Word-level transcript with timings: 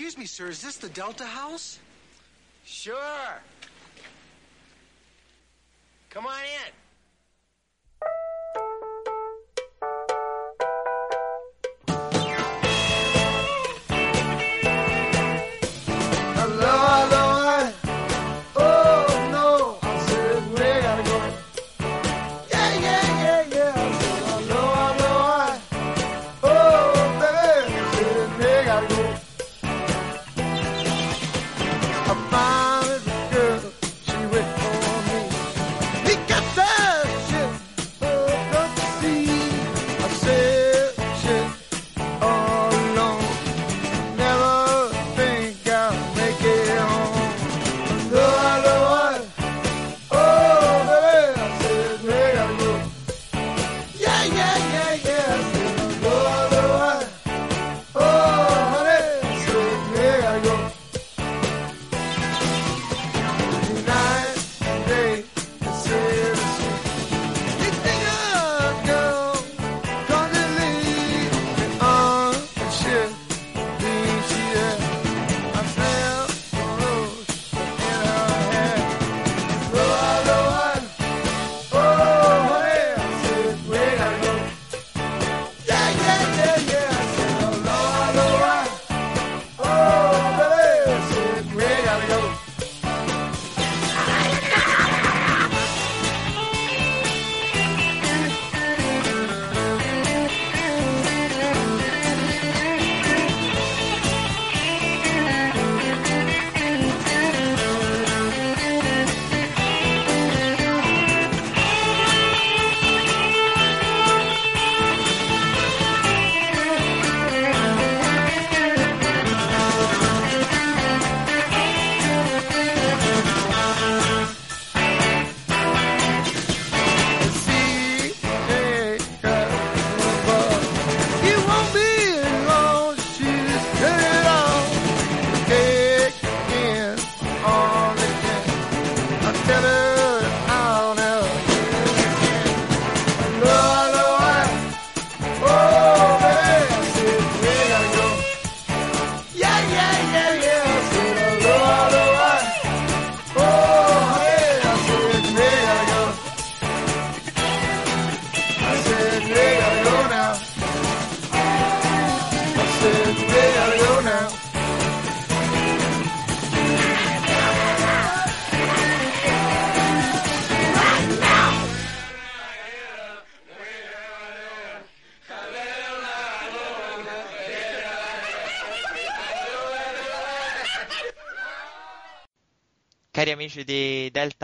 Excuse 0.00 0.16
me, 0.16 0.24
sir, 0.24 0.48
is 0.48 0.62
this 0.62 0.78
the 0.78 0.88
Delta 0.88 1.26
House? 1.26 1.78
Sure. 2.64 2.96
Come 6.08 6.24
on 6.24 6.40
in. 6.40 6.72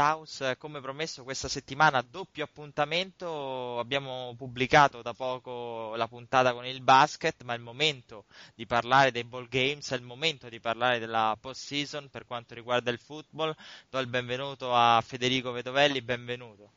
House, 0.09 0.56
come 0.56 0.81
promesso 0.81 1.25
questa 1.25 1.49
settimana 1.49 2.00
doppio 2.00 2.44
appuntamento, 2.44 3.78
abbiamo 3.81 4.34
pubblicato 4.37 5.03
da 5.03 5.15
poco 5.15 5.97
la 5.97 6.06
puntata 6.06 6.53
con 6.53 6.65
il 6.65 6.81
basket, 6.81 7.43
ma 7.43 7.55
è 7.55 7.56
il 7.56 7.62
momento 7.62 8.27
di 8.55 8.67
parlare 8.67 9.11
dei 9.11 9.25
ball 9.25 9.49
games, 9.49 9.91
è 9.91 9.97
il 9.97 10.03
momento 10.03 10.49
di 10.49 10.61
parlare 10.61 11.00
della 11.00 11.37
post 11.41 11.62
season 11.65 12.09
per 12.09 12.25
quanto 12.25 12.55
riguarda 12.55 12.91
il 12.93 13.00
football. 13.00 13.53
Do 13.91 13.99
il 13.99 14.06
benvenuto 14.06 14.72
a 14.72 15.03
Federico 15.05 15.50
Vedovelli, 15.50 16.00
benvenuto. 16.03 16.75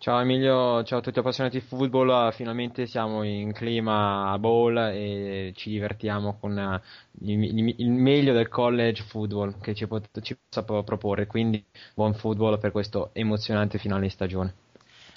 Ciao 0.00 0.20
Emilio, 0.20 0.84
ciao 0.84 1.00
a 1.00 1.02
tutti 1.02 1.18
appassionati 1.18 1.58
di 1.58 1.64
football, 1.64 2.30
finalmente 2.30 2.86
siamo 2.86 3.24
in 3.24 3.52
clima 3.52 4.38
bowl 4.38 4.76
e 4.76 5.52
ci 5.56 5.70
divertiamo 5.70 6.38
con 6.38 6.56
eh, 6.56 6.80
il, 7.22 7.90
meglio 7.90 8.32
del 8.32 8.46
college 8.46 9.02
football 9.02 9.58
che 9.60 9.74
ci, 9.74 9.88
pot- 9.88 10.20
ci 10.20 10.36
possa 10.36 10.62
pro- 10.62 10.84
proporre, 10.84 11.26
quindi 11.26 11.64
buon 11.94 12.14
football 12.14 12.60
per 12.60 12.70
questo 12.70 13.10
emozionante 13.12 13.78
finale 13.78 14.02
di 14.02 14.10
stagione. 14.10 14.54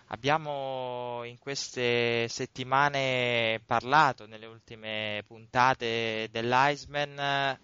Abbiamo 0.08 1.22
in 1.26 1.38
queste 1.38 2.28
settimane 2.28 3.62
parlato 3.64 4.26
nelle 4.26 4.48
ultime 4.48 5.24
puntate 5.28 6.28
dell'Iceman, 6.32 7.56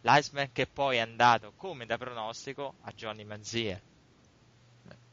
l'Iceman 0.00 0.48
che 0.52 0.66
poi 0.66 0.96
è 0.96 1.00
andato 1.00 1.52
come 1.56 1.86
da 1.86 1.96
pronostico 1.96 2.74
a 2.80 2.90
Johnny 2.96 3.22
Manziel. 3.22 3.80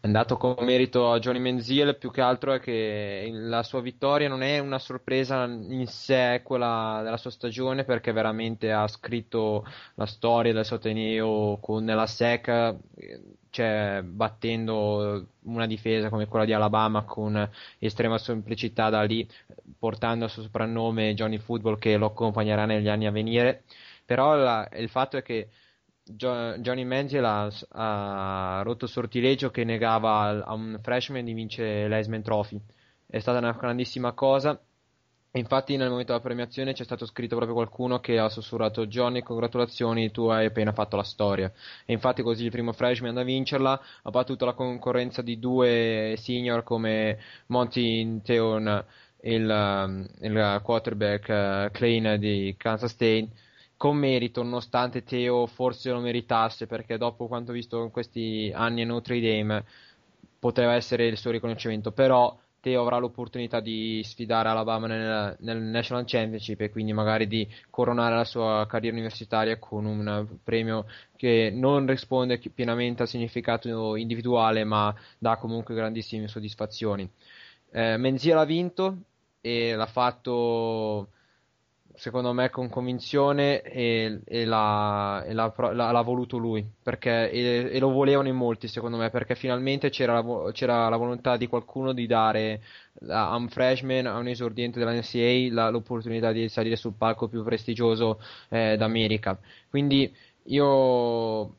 È 0.06 0.08
andato 0.08 0.38
con 0.38 0.64
merito 0.64 1.12
a 1.12 1.18
Johnny 1.18 1.40
Manziel, 1.40 1.98
più 1.98 2.12
che 2.12 2.22
altro 2.22 2.54
è 2.54 2.60
che 2.60 3.28
la 3.32 3.64
sua 3.64 3.82
vittoria 3.82 4.30
non 4.30 4.44
è 4.44 4.60
una 4.60 4.78
sorpresa 4.78 5.46
in 5.46 5.88
sé 5.88 6.42
quella 6.44 7.02
della 7.04 7.18
sua 7.18 7.32
stagione 7.32 7.86
perché 7.86 8.12
veramente 8.12 8.72
ha 8.72 8.88
scritto 8.88 9.66
la 9.96 10.06
storia 10.06 10.54
del 10.54 10.64
suo 10.64 10.76
Ateneo 10.76 11.58
con 11.60 11.86
la 11.88 12.06
SEC, 12.06 12.48
eh, 12.98 13.22
cioè 13.50 14.04
battendo 14.04 15.26
una 15.46 15.66
difesa 15.66 16.10
come 16.10 16.28
quella 16.28 16.46
di 16.46 16.54
Alabama 16.54 17.04
con 17.04 17.50
estrema 17.80 18.20
semplicità 18.20 18.92
da 18.92 19.02
lì, 19.02 19.28
portando 19.80 20.26
il 20.26 20.30
suo 20.32 20.44
soprannome 20.44 21.16
Johnny 21.16 21.40
Football 21.40 21.80
che 21.80 21.98
lo 21.98 22.06
accompagnerà 22.06 22.66
negli 22.66 22.90
anni 22.90 23.08
a 23.08 23.12
venire. 23.12 23.64
Però 24.06 24.36
la- 24.36 24.70
il 24.74 24.88
fatto 24.90 25.18
è 25.18 25.24
che 25.24 25.50
Gio- 26.08 26.58
Johnny 26.60 26.84
Manziel 26.84 27.26
ha, 27.26 27.50
ha 27.72 28.62
rotto 28.62 28.86
il 28.86 28.92
sortilegio 28.92 29.50
che 29.50 29.64
negava 29.64 30.20
al- 30.20 30.44
a 30.46 30.54
un 30.54 30.80
freshman 30.82 31.26
di 31.26 31.34
vincere 31.34 31.88
l'Heisman 31.88 32.22
Trophy. 32.22 32.62
È 33.08 33.20
stata 33.20 33.40
una 33.40 33.52
grandissima 33.52 34.12
cosa. 34.14 34.60
Infatti 35.32 35.76
nel 35.76 35.90
momento 35.90 36.14
della 36.14 36.24
premiazione 36.24 36.74
c'è 36.74 36.84
stato 36.86 37.06
scritto 37.06 37.36
proprio 37.36 37.56
qualcuno 37.56 38.00
che 38.00 38.18
ha 38.20 38.30
sussurrato 38.30 38.86
Johnny, 38.86 39.22
congratulazioni, 39.22 40.10
tu 40.12 40.28
hai 40.28 40.46
appena 40.46 40.72
fatto 40.72 40.96
la 40.96 41.04
storia. 41.04 41.52
E 41.86 41.92
infatti 41.92 42.22
così 42.22 42.46
il 42.46 42.52
primo 42.52 42.72
freshman 42.72 43.18
a 43.18 43.24
vincerla 43.24 43.82
ha 44.04 44.10
battuto 44.12 44.46
la 44.46 44.54
concorrenza 44.54 45.22
di 45.22 45.38
due 45.40 46.16
senior 46.18 46.64
come 46.64 47.18
Monty 47.48 48.22
Theon, 48.22 48.86
il, 49.24 50.08
il 50.22 50.62
quarterback 50.64 51.28
uh, 51.28 51.72
Klein 51.72 52.18
di 52.20 52.54
Kansas 52.58 52.92
State, 52.92 53.28
con 53.78 53.98
merito, 53.98 54.44
nonostante 54.44 55.04
Teo 55.04 55.46
forse 55.48 55.92
lo 55.92 56.00
meritasse, 56.00 56.68
perché 56.68 56.98
dopo 56.98 57.28
quanto 57.28 57.52
visto 57.52 57.84
in 57.84 57.92
questi 57.92 58.52
anni 58.54 58.84
a 58.84 58.86
Notre 58.86 59.20
Dame 59.20 59.66
poteva 60.40 60.74
essere 60.74 61.08
il 61.08 61.18
suo 61.18 61.32
riconoscimento, 61.32 61.92
però 61.92 62.38
Teo 62.66 62.82
avrà 62.82 62.98
l'opportunità 62.98 63.60
di 63.60 64.02
sfidare 64.04 64.50
Alabama 64.50 64.88
nel, 64.88 65.36
nel, 65.42 65.62
National 65.62 66.04
Championship 66.08 66.62
e 66.62 66.72
quindi 66.72 66.94
magari 66.94 67.28
di 67.28 67.48
coronare 67.70 68.16
la 68.16 68.24
sua 68.24 68.66
carriera 68.68 68.96
universitaria 68.96 69.60
con 69.60 69.86
un 69.86 70.26
premio 70.44 70.88
che 71.16 71.52
non 71.54 71.86
risponde 71.86 72.40
pienamente 72.54 73.04
al 73.04 73.08
significato 73.08 73.96
individuale 73.96 74.64
ma 74.64 74.92
dà 75.20 75.38
comunque 75.38 75.76
grandissime 75.76 76.28
soddisfazioni. 76.28 77.08
Eh, 77.72 77.98
Menziel 77.98 78.38
ha 78.38 78.46
vinto 78.46 78.98
e 79.42 79.76
l'ha 79.76 79.86
fatto 79.86 81.10
secondo 81.96 82.34
me 82.34 82.50
con 82.50 82.70
convinzione 82.70 83.62
e, 83.62 84.22
e, 84.26 84.46
l'ha, 84.46 85.24
e 85.24 85.34
l'ha, 85.34 85.54
l'ha, 85.58 85.92
l'ha, 85.92 86.02
voluto 86.02 86.38
lui 86.38 86.66
perché, 86.82 87.30
e, 87.32 87.70
e, 87.72 87.80
lo 87.80 87.90
volevano 87.92 88.28
in 88.28 88.36
molti 88.36 88.68
secondo 88.68 88.98
me 88.98 89.10
perché 89.10 89.36
finalmente 89.36 89.90
c'era 89.90 90.22
la, 90.22 90.52
c'era 90.52 90.90
la 90.90 90.98
volontà 90.98 91.38
di 91.38 91.48
qualcuno 91.48 91.94
di 91.94 92.08
dare 92.08 92.62
a 93.08 93.36
un 93.36 93.50
freshman, 93.50 94.06
a 94.06 94.18
un 94.18 94.28
esordiente 94.28 94.80
della 94.80 94.94
NCA 94.94 95.54
la, 95.54 95.70
l'opportunità 95.70 96.32
di 96.32 96.48
salire 96.50 96.76
sul 96.76 96.94
palco 96.98 97.28
più 97.28 97.44
prestigioso 97.44 98.20
eh, 98.50 98.78
d'America. 98.78 99.38
Quindi 99.70 100.14
io 100.46 101.56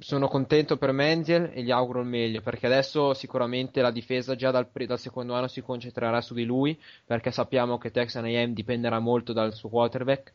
sono 0.00 0.28
contento 0.28 0.76
per 0.76 0.92
Menziel 0.92 1.50
e 1.52 1.62
gli 1.62 1.72
auguro 1.72 2.00
il 2.00 2.06
meglio 2.06 2.40
perché 2.40 2.66
adesso 2.66 3.14
sicuramente 3.14 3.80
la 3.80 3.90
difesa 3.90 4.36
già 4.36 4.52
dal, 4.52 4.68
dal, 4.72 4.98
secondo 4.98 5.34
anno 5.34 5.48
si 5.48 5.60
concentrerà 5.60 6.20
su 6.20 6.34
di 6.34 6.44
lui 6.44 6.80
perché 7.04 7.32
sappiamo 7.32 7.78
che 7.78 7.90
Texan 7.90 8.24
AM 8.24 8.52
dipenderà 8.52 9.00
molto 9.00 9.32
dal 9.32 9.52
suo 9.54 9.68
quarterback. 9.68 10.32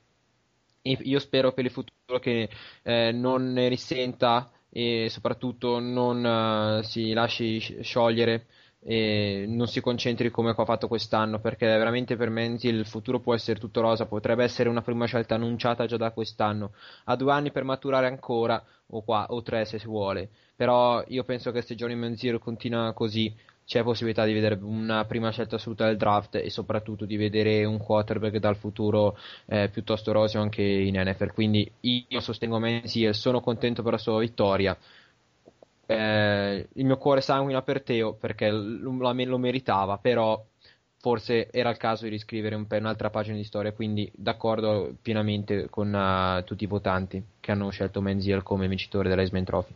E 0.82 0.98
io 1.04 1.20
spero 1.20 1.54
per 1.54 1.64
il 1.64 1.72
futuro 1.72 2.20
che 2.20 2.50
eh, 2.84 3.12
non 3.14 3.54
ne 3.54 3.70
risenta 3.70 4.52
e 4.70 5.08
soprattutto 5.10 5.80
non 5.80 6.26
uh, 6.26 6.84
si 6.84 7.14
lasci 7.14 7.60
sciogliere 7.84 8.48
e 8.86 9.46
non 9.48 9.68
si 9.68 9.80
concentri 9.80 10.30
come 10.30 10.54
ha 10.56 10.66
fatto 10.66 10.88
quest'anno 10.88 11.40
perché 11.40 11.66
veramente 11.66 12.18
per 12.18 12.30
Menzi 12.30 12.68
il 12.68 12.86
futuro 12.86 13.20
può 13.20 13.34
essere 13.34 13.60
tutto 13.60 13.80
rosa 13.80 14.06
potrebbe 14.06 14.44
essere 14.44 14.68
una 14.68 14.82
prima 14.82 15.06
scelta 15.06 15.36
annunciata 15.36 15.86
già 15.86 15.96
da 15.96 16.12
quest'anno 16.12 16.74
ha 17.06 17.16
due 17.16 17.32
anni 17.32 17.52
per 17.52 17.64
maturare 17.64 18.08
ancora 18.08 18.62
o, 18.88 19.02
qua, 19.04 19.28
o 19.30 19.42
tre 19.42 19.64
se 19.64 19.80
si 19.80 19.88
vuole 19.88 20.30
però 20.56 21.02
io 21.08 21.24
penso 21.24 21.52
che 21.52 21.62
se 21.62 21.76
Johnny 21.76 21.96
Manziel 21.96 22.40
continua 22.40 22.92
così 22.94 23.34
c'è 23.66 23.82
possibilità 23.84 24.26
di 24.26 24.34
vedere 24.34 24.60
una 24.62 25.06
prima 25.06 25.32
scelta 25.32 25.56
assoluta 25.56 25.86
del 25.86 25.96
draft 25.96 26.36
e 26.36 26.50
soprattutto 26.50 27.06
di 27.06 27.16
vedere 27.16 27.64
un 27.64 27.78
quarterback 27.78 28.38
dal 28.38 28.58
futuro 28.58 29.18
eh, 29.46 29.70
piuttosto 29.70 30.12
roseo 30.12 30.42
anche 30.42 30.62
in 30.62 31.00
NFL 31.00 31.32
quindi 31.32 31.72
io 31.80 32.20
sostengo 32.20 32.60
Manziel 32.60 33.16
sono 33.16 33.40
contento 33.40 33.82
per 33.82 33.94
la 33.94 33.98
sua 33.98 34.20
vittoria 34.20 34.78
eh, 35.86 36.68
il 36.74 36.86
mio 36.86 36.98
cuore 36.98 37.22
sanguina 37.22 37.62
per 37.62 37.82
Teo 37.82 38.14
perché 38.14 38.50
lo, 38.50 38.92
lo, 38.92 39.38
meritava, 39.38 39.98
però 39.98 40.44
forse 40.98 41.50
era 41.52 41.70
il 41.70 41.78
caso 41.78 42.06
di 42.06 42.10
riscrivere 42.10 42.56
un, 42.56 42.66
un'altra 42.70 43.10
pagina 43.10 43.36
di 43.36 43.44
storia, 43.44 43.74
quindi 43.74 44.10
d'accordo 44.16 44.96
pienamente 45.02 45.70
con 45.70 45.94
uh, 45.94 46.44
tutti 46.46 46.64
i 46.64 46.68
votanti 46.68 47.22
che 47.40 47.52
hanno 47.52 47.70
scelto 47.70 48.02
Menziel 48.02 48.44
come 48.44 48.68
vincitore 48.68 49.10
dell'Heisman 49.10 49.44
Trophy. 49.44 49.74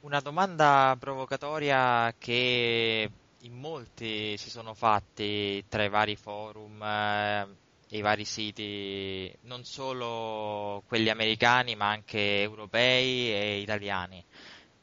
Una 0.00 0.20
domanda 0.20 0.96
provocatoria 0.98 2.14
che 2.18 3.10
in 3.42 3.52
molti 3.54 4.36
si 4.36 4.50
sono 4.50 4.74
fatti 4.74 5.64
tra 5.68 5.82
i 5.82 5.88
vari 5.88 6.16
forum 6.16 6.82
eh, 6.82 7.46
e 7.88 7.96
i 7.96 8.02
vari 8.02 8.24
siti, 8.24 9.34
non 9.42 9.64
solo 9.64 10.82
quelli 10.86 11.08
americani 11.08 11.74
ma 11.74 11.88
anche 11.88 12.42
europei 12.42 13.32
e 13.32 13.58
italiani. 13.58 14.22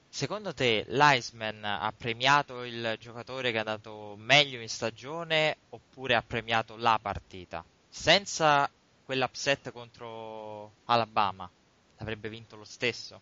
Secondo 0.09 0.53
te 0.53 0.85
l'Iceman 0.87 1.63
ha 1.63 1.93
premiato 1.95 2.63
il 2.63 2.95
giocatore 2.99 3.51
che 3.51 3.59
ha 3.59 3.63
dato 3.63 4.15
meglio 4.17 4.59
in 4.59 4.69
stagione 4.69 5.57
oppure 5.69 6.15
ha 6.15 6.23
premiato 6.25 6.75
la 6.77 6.97
partita? 7.01 7.63
Senza 7.87 8.69
quell'upset 9.05 9.71
contro 9.71 10.71
Alabama 10.85 11.49
avrebbe 11.97 12.29
vinto 12.29 12.55
lo 12.55 12.63
stesso? 12.63 13.21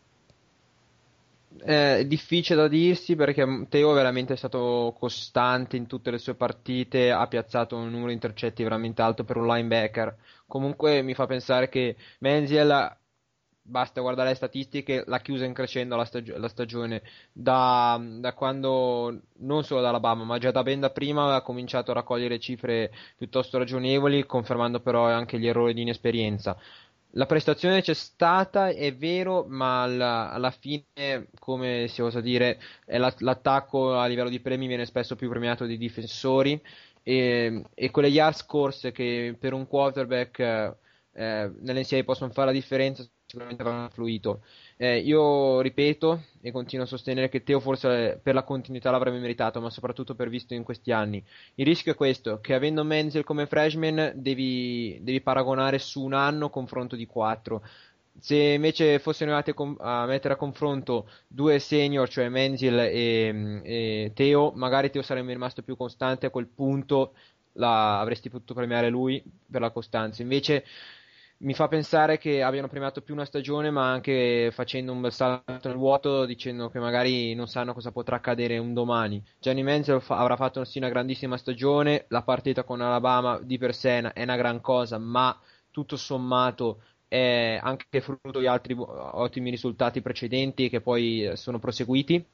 È 1.57 2.03
difficile 2.05 2.61
da 2.61 2.67
dirsi 2.67 3.15
perché 3.15 3.67
Teo 3.69 3.93
veramente 3.93 4.33
è 4.33 4.37
stato 4.37 4.93
costante 4.97 5.77
in 5.77 5.87
tutte 5.87 6.11
le 6.11 6.17
sue 6.17 6.35
partite, 6.35 7.11
ha 7.11 7.27
piazzato 7.27 7.77
un 7.77 7.89
numero 7.89 8.07
di 8.07 8.13
intercetti 8.13 8.63
veramente 8.63 9.01
alto 9.01 9.23
per 9.23 9.37
un 9.37 9.47
linebacker. 9.47 10.17
Comunque 10.47 11.01
mi 11.01 11.13
fa 11.13 11.25
pensare 11.25 11.69
che 11.69 11.95
Menziel 12.19 12.97
basta 13.67 14.01
guardare 14.01 14.29
le 14.29 14.35
statistiche, 14.35 15.03
l'ha 15.07 15.19
chiusa 15.19 15.45
in 15.45 15.53
crescendo 15.53 15.95
la, 15.95 16.05
stag- 16.05 16.37
la 16.37 16.47
stagione 16.47 17.01
da, 17.31 17.99
da, 18.19 18.33
quando, 18.33 19.21
non 19.39 19.63
solo 19.63 19.81
da 19.81 19.89
Alabama, 19.89 20.23
ma 20.23 20.37
già 20.37 20.51
da 20.51 20.61
ben 20.63 20.79
da 20.79 20.91
prima 20.91 21.33
ha 21.33 21.41
cominciato 21.41 21.91
a 21.91 21.95
raccogliere 21.95 22.39
cifre 22.39 22.91
piuttosto 23.17 23.57
ragionevoli, 23.57 24.25
confermando 24.25 24.79
però 24.79 25.07
anche 25.07 25.39
gli 25.39 25.47
errori 25.47 25.73
di 25.73 25.81
inesperienza. 25.81 26.55
La 27.17 27.25
prestazione 27.25 27.81
c'è 27.81 27.93
stata, 27.93 28.69
è 28.69 28.93
vero, 28.93 29.45
ma 29.47 29.83
alla, 29.83 30.31
alla 30.31 30.51
fine, 30.51 31.27
come 31.39 31.87
si 31.87 32.01
osa 32.01 32.19
dire, 32.21 32.59
la, 32.87 33.13
l'attacco 33.19 33.97
a 33.97 34.05
livello 34.05 34.29
di 34.29 34.41
premi 34.41 34.67
viene 34.67 34.85
spesso 34.85 35.15
più 35.15 35.29
premiato 35.29 35.65
dei 35.65 35.77
difensori 35.77 36.61
e, 37.01 37.63
e 37.73 37.91
quelle 37.91 38.09
yards 38.09 38.45
corse 38.45 38.91
che 38.91 39.35
per 39.39 39.53
un 39.53 39.65
quarterback 39.67 40.39
eh, 41.13 41.51
nell'NCAA 41.61 42.03
possono 42.03 42.31
fare 42.31 42.47
la 42.47 42.53
differenza 42.53 43.07
sicuramente 43.35 43.63
avranno 43.63 43.83
influito. 43.83 44.41
Eh, 44.77 44.99
io 44.99 45.59
ripeto 45.59 46.23
e 46.41 46.51
continuo 46.51 46.85
a 46.85 46.87
sostenere 46.87 47.27
che 47.27 47.43
Teo 47.43 47.59
forse 47.59 48.19
per 48.23 48.33
la 48.33 48.43
continuità 48.43 48.91
l'avrebbe 48.91 49.19
meritato, 49.19 49.59
ma 49.59 49.69
soprattutto 49.69 50.15
per 50.15 50.29
visto 50.29 50.53
in 50.53 50.63
questi 50.63 50.91
anni. 50.91 51.21
Il 51.55 51.65
rischio 51.65 51.91
è 51.91 51.95
questo, 51.95 52.39
che 52.39 52.53
avendo 52.53 52.83
Menzel 52.83 53.25
come 53.25 53.45
freshman 53.45 54.13
devi, 54.15 54.97
devi 55.01 55.19
paragonare 55.19 55.79
su 55.79 56.01
un 56.01 56.13
anno 56.13 56.49
confronto 56.49 56.95
di 56.95 57.05
quattro. 57.05 57.61
Se 58.17 58.37
invece 58.37 58.99
fossero 58.99 59.35
arrivati 59.35 59.53
a 59.79 60.05
mettere 60.05 60.35
a 60.35 60.37
confronto 60.37 61.09
due 61.27 61.59
senior, 61.59 62.07
cioè 62.07 62.29
Menzel 62.29 62.79
e, 62.79 63.61
e 63.63 64.11
Teo, 64.13 64.53
magari 64.55 64.89
Teo 64.89 65.01
sarebbe 65.01 65.33
rimasto 65.33 65.61
più 65.61 65.75
costante, 65.75 66.27
a 66.27 66.29
quel 66.29 66.47
punto 66.47 67.13
la, 67.53 67.99
avresti 67.99 68.29
potuto 68.29 68.53
premiare 68.53 68.87
lui 68.87 69.21
per 69.51 69.59
la 69.59 69.71
costanza. 69.71 70.21
Invece 70.21 70.63
mi 71.45 71.53
fa 71.53 71.67
pensare 71.67 72.17
che 72.17 72.41
abbiano 72.41 72.67
premiato 72.67 73.01
più 73.01 73.13
una 73.13 73.23
stagione, 73.23 73.69
ma 73.69 73.91
anche 73.91 74.49
facendo 74.51 74.91
un 74.91 74.99
bel 75.01 75.11
salto 75.11 75.67
nel 75.67 75.77
vuoto, 75.77 76.25
dicendo 76.25 76.69
che 76.69 76.79
magari 76.79 77.35
non 77.35 77.47
sanno 77.47 77.73
cosa 77.73 77.91
potrà 77.91 78.15
accadere 78.15 78.57
un 78.57 78.73
domani. 78.73 79.23
Gianni 79.39 79.61
Menzel 79.61 80.01
fa- 80.01 80.17
avrà 80.17 80.35
fatto 80.37 80.63
sì, 80.65 80.79
una 80.79 80.89
grandissima 80.89 81.37
stagione, 81.37 82.05
la 82.09 82.23
partita 82.23 82.63
con 82.63 82.81
Alabama 82.81 83.39
di 83.39 83.59
per 83.59 83.75
sé 83.75 83.99
è 84.11 84.23
una 84.23 84.35
gran 84.35 84.59
cosa, 84.59 84.97
ma 84.97 85.39
tutto 85.69 85.95
sommato 85.97 86.81
è 87.07 87.59
anche 87.61 88.01
frutto 88.01 88.39
di 88.39 88.47
altri 88.47 88.75
ottimi 88.75 89.51
risultati 89.51 90.01
precedenti 90.01 90.67
che 90.69 90.81
poi 90.81 91.31
sono 91.35 91.59
proseguiti. 91.59 92.25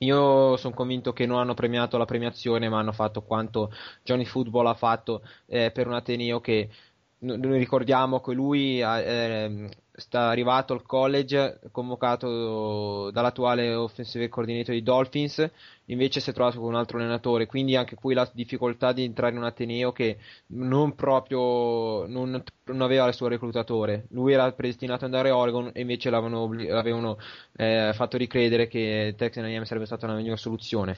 Io 0.00 0.56
sono 0.56 0.74
convinto 0.74 1.12
che 1.12 1.26
non 1.26 1.38
hanno 1.40 1.54
premiato 1.54 1.98
la 1.98 2.04
premiazione, 2.04 2.68
ma 2.68 2.78
hanno 2.78 2.92
fatto 2.92 3.22
quanto 3.22 3.72
Johnny 4.04 4.24
Football 4.24 4.66
ha 4.66 4.74
fatto 4.74 5.22
eh, 5.46 5.72
per 5.72 5.88
un 5.88 5.94
Ateneo 5.94 6.40
che 6.40 6.70
noi 7.20 7.58
ricordiamo 7.58 8.20
che 8.20 8.32
lui 8.32 8.80
eh, 8.80 9.68
sta 9.92 10.28
arrivato 10.28 10.72
al 10.72 10.82
college 10.82 11.58
convocato 11.72 13.10
dall'attuale 13.10 13.74
offensive 13.74 14.28
coordinator 14.28 14.74
di 14.74 14.82
Dolphins 14.82 15.50
invece 15.86 16.20
si 16.20 16.30
è 16.30 16.32
trovato 16.32 16.60
con 16.60 16.68
un 16.68 16.76
altro 16.76 16.98
allenatore. 16.98 17.46
Quindi 17.46 17.74
anche 17.74 17.96
qui 17.96 18.14
la 18.14 18.28
difficoltà 18.32 18.92
di 18.92 19.02
entrare 19.02 19.32
in 19.32 19.38
un 19.38 19.44
Ateneo 19.44 19.90
che 19.90 20.18
non 20.48 20.94
proprio 20.94 22.06
non, 22.06 22.42
non 22.64 22.80
aveva 22.82 23.08
il 23.08 23.14
suo 23.14 23.26
reclutatore. 23.26 24.06
Lui 24.10 24.32
era 24.32 24.50
predestinato 24.52 25.04
ad 25.04 25.12
andare 25.12 25.30
a 25.30 25.36
Oregon 25.36 25.70
e 25.74 25.80
invece 25.80 26.10
l'avevano, 26.10 26.52
l'avevano 26.52 27.18
eh, 27.56 27.90
fatto 27.94 28.16
ricredere 28.16 28.68
che 28.68 29.14
Texas 29.16 29.44
A&M 29.44 29.64
sarebbe 29.64 29.86
stata 29.86 30.06
una 30.06 30.14
migliore 30.14 30.36
soluzione 30.36 30.96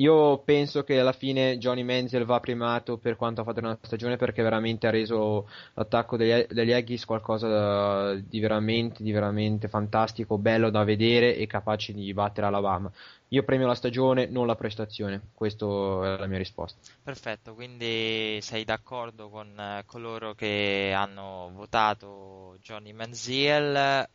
io 0.00 0.38
penso 0.38 0.84
che 0.84 1.00
alla 1.00 1.12
fine 1.12 1.58
Johnny 1.58 1.82
Menzel 1.82 2.24
va 2.24 2.38
primato 2.38 2.98
per 2.98 3.16
quanto 3.16 3.40
ha 3.40 3.44
fatto 3.44 3.60
nella 3.60 3.78
stagione 3.82 4.16
perché 4.16 4.42
veramente 4.42 4.86
ha 4.86 4.90
reso 4.90 5.48
l'attacco 5.74 6.16
degli, 6.16 6.46
degli 6.48 6.72
Aggies 6.72 7.04
qualcosa 7.04 8.14
di 8.14 8.38
veramente, 8.38 9.02
di 9.02 9.10
veramente 9.10 9.66
fantastico, 9.66 10.38
bello 10.38 10.70
da 10.70 10.84
vedere 10.84 11.36
e 11.36 11.46
capace 11.48 11.92
di 11.92 12.12
battere 12.14 12.46
Alabama. 12.46 12.90
Io 13.30 13.42
premio 13.42 13.66
la 13.66 13.74
stagione, 13.74 14.26
non 14.26 14.46
la 14.46 14.54
prestazione. 14.54 15.20
Questa 15.34 15.66
è 15.66 16.18
la 16.18 16.26
mia 16.26 16.38
risposta. 16.38 16.78
Perfetto, 17.02 17.54
quindi 17.54 18.38
sei 18.40 18.64
d'accordo 18.64 19.28
con 19.28 19.48
eh, 19.58 19.82
coloro 19.84 20.32
che 20.34 20.92
hanno 20.94 21.50
votato 21.52 22.56
Johnny 22.62 22.92
Manziel. 22.92 24.08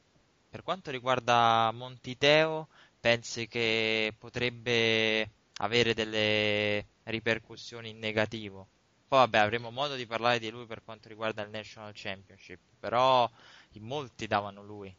Per 0.49 0.63
quanto 0.63 0.91
riguarda 0.91 1.71
Montiteo, 1.73 2.69
pensi 2.99 3.47
che 3.47 4.13
potrebbe 4.17 5.29
avere 5.57 5.93
delle 5.93 6.85
ripercussioni 7.03 7.89
in 7.89 7.99
negativo. 7.99 8.67
Poi 9.07 9.19
vabbè, 9.19 9.37
avremo 9.37 9.69
modo 9.69 9.95
di 9.95 10.07
parlare 10.07 10.39
di 10.39 10.49
lui 10.49 10.65
per 10.65 10.83
quanto 10.83 11.07
riguarda 11.07 11.43
il 11.43 11.49
National 11.51 11.91
Championship, 11.93 12.59
però 12.79 13.29
in 13.73 13.83
molti 13.83 14.27
davano 14.27 14.63
lui. 14.63 14.95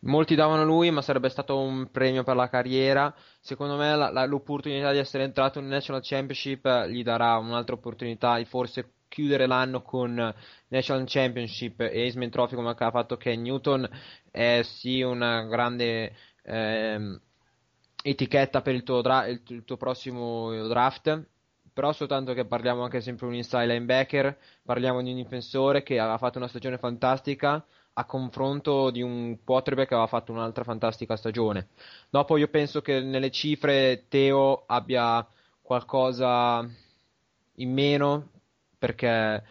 molti 0.00 0.34
davano 0.34 0.64
lui, 0.64 0.90
ma 0.90 1.00
sarebbe 1.00 1.30
stato 1.30 1.58
un 1.58 1.90
premio 1.90 2.24
per 2.24 2.36
la 2.36 2.48
carriera. 2.50 3.14
Secondo 3.40 3.76
me 3.76 3.96
la, 3.96 4.10
la, 4.10 4.26
l'opportunità 4.26 4.92
di 4.92 4.98
essere 4.98 5.24
entrato 5.24 5.58
in 5.60 5.66
National 5.66 6.02
Championship 6.02 6.86
gli 6.88 7.02
darà 7.02 7.38
un'altra 7.38 7.74
opportunità 7.74 8.36
di 8.36 8.44
forse 8.44 8.92
chiudere 9.08 9.46
l'anno 9.46 9.80
con 9.80 10.34
National 10.68 11.04
Championship 11.06 11.80
e 11.80 12.06
Ace 12.06 12.28
Trophy 12.28 12.54
come 12.54 12.74
ha 12.76 12.90
fatto 12.90 13.16
Ken 13.16 13.40
Newton 13.42 13.88
è 14.30 14.62
sì 14.62 15.02
una 15.02 15.44
grande 15.44 16.14
eh, 16.42 17.20
etichetta 18.06 18.60
per 18.62 18.74
il 18.74 18.82
tuo, 18.82 19.00
dra- 19.00 19.26
il, 19.26 19.40
il 19.48 19.64
tuo 19.64 19.76
prossimo 19.76 20.66
draft 20.68 21.26
però 21.74 21.92
soltanto 21.92 22.34
che 22.34 22.44
parliamo 22.44 22.84
anche 22.84 23.00
sempre 23.00 23.26
di 23.26 23.32
un 23.32 23.38
inside 23.38 23.66
linebacker, 23.66 24.38
parliamo 24.62 25.02
di 25.02 25.10
un 25.10 25.16
difensore 25.16 25.82
che 25.82 25.98
ha 25.98 26.16
fatto 26.18 26.38
una 26.38 26.46
stagione 26.46 26.78
fantastica 26.78 27.62
a 27.94 28.04
confronto 28.04 28.90
di 28.90 29.02
un 29.02 29.38
quarterback 29.44 29.88
che 29.88 29.94
aveva 29.94 30.08
fatto 30.08 30.30
un'altra 30.30 30.62
fantastica 30.62 31.16
stagione. 31.16 31.68
Dopo 32.08 32.36
io 32.36 32.46
penso 32.48 32.80
che 32.80 33.00
nelle 33.00 33.30
cifre 33.32 34.04
Teo 34.08 34.64
abbia 34.66 35.26
qualcosa 35.62 36.64
in 37.56 37.72
meno 37.72 38.30
perché 38.78 39.42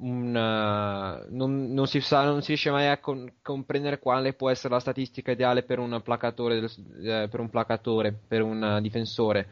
un, 0.00 0.34
uh, 0.34 1.34
non, 1.34 1.72
non, 1.72 1.86
si 1.86 2.00
sa, 2.00 2.24
non, 2.24 2.40
si 2.40 2.48
riesce 2.48 2.70
mai 2.70 2.88
a 2.88 2.98
con, 2.98 3.32
comprendere 3.42 3.98
quale 3.98 4.32
può 4.32 4.50
essere 4.50 4.74
la 4.74 4.80
statistica 4.80 5.32
ideale 5.32 5.62
per 5.62 5.78
un 5.78 6.00
placatore, 6.02 6.60
del, 6.60 6.70
eh, 7.02 7.28
per 7.28 7.40
un, 7.40 7.50
placatore, 7.50 8.12
per 8.26 8.42
un 8.42 8.62
uh, 8.62 8.80
difensore. 8.80 9.48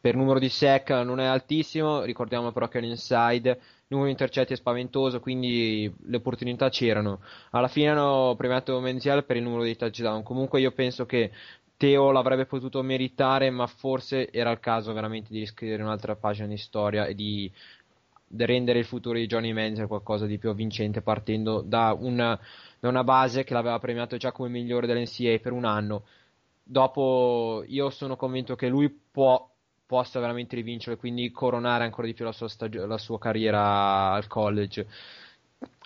Per 0.00 0.16
numero 0.16 0.38
di 0.38 0.50
sec 0.50 0.90
non 0.90 1.18
è 1.18 1.24
altissimo, 1.24 2.02
ricordiamo 2.02 2.52
però 2.52 2.68
che 2.68 2.78
è 2.78 2.82
un 2.82 2.88
inside, 2.88 3.50
il 3.50 3.56
numero 3.88 4.06
di 4.06 4.12
intercetti 4.12 4.52
è 4.52 4.56
spaventoso, 4.56 5.20
quindi 5.20 5.90
le 6.06 6.16
opportunità 6.16 6.68
c'erano. 6.68 7.20
Alla 7.50 7.68
fine 7.68 7.88
hanno 7.88 8.34
premiato 8.36 8.78
Menziel 8.80 9.24
per 9.24 9.36
il 9.36 9.42
numero 9.42 9.62
di 9.62 9.76
touchdown. 9.76 10.22
Comunque 10.22 10.60
io 10.60 10.72
penso 10.72 11.06
che 11.06 11.30
Teo 11.76 12.10
l'avrebbe 12.10 12.46
potuto 12.46 12.82
meritare, 12.82 13.50
ma 13.50 13.66
forse 13.66 14.30
era 14.30 14.50
il 14.50 14.60
caso 14.60 14.92
veramente 14.92 15.32
di 15.32 15.40
riscrivere 15.40 15.82
un'altra 15.82 16.16
pagina 16.16 16.46
di 16.46 16.56
storia 16.56 17.06
e 17.06 17.14
di 17.14 17.50
rendere 18.36 18.78
il 18.78 18.84
futuro 18.84 19.18
di 19.18 19.26
Johnny 19.26 19.52
Manziel 19.52 19.86
qualcosa 19.86 20.26
di 20.26 20.38
più 20.38 20.50
avvincente 20.50 21.02
partendo 21.02 21.60
da 21.60 21.96
una, 21.98 22.38
da 22.80 22.88
una 22.88 23.04
base 23.04 23.44
che 23.44 23.54
l'aveva 23.54 23.78
premiato 23.78 24.16
già 24.16 24.32
come 24.32 24.48
migliore 24.48 24.86
dell'NCA 24.86 25.38
per 25.40 25.52
un 25.52 25.64
anno. 25.64 26.04
Dopo 26.62 27.62
io 27.66 27.90
sono 27.90 28.16
convinto 28.16 28.54
che 28.56 28.68
lui 28.68 28.88
può, 28.90 29.48
possa 29.86 30.20
veramente 30.20 30.56
rivincere, 30.56 30.96
quindi 30.96 31.30
coronare 31.30 31.84
ancora 31.84 32.06
di 32.06 32.14
più 32.14 32.24
la 32.24 32.32
sua, 32.32 32.48
stag- 32.48 32.86
la 32.86 32.98
sua 32.98 33.18
carriera 33.18 34.12
al 34.12 34.26
college. 34.26 34.86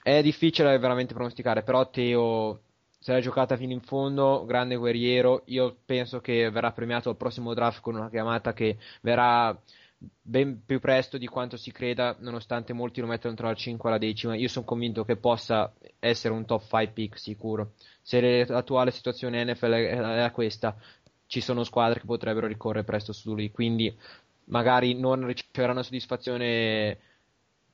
È 0.02 0.22
difficile 0.22 0.78
veramente 0.78 1.14
pronosticare, 1.14 1.62
però 1.62 1.88
Teo 1.90 2.60
se 2.98 3.12
l'ha 3.12 3.20
giocata 3.20 3.56
fino 3.56 3.72
in 3.72 3.80
fondo, 3.80 4.44
grande 4.46 4.76
guerriero. 4.76 5.42
Io 5.46 5.76
penso 5.84 6.20
che 6.20 6.50
verrà 6.50 6.72
premiato 6.72 7.10
al 7.10 7.16
prossimo 7.16 7.54
draft 7.54 7.80
con 7.80 7.94
una 7.94 8.10
chiamata 8.10 8.52
che 8.52 8.76
verrà 9.02 9.56
ben 9.98 10.64
più 10.64 10.78
presto 10.78 11.18
di 11.18 11.26
quanto 11.26 11.56
si 11.56 11.72
creda, 11.72 12.16
nonostante 12.20 12.72
molti 12.72 13.00
lo 13.00 13.06
mettano 13.06 13.34
tra 13.34 13.48
la 13.48 13.54
5 13.54 13.88
e 13.88 13.92
la 13.92 13.98
decima. 13.98 14.36
Io 14.36 14.48
sono 14.48 14.64
convinto 14.64 15.04
che 15.04 15.16
possa 15.16 15.72
essere 15.98 16.34
un 16.34 16.44
top 16.44 16.62
5 16.62 16.88
pick 16.88 17.18
sicuro. 17.18 17.72
Se 18.02 18.44
l'attuale 18.46 18.90
situazione 18.90 19.44
NFL 19.44 19.72
è 19.72 20.30
questa, 20.32 20.76
ci 21.26 21.40
sono 21.40 21.64
squadre 21.64 22.00
che 22.00 22.06
potrebbero 22.06 22.46
ricorrere 22.46 22.84
presto 22.84 23.12
su 23.12 23.34
lui. 23.34 23.50
Quindi 23.50 23.94
magari 24.44 24.94
non 24.94 25.26
riceveranno 25.26 25.82
soddisfazione 25.82 26.98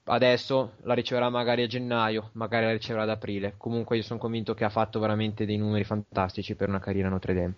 adesso, 0.05 0.75
la 0.83 0.95
riceverà 0.95 1.29
magari 1.31 1.63
a 1.63 1.67
gennaio, 1.67 2.31
magari 2.33 2.67
la 2.67 2.73
riceverà 2.73 3.05
ad 3.05 3.11
aprile. 3.11 3.55
Comunque 3.57 3.97
io 3.97 4.03
sono 4.03 4.19
convinto 4.19 4.55
che 4.55 4.65
ha 4.65 4.71
fatto 4.71 4.99
veramente 4.99 5.47
dei 5.47 5.57
numeri 5.57 5.85
fantastici 5.85 6.55
per 6.55 6.69
una 6.69 6.81
carriera 6.81 7.09
Notre 7.09 7.35
Dame. 7.35 7.55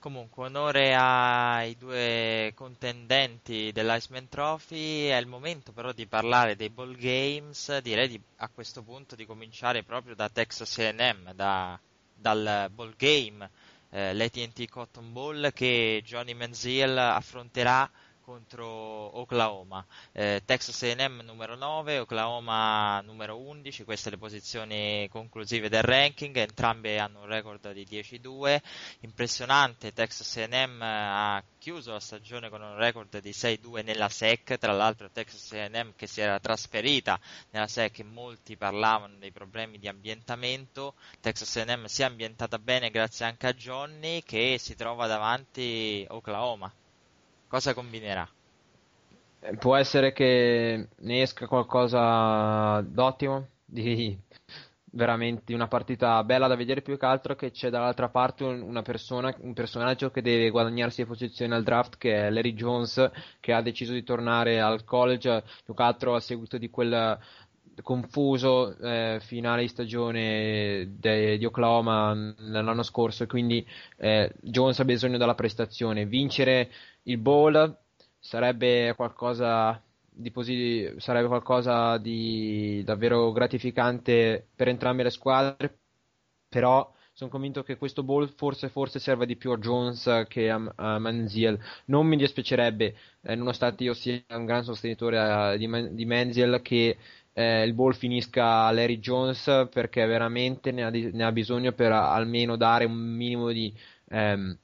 Comunque, 0.00 0.44
onore 0.44 0.94
ai 0.94 1.76
due 1.76 2.52
contendenti 2.54 3.72
dell'Iceman 3.72 4.28
Trophy. 4.28 5.06
È 5.06 5.16
il 5.16 5.26
momento 5.26 5.72
però 5.72 5.90
di 5.90 6.06
parlare 6.06 6.54
dei 6.54 6.70
ball 6.70 6.94
games. 6.96 7.78
Direi 7.80 8.06
di, 8.06 8.20
a 8.36 8.48
questo 8.48 8.82
punto 8.82 9.16
di 9.16 9.26
cominciare 9.26 9.82
proprio 9.82 10.14
da 10.14 10.28
Texas 10.28 10.78
AM, 10.78 11.32
da, 11.34 11.76
dal 12.14 12.70
ball 12.72 12.94
game, 12.96 13.50
eh, 13.90 14.14
l'ATT 14.14 14.68
Cotton 14.68 15.12
Bowl 15.12 15.50
che 15.52 16.00
Johnny 16.04 16.34
Manziel 16.34 16.96
affronterà 16.96 17.90
contro 18.28 18.66
Oklahoma. 18.66 19.82
Eh, 20.12 20.42
Texas 20.44 20.82
A&M 20.82 21.22
numero 21.24 21.56
9, 21.56 22.00
Oklahoma 22.00 23.00
numero 23.00 23.38
11, 23.38 23.84
queste 23.84 24.10
le 24.10 24.18
posizioni 24.18 25.08
conclusive 25.10 25.70
del 25.70 25.82
ranking, 25.82 26.36
entrambe 26.36 26.98
hanno 26.98 27.20
un 27.20 27.26
record 27.26 27.72
di 27.72 27.86
10-2. 27.88 28.60
Impressionante, 29.00 29.94
Texas 29.94 30.36
A&M 30.36 30.78
ha 30.82 31.42
chiuso 31.56 31.92
la 31.92 32.00
stagione 32.00 32.50
con 32.50 32.60
un 32.60 32.76
record 32.76 33.18
di 33.18 33.30
6-2 33.30 33.82
nella 33.82 34.10
SEC, 34.10 34.58
tra 34.58 34.72
l'altro 34.72 35.08
Texas 35.10 35.50
A&M 35.52 35.94
che 35.96 36.06
si 36.06 36.20
era 36.20 36.38
trasferita 36.38 37.18
nella 37.52 37.66
SEC 37.66 38.00
molti 38.00 38.58
parlavano 38.58 39.16
dei 39.16 39.32
problemi 39.32 39.78
di 39.78 39.88
ambientamento, 39.88 40.96
Texas 41.22 41.56
A&M 41.56 41.86
si 41.86 42.02
è 42.02 42.04
ambientata 42.04 42.58
bene 42.58 42.90
grazie 42.90 43.24
anche 43.24 43.46
a 43.46 43.54
Johnny 43.54 44.22
che 44.22 44.58
si 44.58 44.74
trova 44.74 45.06
davanti 45.06 46.04
Oklahoma 46.10 46.70
cosa 47.48 47.74
combinerà? 47.74 48.28
Eh, 49.40 49.56
può 49.56 49.76
essere 49.76 50.12
che 50.12 50.88
ne 50.96 51.22
esca 51.22 51.46
qualcosa 51.46 52.80
d'ottimo, 52.82 53.48
di 53.64 54.18
veramente 54.92 55.54
una 55.54 55.68
partita 55.68 56.24
bella 56.24 56.46
da 56.46 56.56
vedere 56.56 56.82
più 56.82 56.96
che 56.96 57.06
altro 57.06 57.34
che 57.34 57.50
c'è 57.50 57.70
dall'altra 57.70 58.08
parte 58.08 58.44
una 58.44 58.82
persona, 58.82 59.34
un 59.40 59.52
personaggio 59.52 60.10
che 60.10 60.22
deve 60.22 60.50
guadagnarsi 60.50 61.02
le 61.02 61.06
posizioni 61.06 61.52
al 61.52 61.62
draft 61.62 61.98
che 61.98 62.26
è 62.26 62.30
Larry 62.30 62.54
Jones 62.54 63.10
che 63.40 63.52
ha 63.52 63.60
deciso 63.60 63.92
di 63.92 64.02
tornare 64.02 64.60
al 64.60 64.84
college 64.84 65.44
più 65.64 65.74
che 65.74 65.82
altro 65.82 66.14
a 66.14 66.20
seguito 66.20 66.58
di 66.58 66.70
quel 66.70 67.18
confuso 67.82 68.76
eh, 68.78 69.18
finale 69.20 69.62
di 69.62 69.68
stagione 69.68 70.94
de, 70.98 71.38
di 71.38 71.44
Oklahoma 71.44 72.14
l'anno 72.38 72.82
scorso 72.82 73.22
e 73.24 73.26
quindi 73.26 73.66
eh, 73.96 74.32
Jones 74.40 74.78
ha 74.80 74.84
bisogno 74.84 75.18
della 75.18 75.34
prestazione 75.34 76.06
vincere 76.06 76.70
il 77.04 77.18
bowl 77.18 77.76
sarebbe 78.18 78.94
qualcosa 78.96 79.80
di, 80.10 80.30
posi- 80.30 80.92
sarebbe 80.98 81.28
qualcosa 81.28 81.96
di 81.98 82.82
davvero 82.84 83.30
gratificante 83.32 84.48
per 84.54 84.68
entrambe 84.68 85.02
le 85.04 85.10
squadre, 85.10 85.78
però 86.48 86.92
sono 87.12 87.30
convinto 87.30 87.62
che 87.64 87.76
questo 87.76 88.02
bowl 88.04 88.28
forse, 88.28 88.68
forse 88.68 88.98
serva 89.00 89.24
di 89.24 89.36
più 89.36 89.50
a 89.50 89.58
Jones 89.58 90.24
che 90.28 90.50
a, 90.50 90.72
a 90.76 90.98
Manziel. 90.98 91.58
Non 91.86 92.06
mi 92.06 92.16
dispiacerebbe, 92.16 92.94
eh, 93.22 93.34
nonostante 93.34 93.82
io 93.84 93.92
sia 93.94 94.22
un 94.30 94.44
gran 94.44 94.62
sostenitore 94.62 95.54
eh, 95.54 95.58
di, 95.58 95.66
Man- 95.66 95.94
di 95.94 96.04
Manziel, 96.04 96.60
che 96.62 96.96
eh, 97.38 97.62
il 97.62 97.72
ball 97.72 97.92
finisca 97.92 98.64
a 98.64 98.72
Larry 98.72 98.98
Jones 98.98 99.68
perché 99.72 100.04
veramente 100.06 100.72
ne 100.72 100.82
ha, 100.82 100.90
ne 100.90 101.24
ha 101.24 101.30
bisogno 101.30 101.70
per 101.70 101.92
almeno 101.92 102.56
dare 102.56 102.84
un 102.84 102.96
minimo 102.96 103.52
di... 103.52 103.72
Ehm, 104.08 104.58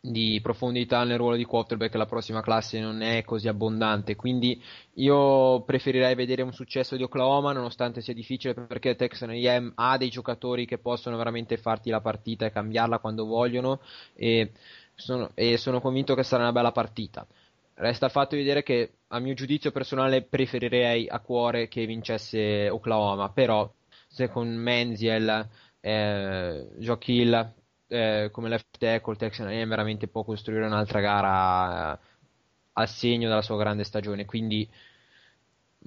di 0.00 0.38
profondità 0.40 1.02
nel 1.02 1.18
ruolo 1.18 1.34
di 1.34 1.44
quarterback 1.44 1.92
la 1.96 2.06
prossima 2.06 2.40
classe 2.40 2.78
non 2.78 3.02
è 3.02 3.24
così 3.24 3.48
abbondante. 3.48 4.14
Quindi 4.14 4.62
io 4.94 5.62
preferirei 5.62 6.14
vedere 6.14 6.42
un 6.42 6.52
successo 6.52 6.96
di 6.96 7.02
Oklahoma 7.02 7.52
nonostante 7.52 8.00
sia 8.00 8.14
difficile 8.14 8.54
perché 8.54 8.94
Texan 8.94 9.30
A&M 9.30 9.72
ha 9.74 9.96
dei 9.96 10.08
giocatori 10.08 10.66
che 10.66 10.78
possono 10.78 11.16
veramente 11.16 11.56
farti 11.56 11.90
la 11.90 12.00
partita 12.00 12.46
e 12.46 12.52
cambiarla 12.52 13.00
quando 13.00 13.26
vogliono 13.26 13.80
e 14.14 14.52
sono, 14.94 15.30
e 15.34 15.56
sono 15.56 15.80
convinto 15.80 16.14
che 16.14 16.22
sarà 16.22 16.44
una 16.44 16.52
bella 16.52 16.72
partita 16.72 17.26
resta 17.78 18.06
il 18.06 18.12
fatto 18.12 18.34
di 18.34 18.42
vedere 18.42 18.62
che 18.62 18.92
a 19.08 19.18
mio 19.18 19.34
giudizio 19.34 19.70
personale 19.70 20.22
preferirei 20.22 21.08
a 21.08 21.20
cuore 21.20 21.68
che 21.68 21.86
vincesse 21.86 22.68
Oklahoma 22.68 23.30
però 23.30 23.70
se 24.08 24.28
con 24.28 24.48
Menziel 24.48 25.48
eh, 25.80 26.66
Hill 27.06 27.54
eh, 27.88 28.28
come 28.32 28.48
left 28.48 28.78
tackle 28.78 29.16
Texan 29.16 29.46
A&M 29.48 29.68
veramente 29.68 30.08
può 30.08 30.24
costruire 30.24 30.66
un'altra 30.66 31.00
gara 31.00 31.94
eh, 31.94 31.98
al 32.74 32.88
segno 32.88 33.28
della 33.28 33.42
sua 33.42 33.56
grande 33.56 33.84
stagione. 33.84 34.24
Quindi 34.24 34.68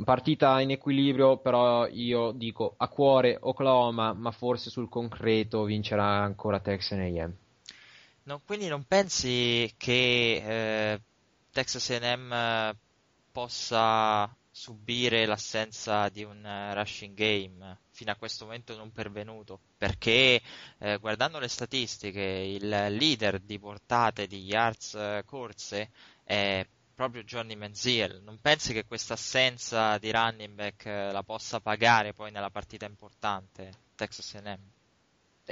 partita 0.04 0.60
in 0.62 0.72
equilibrio 0.72 1.38
però 1.38 1.88
io 1.88 2.32
dico 2.32 2.74
a 2.78 2.88
cuore 2.88 3.38
Oklahoma 3.40 4.14
ma 4.14 4.32
forse 4.32 4.70
sul 4.70 4.88
concreto 4.90 5.64
vincerà 5.66 6.06
ancora 6.06 6.62
Texan 6.62 7.02
A&M 7.02 7.34
no, 8.24 8.42
quindi 8.46 8.68
non 8.68 8.86
pensi 8.88 9.72
che 9.78 10.94
eh, 10.94 11.02
Texas 11.52 11.90
A&M 11.90 12.76
possa 13.32 14.34
subire 14.52 15.26
l'assenza 15.26 16.10
di 16.10 16.24
un 16.24 16.44
uh, 16.44 16.74
rushing 16.74 17.16
game 17.16 17.80
fino 17.92 18.12
a 18.12 18.16
questo 18.16 18.46
momento 18.46 18.76
non 18.76 18.92
pervenuto 18.92 19.60
perché 19.78 20.42
eh, 20.78 20.98
guardando 20.98 21.40
le 21.40 21.48
statistiche 21.48 22.22
il 22.22 22.68
leader 22.68 23.40
di 23.40 23.58
portate 23.58 24.28
di 24.28 24.44
yards 24.44 24.94
uh, 24.94 25.24
corse 25.26 25.92
è 26.26 26.68
proprio 26.94 27.24
Johnny 27.24 27.56
Manziel 27.56 28.22
non 28.24 28.40
pensi 28.42 28.74
che 28.74 28.86
questa 28.86 29.14
assenza 29.14 29.98
di 29.98 30.12
running 30.12 30.54
back 30.54 30.86
la 30.86 31.24
possa 31.24 31.62
pagare 31.62 32.14
poi 32.14 32.30
nella 32.32 32.50
partita 32.50 32.86
importante 32.86 33.72
Texas 33.96 34.36
A&M? 34.36 34.81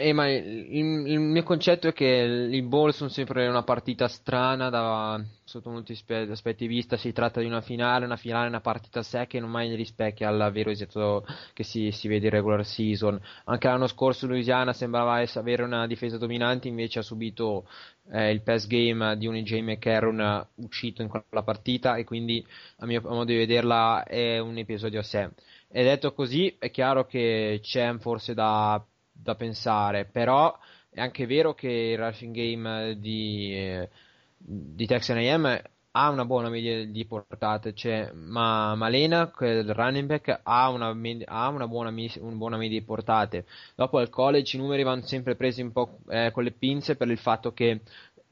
Eh, 0.01 0.13
ma 0.13 0.29
il, 0.29 0.65
il 1.07 1.19
mio 1.19 1.43
concetto 1.43 1.89
è 1.89 1.93
che 1.93 2.05
i 2.05 2.61
bowl 2.61 2.93
sono 2.93 3.09
sempre 3.09 3.45
una 3.49 3.63
partita 3.63 4.07
strana 4.07 4.69
da, 4.69 5.21
sotto 5.43 5.69
molti 5.69 5.91
aspe- 5.91 6.29
aspetti 6.29 6.65
di 6.65 6.73
vista. 6.73 6.95
Si 6.95 7.11
tratta 7.11 7.41
di 7.41 7.45
una 7.45 7.59
finale, 7.59 8.05
una 8.05 8.15
finale 8.15 8.47
una 8.47 8.61
partita 8.61 8.99
a 8.99 9.03
sé 9.03 9.27
che 9.27 9.41
non 9.41 9.49
mai 9.49 9.75
rispecchia 9.75 10.29
al 10.29 10.51
vero 10.53 10.69
esito 10.69 11.25
che 11.51 11.63
si, 11.63 11.91
si, 11.91 12.07
vede 12.07 12.27
in 12.27 12.31
regular 12.31 12.65
season. 12.65 13.19
Anche 13.43 13.67
l'anno 13.67 13.87
scorso 13.87 14.25
Louisiana 14.25 14.71
sembrava 14.71 15.21
avere 15.33 15.63
una 15.63 15.85
difesa 15.85 16.17
dominante, 16.17 16.69
invece 16.69 16.99
ha 16.99 17.01
subito 17.01 17.67
eh, 18.09 18.31
il 18.31 18.41
pass 18.41 18.67
game 18.67 19.17
di 19.17 19.27
un 19.27 19.35
AJ 19.35 19.59
McCarron 19.59 20.47
uscito 20.55 21.01
in 21.01 21.09
quella 21.09 21.43
partita 21.43 21.97
e 21.97 22.05
quindi 22.05 22.45
a 22.77 22.85
mio 22.85 23.01
modo 23.01 23.25
di 23.25 23.35
vederla 23.35 24.05
è 24.05 24.39
un 24.39 24.57
episodio 24.57 25.01
a 25.01 25.03
sé. 25.03 25.29
E 25.71 25.83
detto 25.83 26.13
così, 26.13 26.55
è 26.57 26.71
chiaro 26.71 27.05
che 27.05 27.59
c'è 27.61 27.95
forse 27.97 28.33
da 28.33 28.81
da 29.21 29.35
pensare, 29.35 30.05
però 30.05 30.57
è 30.89 31.01
anche 31.01 31.25
vero 31.25 31.53
che 31.53 31.69
il 31.69 31.97
rushing 31.97 32.33
game 32.33 32.99
di, 32.99 33.53
eh, 33.55 33.89
di 34.37 34.85
Texan 34.85 35.17
AM 35.17 35.61
ha 35.91 36.09
una 36.09 36.25
buona 36.25 36.49
media 36.49 36.85
di 36.85 37.05
portate, 37.05 37.73
cioè, 37.73 38.11
ma 38.13 38.75
Malena, 38.75 39.31
il 39.39 39.73
running 39.73 40.07
back, 40.07 40.39
ha 40.43 40.69
una, 40.69 40.95
ha 41.25 41.47
una, 41.47 41.67
buona, 41.67 41.89
una 41.89 42.35
buona 42.35 42.57
media 42.57 42.79
di 42.79 42.85
portate. 42.85 43.45
Dopo 43.75 43.97
al 43.97 44.09
college 44.09 44.55
i 44.55 44.59
numeri 44.59 44.83
vanno 44.83 45.05
sempre 45.05 45.35
presi 45.35 45.61
un 45.61 45.71
po' 45.71 45.99
eh, 46.09 46.31
con 46.31 46.43
le 46.43 46.51
pinze 46.51 46.95
per 46.95 47.09
il 47.09 47.17
fatto 47.17 47.53
che 47.53 47.81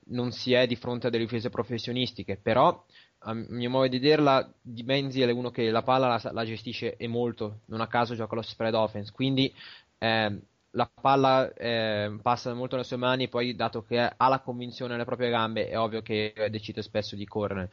non 0.10 0.32
si 0.32 0.54
è 0.54 0.68
di 0.68 0.76
fronte 0.76 1.08
a 1.08 1.10
delle 1.10 1.26
difese 1.26 1.50
professionistiche, 1.50 2.38
però 2.42 2.86
a 3.22 3.34
mio 3.34 3.70
modo 3.70 3.88
di 3.88 4.00
vederla, 4.00 4.50
Di 4.62 4.84
Menziel 4.84 5.30
è 5.30 5.34
uno 5.34 5.50
che 5.50 5.70
la 5.72 5.82
palla 5.82 6.08
la, 6.08 6.32
la, 6.32 6.46
gestisce 6.46 6.96
e 6.96 7.08
molto, 7.08 7.62
non 7.66 7.82
a 7.82 7.88
caso 7.88 8.16
gioca 8.16 8.36
lo 8.36 8.42
spread 8.42 8.76
offense, 8.76 9.12
quindi 9.12 9.54
eh, 9.98 10.40
la 10.78 10.90
palla 11.02 11.52
eh, 11.54 12.16
passa 12.22 12.54
molto 12.54 12.76
nelle 12.76 12.88
sue 12.88 12.98
mani, 12.98 13.28
poi 13.28 13.56
dato 13.56 13.84
che 13.84 14.00
ha 14.00 14.28
la 14.28 14.40
convinzione 14.40 14.92
nelle 14.92 15.06
proprie 15.06 15.32
gambe, 15.32 15.68
è 15.68 15.78
ovvio 15.78 16.04
che 16.04 16.34
decide 16.52 16.84
spesso 16.84 17.16
di 17.16 17.26
correre. 17.26 17.72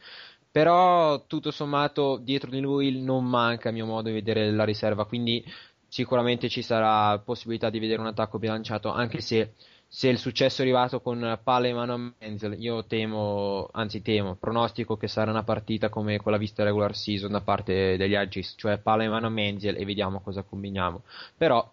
Però 0.51 1.25
tutto 1.27 1.51
sommato 1.51 2.17
dietro 2.17 2.49
di 2.49 2.59
lui 2.59 3.01
non 3.01 3.25
manca 3.25 3.69
a 3.69 3.71
mio 3.71 3.85
modo 3.85 4.07
di 4.07 4.15
vedere 4.15 4.51
la 4.51 4.63
riserva, 4.63 5.05
quindi 5.05 5.43
sicuramente 5.87 6.49
ci 6.49 6.61
sarà 6.63 7.19
possibilità 7.19 7.69
di 7.69 7.79
vedere 7.79 8.01
un 8.01 8.07
attacco 8.07 8.39
bilanciato, 8.39 8.89
anche 8.89 9.21
se, 9.21 9.53
se 9.87 10.07
il 10.07 10.17
successo 10.17 10.61
è 10.61 10.65
arrivato 10.65 10.99
con 11.01 11.39
palla 11.43 11.67
in 11.67 11.75
mano 11.75 11.93
a 11.93 12.13
Menzel, 12.19 12.59
io 12.59 12.85
temo, 12.85 13.67
anzi 13.71 14.01
temo, 14.01 14.35
pronostico 14.35 14.97
che 14.97 15.07
sarà 15.07 15.29
una 15.29 15.43
partita 15.43 15.89
come 15.89 16.19
quella 16.19 16.37
vista 16.37 16.63
regular 16.63 16.95
season 16.95 17.31
da 17.31 17.41
parte 17.41 17.97
degli 17.97 18.15
Agis, 18.15 18.55
cioè 18.57 18.77
palla 18.79 19.03
in 19.03 19.11
mano 19.11 19.27
a 19.27 19.29
Menzel 19.29 19.77
e 19.77 19.85
vediamo 19.85 20.21
cosa 20.21 20.41
combiniamo. 20.41 21.03
Però 21.37 21.69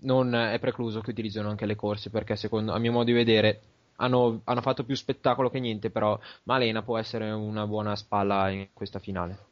non 0.00 0.34
è 0.34 0.58
precluso 0.58 1.00
che 1.00 1.10
utilizzino 1.10 1.48
anche 1.48 1.66
le 1.66 1.76
corse 1.76 2.10
perché 2.10 2.36
secondo 2.36 2.72
a 2.72 2.78
mio 2.78 2.92
modo 2.92 3.04
di 3.04 3.12
vedere 3.12 3.60
hanno, 3.96 4.40
hanno 4.44 4.60
fatto 4.60 4.84
più 4.84 4.94
spettacolo 4.94 5.50
che 5.50 5.60
niente 5.60 5.90
però 5.90 6.18
Malena 6.44 6.82
può 6.82 6.98
essere 6.98 7.30
una 7.30 7.66
buona 7.66 7.96
spalla 7.96 8.48
in 8.50 8.68
questa 8.72 8.98
finale. 8.98 9.46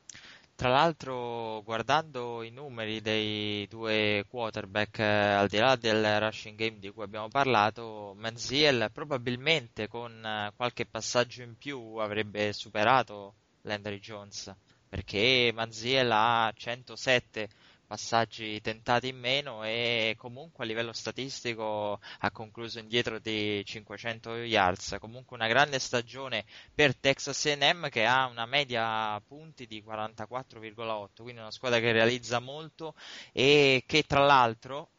Tra 0.56 0.70
l'altro, 0.70 1.60
guardando 1.64 2.42
i 2.42 2.48
numeri 2.48 3.02
dei 3.02 3.66
due 3.68 4.24
quarterback, 4.26 4.98
eh, 5.00 5.04
al 5.04 5.48
di 5.48 5.58
là 5.58 5.76
del 5.76 6.18
rushing 6.18 6.56
game 6.56 6.78
di 6.78 6.90
cui 6.90 7.02
abbiamo 7.02 7.28
parlato, 7.28 8.14
Manziel 8.16 8.88
probabilmente 8.90 9.86
con 9.86 10.24
eh, 10.24 10.52
qualche 10.56 10.86
passaggio 10.86 11.42
in 11.42 11.58
più 11.58 11.96
avrebbe 11.96 12.54
superato 12.54 13.34
Landry 13.62 13.98
Jones, 13.98 14.50
perché 14.88 15.52
Manziel 15.54 16.10
ha 16.10 16.50
107 16.56 17.48
passaggi 17.86 18.60
tentati 18.60 19.08
in 19.08 19.18
meno 19.18 19.64
e 19.64 20.14
comunque 20.18 20.64
a 20.64 20.66
livello 20.66 20.92
statistico 20.92 22.00
ha 22.18 22.30
concluso 22.30 22.78
indietro 22.78 23.18
di 23.18 23.64
500 23.64 24.36
yards. 24.36 24.96
Comunque 24.98 25.36
una 25.36 25.46
grande 25.46 25.78
stagione 25.78 26.44
per 26.74 26.96
Texas 26.96 27.46
A&M 27.46 27.88
che 27.88 28.04
ha 28.04 28.26
una 28.26 28.46
media 28.46 29.20
punti 29.26 29.66
di 29.66 29.82
44,8, 29.86 31.22
quindi 31.22 31.40
una 31.40 31.50
squadra 31.50 31.78
che 31.78 31.92
realizza 31.92 32.40
molto 32.40 32.94
e 33.32 33.84
che 33.86 34.02
tra 34.02 34.24
l'altro 34.24 34.90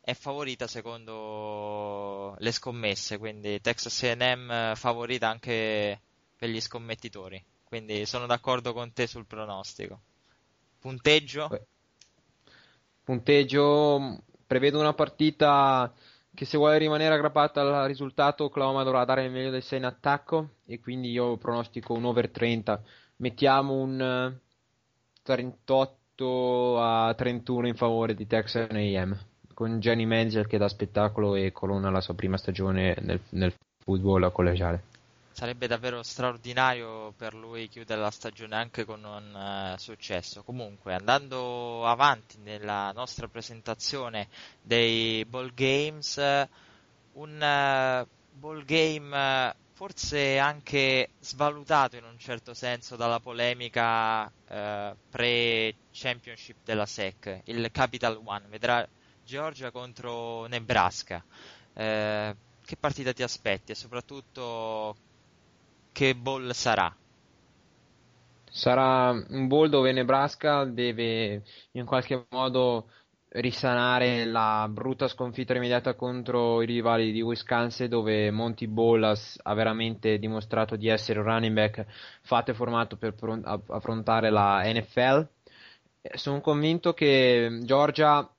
è 0.00 0.12
favorita 0.12 0.66
secondo 0.66 2.36
le 2.38 2.52
scommesse, 2.52 3.16
quindi 3.16 3.60
Texas 3.62 4.02
A&M 4.02 4.74
favorita 4.74 5.28
anche 5.28 6.00
per 6.36 6.50
gli 6.50 6.60
scommettitori. 6.60 7.42
Quindi 7.64 8.04
sono 8.04 8.26
d'accordo 8.26 8.72
con 8.74 8.92
te 8.92 9.06
sul 9.06 9.24
pronostico. 9.24 10.00
Punteggio? 10.78 11.48
Punteggio, 13.04 14.22
prevedo 14.46 14.80
una 14.80 14.94
partita 14.94 15.92
che 16.34 16.46
se 16.46 16.56
vuole 16.56 16.78
rimanere 16.78 17.14
aggrappata 17.14 17.60
al 17.60 17.86
risultato 17.86 18.44
Oklahoma 18.44 18.82
dovrà 18.82 19.04
dare 19.04 19.24
il 19.24 19.30
meglio 19.30 19.50
del 19.50 19.62
6 19.62 19.78
in 19.78 19.84
attacco 19.84 20.48
e 20.64 20.80
quindi 20.80 21.10
io 21.10 21.36
pronostico 21.36 21.92
un 21.92 22.06
over 22.06 22.30
30. 22.30 22.82
Mettiamo 23.16 23.74
un 23.74 24.34
38 25.22 26.80
a 26.80 27.14
31 27.14 27.66
in 27.68 27.74
favore 27.74 28.14
di 28.14 28.26
Texas 28.26 28.70
A&M 28.70 29.16
con 29.52 29.78
Jenny 29.80 30.06
Menzel 30.06 30.46
che 30.46 30.58
dà 30.58 30.68
spettacolo 30.68 31.34
e 31.34 31.52
corona 31.52 31.90
la 31.90 32.00
sua 32.00 32.14
prima 32.14 32.38
stagione 32.38 32.96
nel, 33.00 33.20
nel 33.30 33.52
football 33.84 34.32
collegiale 34.32 34.93
sarebbe 35.34 35.66
davvero 35.66 36.02
straordinario 36.04 37.12
per 37.16 37.34
lui 37.34 37.68
chiudere 37.68 38.00
la 38.00 38.12
stagione 38.12 38.54
anche 38.54 38.84
con 38.84 39.02
un 39.02 39.34
uh, 39.74 39.76
successo. 39.78 40.44
Comunque, 40.44 40.94
andando 40.94 41.84
avanti 41.84 42.38
nella 42.38 42.92
nostra 42.92 43.26
presentazione 43.26 44.28
dei 44.62 45.24
ball 45.24 45.52
games, 45.52 46.18
un 47.14 47.32
uh, 47.34 48.06
ball 48.30 48.64
game 48.64 49.48
uh, 49.48 49.52
forse 49.72 50.38
anche 50.38 51.10
svalutato 51.18 51.96
in 51.96 52.04
un 52.04 52.16
certo 52.16 52.54
senso 52.54 52.94
dalla 52.94 53.18
polemica 53.18 54.30
pre-championship 55.10 56.58
della 56.64 56.86
SEC, 56.86 57.40
il 57.46 57.72
Capital 57.72 58.20
One, 58.24 58.46
vedrà 58.48 58.86
Georgia 59.24 59.72
contro 59.72 60.46
Nebraska. 60.46 61.24
che 61.72 62.76
partita 62.78 63.12
ti 63.12 63.24
aspetti 63.24 63.72
e 63.72 63.74
soprattutto 63.74 64.42
che 65.94 66.16
ball 66.16 66.50
sarà? 66.50 66.92
Sarà 68.50 69.10
un 69.10 69.46
ball 69.46 69.68
dove 69.68 69.92
Nebraska 69.92 70.64
deve 70.64 71.44
in 71.72 71.84
qualche 71.84 72.26
modo 72.30 72.88
risanare 73.28 74.24
la 74.24 74.68
brutta 74.68 75.06
sconfitta 75.06 75.54
immediata 75.54 75.94
contro 75.94 76.62
i 76.62 76.66
rivali 76.66 77.12
di 77.12 77.22
Wisconsin 77.22 77.88
dove 77.88 78.32
Monty 78.32 78.66
Bollas 78.66 79.38
ha 79.42 79.54
veramente 79.54 80.18
dimostrato 80.18 80.74
di 80.74 80.88
essere 80.88 81.20
un 81.20 81.26
running 81.26 81.54
back 81.54 81.86
fatto 82.22 82.50
e 82.50 82.54
formato 82.54 82.96
per 82.96 83.14
affrontare 83.68 84.30
la 84.30 84.62
NFL. 84.64 85.28
Sono 86.14 86.40
convinto 86.40 86.92
che 86.92 87.60
Georgia 87.62 88.33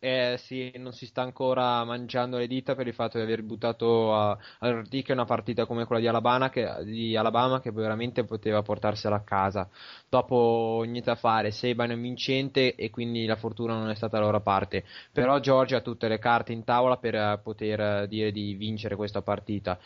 eh, 0.00 0.36
sì, 0.38 0.72
non 0.76 0.92
si 0.92 1.06
sta 1.06 1.22
ancora 1.22 1.84
mangiando 1.84 2.36
le 2.36 2.46
dita 2.46 2.74
per 2.74 2.86
il 2.86 2.94
fatto 2.94 3.16
di 3.18 3.24
aver 3.24 3.42
buttato 3.42 4.14
a, 4.14 4.36
all'ortiche 4.58 5.12
una 5.12 5.24
partita 5.24 5.66
come 5.66 5.84
quella 5.84 6.00
di 6.00 6.08
Alabama, 6.08 6.50
che, 6.50 6.68
di 6.84 7.16
Alabama 7.16 7.60
che 7.60 7.70
veramente 7.70 8.24
poteva 8.24 8.62
portarsela 8.62 9.16
a 9.16 9.20
casa. 9.20 9.68
Dopo 10.08 10.82
niente 10.84 11.10
da 11.10 11.14
fare, 11.14 11.50
Saban 11.52 11.90
è 11.90 11.96
vincente 11.96 12.74
e 12.74 12.90
quindi 12.90 13.26
la 13.26 13.36
fortuna 13.36 13.74
non 13.74 13.90
è 13.90 13.94
stata 13.94 14.18
la 14.18 14.24
loro 14.24 14.40
parte. 14.40 14.84
Però 15.12 15.38
Georgia 15.38 15.76
ha 15.76 15.80
tutte 15.80 16.08
le 16.08 16.18
carte 16.18 16.52
in 16.52 16.64
tavola 16.64 16.96
per 16.96 17.40
poter 17.42 18.08
dire 18.08 18.32
di 18.32 18.54
vincere 18.54 18.96
questa 18.96 19.22
partita 19.22 19.78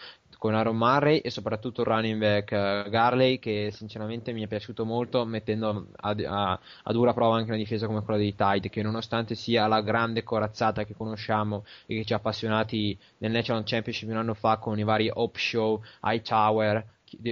con 0.43 0.55
Aaron 0.57 0.77
Murray 0.77 1.19
e 1.19 1.31
soprattutto 1.31 1.83
il 1.83 1.87
running 1.87 2.19
back 2.19 2.51
uh, 2.51 2.91
Garley 2.91 3.39
che 3.39 3.71
sinceramente 3.73 4.33
mi 4.33 4.43
è 4.43 4.49
piaciuto 4.49 4.85
molto 4.85 5.25
mettendo 5.25 5.87
a, 5.95 6.11
a, 6.11 6.61
a, 6.83 6.93
dura 6.93 7.13
prova 7.13 7.37
anche 7.37 7.51
una 7.51 7.59
difesa 7.59 7.87
come 7.87 8.03
quella 8.03 8.19
dei 8.19 8.35
Tide 8.35 8.69
che 8.69 8.83
nonostante 8.83 9.37
sia 9.37 9.69
la 9.69 9.82
grande 9.83 10.23
corazzata 10.23 10.85
che 10.85 10.95
conosciamo 10.95 11.65
e 11.87 11.97
che 11.97 12.05
ci 12.05 12.13
ha 12.13 12.17
appassionati 12.17 12.99
nel 13.19 13.31
National 13.31 13.63
Championship 13.65 14.09
un 14.09 14.17
anno 14.17 14.35
fa 14.35 14.57
con 14.59 14.79
i 14.79 14.85
vari 14.85 15.11
Hope 15.13 15.39
Show, 15.39 15.83
Hightower 16.03 16.85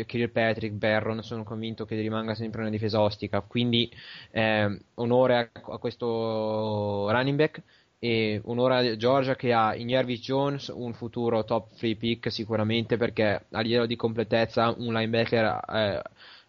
Kirkpatrick, 0.07 0.75
Barron, 0.75 1.23
sono 1.23 1.43
convinto 1.45 1.85
che 1.85 1.97
rimanga 1.97 2.35
sempre 2.35 2.61
una 2.61 2.71
difesa 2.71 3.01
ostica, 3.01 3.41
quindi 3.41 3.91
eh, 4.31 4.79
onore 4.95 5.37
a, 5.37 5.73
a 5.73 5.79
questo 5.79 7.11
running 7.11 7.37
back 7.37 7.63
e 7.99 8.41
un'ora 8.45 8.97
Georgia 8.97 9.37
che 9.37 9.53
ha 9.53 9.75
in 9.75 9.89
Jarvis 9.89 10.21
Jones 10.21 10.73
un 10.75 10.95
futuro 10.95 11.45
top 11.45 11.75
free 11.75 11.97
pick 11.97 12.33
sicuramente 12.33 12.97
perché 12.97 13.45
a 13.51 13.61
livello 13.61 13.85
di 13.85 13.95
completezza 13.95 14.75
un 14.79 14.95
linebacker 14.95 15.61
eh, 15.69 16.03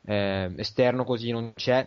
eh, 0.05 0.53
esterno 0.55 1.03
così 1.03 1.31
non 1.31 1.51
c'è 1.53 1.85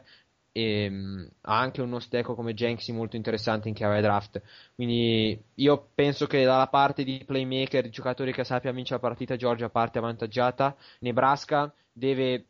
e 0.57 0.87
um, 0.87 1.29
ha 1.40 1.59
anche 1.59 1.83
uno 1.83 1.99
stecco 1.99 2.37
come 2.37 2.55
Jenks 2.55 2.88
molto 2.90 3.17
interessante 3.17 3.67
in 3.67 3.75
chiave 3.75 4.01
draft. 4.01 4.40
Quindi 4.77 5.37
io 5.55 5.88
penso 5.97 6.29
che 6.29 6.45
dalla 6.45 6.69
parte 6.69 7.03
di 7.03 7.25
playmaker 7.27 7.83
di 7.83 7.90
giocatori 7.90 8.33
che 8.33 8.45
sappia 8.45 8.71
vincere 8.71 9.01
la 9.03 9.09
partita 9.09 9.35
Georgia 9.35 9.69
parte 9.69 9.99
avvantaggiata. 9.99 10.77
Nebraska 11.01 11.75
deve 11.93 12.47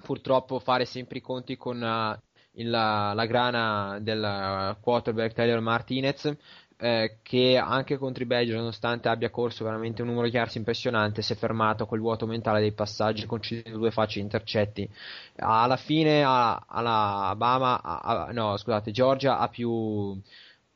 purtroppo 0.00 0.60
fare 0.60 0.84
sempre 0.84 1.18
i 1.18 1.20
conti 1.20 1.56
con 1.56 1.82
uh, 1.82 2.16
il, 2.52 2.70
la 2.70 3.26
grana 3.26 3.98
del 4.00 4.76
quarterback 4.80 5.34
Tyler 5.34 5.60
Martinez 5.60 6.36
eh, 6.80 7.18
che 7.22 7.56
anche 7.56 7.98
contro 7.98 8.22
i 8.22 8.26
Badgers, 8.26 8.56
nonostante 8.56 9.08
abbia 9.08 9.30
corso 9.30 9.64
veramente 9.64 10.02
un 10.02 10.08
numero 10.08 10.28
di 10.28 10.34
yards 10.34 10.54
impressionante, 10.54 11.22
si 11.22 11.32
è 11.32 11.36
fermato 11.36 11.86
col 11.86 11.98
vuoto 12.00 12.26
mentale 12.26 12.60
dei 12.60 12.72
passaggi, 12.72 13.26
concedendo 13.26 13.78
due 13.78 13.90
facili 13.90 14.22
intercetti. 14.22 14.88
Alla 15.36 15.76
fine, 15.76 16.22
Alabama, 16.22 17.82
a, 17.82 18.30
no, 18.32 18.56
scusate, 18.56 18.90
Georgia 18.92 19.38
ha 19.38 19.48
più 19.48 20.20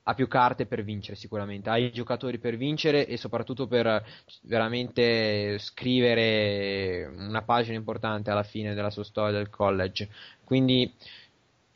ha 0.04 0.14
più 0.14 0.26
carte 0.26 0.66
per 0.66 0.82
vincere 0.82 1.16
sicuramente, 1.16 1.70
ha 1.70 1.78
i 1.78 1.92
giocatori 1.92 2.38
per 2.38 2.56
vincere 2.56 3.06
e 3.06 3.16
soprattutto 3.16 3.68
per 3.68 4.04
veramente 4.42 5.58
scrivere 5.58 7.06
una 7.06 7.42
pagina 7.42 7.76
importante 7.76 8.30
alla 8.30 8.42
fine 8.42 8.74
della 8.74 8.90
sua 8.90 9.04
storia 9.04 9.38
del 9.38 9.48
college. 9.48 10.08
Quindi 10.42 10.92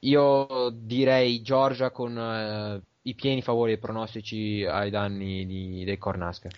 io 0.00 0.70
direi 0.72 1.40
Georgia 1.42 1.90
con 1.90 2.18
eh, 2.18 2.80
i 3.06 3.14
pieni 3.14 3.42
favori 3.42 3.72
e 3.72 3.78
pronostici 3.78 4.64
ai 4.64 4.90
danni 4.90 5.46
di, 5.46 5.84
dei 5.84 5.98
Cornhusker. 5.98 6.52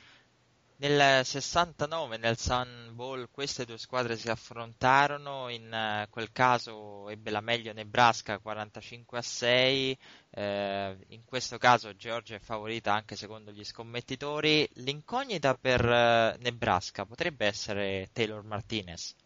Nel 0.80 1.24
69, 1.24 2.18
nel 2.18 2.38
Sun 2.38 2.92
Bowl, 2.92 3.28
queste 3.32 3.64
due 3.64 3.78
squadre 3.78 4.16
si 4.16 4.30
affrontarono, 4.30 5.48
in 5.48 5.68
uh, 5.72 6.08
quel 6.08 6.30
caso 6.30 7.08
ebbe 7.08 7.32
la 7.32 7.40
meglio 7.40 7.72
Nebraska 7.72 8.38
45 8.38 9.18
a 9.18 9.22
6, 9.22 9.98
eh, 10.30 10.96
in 11.08 11.24
questo 11.24 11.58
caso 11.58 11.96
Georgia 11.96 12.36
è 12.36 12.38
favorita 12.38 12.94
anche 12.94 13.16
secondo 13.16 13.50
gli 13.50 13.64
scommettitori. 13.64 14.68
L'incognita 14.74 15.54
per 15.54 15.84
uh, 15.84 16.40
Nebraska 16.40 17.04
potrebbe 17.04 17.46
essere 17.46 18.08
Taylor 18.12 18.44
Martinez. 18.44 19.16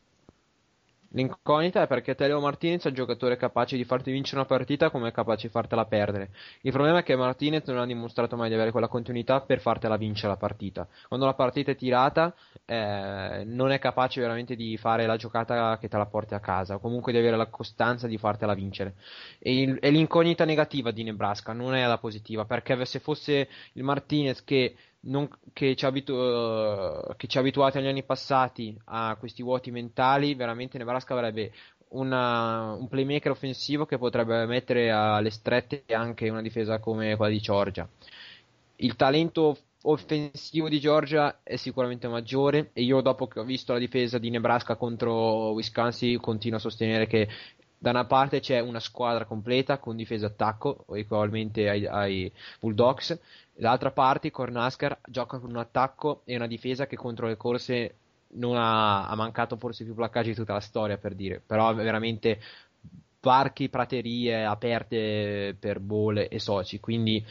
L'incognita 1.12 1.82
è 1.82 1.86
perché 1.86 2.14
Teleo 2.14 2.40
Martinez 2.40 2.84
è 2.84 2.88
un 2.88 2.94
giocatore 2.94 3.36
capace 3.36 3.76
di 3.76 3.84
farti 3.84 4.10
vincere 4.10 4.38
una 4.38 4.46
partita 4.46 4.90
come 4.90 5.08
è 5.08 5.12
capace 5.12 5.46
di 5.46 5.52
fartela 5.52 5.84
perdere. 5.84 6.30
Il 6.62 6.72
problema 6.72 6.98
è 6.98 7.02
che 7.02 7.16
Martinez 7.16 7.66
non 7.66 7.78
ha 7.78 7.86
dimostrato 7.86 8.36
mai 8.36 8.48
di 8.48 8.54
avere 8.54 8.70
quella 8.70 8.88
continuità 8.88 9.40
per 9.40 9.60
fartela 9.60 9.96
vincere 9.96 10.28
la 10.28 10.36
partita. 10.36 10.88
Quando 11.08 11.26
la 11.26 11.34
partita 11.34 11.70
è 11.70 11.76
tirata 11.76 12.34
eh, 12.64 13.42
non 13.44 13.72
è 13.72 13.78
capace 13.78 14.20
veramente 14.20 14.56
di 14.56 14.76
fare 14.76 15.06
la 15.06 15.16
giocata 15.16 15.76
che 15.78 15.88
te 15.88 15.96
la 15.96 16.06
porti 16.06 16.34
a 16.34 16.40
casa, 16.40 16.76
o 16.76 16.78
comunque 16.78 17.12
di 17.12 17.18
avere 17.18 17.36
la 17.36 17.46
costanza 17.46 18.06
di 18.06 18.16
fartela 18.16 18.54
vincere. 18.54 18.94
E, 19.38 19.60
il, 19.60 19.78
e 19.80 19.90
l'incognita 19.90 20.44
negativa 20.44 20.90
di 20.90 21.02
Nebraska, 21.02 21.52
non 21.52 21.74
è 21.74 21.86
la 21.86 21.98
positiva, 21.98 22.44
perché 22.44 22.82
se 22.84 23.00
fosse 23.00 23.48
il 23.74 23.82
Martinez 23.82 24.42
che 24.44 24.74
non, 25.02 25.28
che, 25.52 25.74
ci 25.74 25.84
abitu- 25.84 26.16
uh, 26.16 27.14
che 27.16 27.26
ci 27.26 27.36
ha 27.36 27.40
abituati 27.40 27.78
negli 27.78 27.88
anni 27.88 28.04
passati 28.04 28.76
a 28.86 29.16
questi 29.18 29.42
vuoti 29.42 29.70
mentali, 29.70 30.34
veramente 30.34 30.78
Nebraska 30.78 31.14
avrebbe 31.14 31.52
una, 31.88 32.72
un 32.72 32.88
playmaker 32.88 33.32
offensivo 33.32 33.86
che 33.86 33.98
potrebbe 33.98 34.46
mettere 34.46 34.90
alle 34.90 35.30
strette 35.30 35.84
anche 35.92 36.28
una 36.28 36.42
difesa 36.42 36.78
come 36.78 37.16
quella 37.16 37.32
di 37.32 37.40
Georgia. 37.40 37.88
Il 38.76 38.96
talento 38.96 39.56
offensivo 39.82 40.68
di 40.68 40.78
Georgia 40.78 41.40
è 41.42 41.56
sicuramente 41.56 42.06
maggiore 42.06 42.70
e 42.72 42.82
io 42.82 43.00
dopo 43.00 43.26
che 43.26 43.40
ho 43.40 43.44
visto 43.44 43.72
la 43.72 43.78
difesa 43.78 44.18
di 44.18 44.30
Nebraska 44.30 44.76
contro 44.76 45.50
Wisconsin 45.50 46.20
continuo 46.20 46.58
a 46.58 46.60
sostenere 46.60 47.06
che 47.06 47.28
da 47.82 47.90
una 47.90 48.04
parte 48.04 48.38
c'è 48.38 48.60
una 48.60 48.78
squadra 48.78 49.24
completa 49.24 49.78
con 49.78 49.96
difesa 49.96 50.26
attacco 50.26 50.84
ugualmente 50.86 51.68
ai, 51.68 51.84
ai 51.84 52.32
Bulldogs. 52.60 53.18
L'altra 53.54 53.90
parte, 53.90 54.30
Cornasker 54.30 55.00
gioca 55.08 55.40
con 55.40 55.50
un 55.50 55.56
attacco 55.56 56.22
e 56.24 56.36
una 56.36 56.46
difesa 56.46 56.86
che 56.86 56.94
contro 56.94 57.26
le 57.26 57.36
corse 57.36 57.94
non 58.34 58.56
ha, 58.56 59.08
ha 59.08 59.14
mancato 59.16 59.56
forse 59.56 59.82
più 59.82 59.94
placcaggi 59.94 60.28
di 60.28 60.36
tutta 60.36 60.52
la 60.52 60.60
storia 60.60 60.96
per 60.96 61.16
dire, 61.16 61.42
però 61.44 61.74
veramente 61.74 62.40
parchi, 63.18 63.68
praterie 63.68 64.44
aperte 64.44 65.56
per 65.58 65.80
bole 65.80 66.28
e 66.28 66.38
soci, 66.38 66.78
quindi 66.78 67.24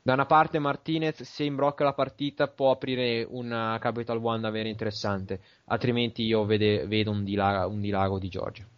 da 0.00 0.14
una 0.14 0.26
parte 0.26 0.58
Martinez 0.58 1.22
se 1.22 1.44
imbrocca 1.44 1.84
la 1.84 1.92
partita 1.92 2.48
può 2.48 2.70
aprire 2.70 3.26
una 3.28 3.76
Capital 3.78 4.24
One 4.24 4.40
davvero 4.40 4.68
interessante, 4.68 5.38
altrimenti 5.66 6.22
io 6.24 6.46
vede, 6.46 6.86
vedo 6.86 7.10
un, 7.10 7.24
dilago, 7.24 7.70
un 7.70 7.80
dilago 7.82 8.18
di 8.18 8.28
Giorgio. 8.30 8.77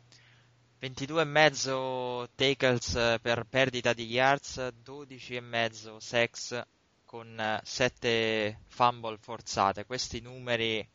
22,5 0.80 2.28
tackles 2.34 3.18
per 3.20 3.44
perdita 3.44 3.92
di 3.92 4.06
yards, 4.06 4.72
12,5 4.82 5.96
sex 5.98 6.62
con 7.04 7.60
7 7.62 8.08
eh, 8.08 8.56
fumble 8.66 9.18
forzate. 9.18 9.84
Questi 9.84 10.20
numeri 10.20 10.88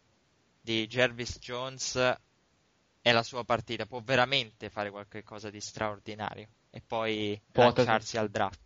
di 0.60 0.88
Jervis 0.88 1.38
Jones 1.38 1.96
è 3.00 3.12
la 3.12 3.22
sua 3.22 3.44
partita, 3.44 3.86
può 3.86 4.02
veramente 4.04 4.72
fare 4.72 4.90
qualcosa 4.90 5.52
di 5.52 5.62
straordinario 5.62 6.48
e 6.72 6.82
poi 6.82 7.40
può 7.52 7.66
lanciarsi 7.66 8.18
al 8.18 8.30
draft. 8.30 8.64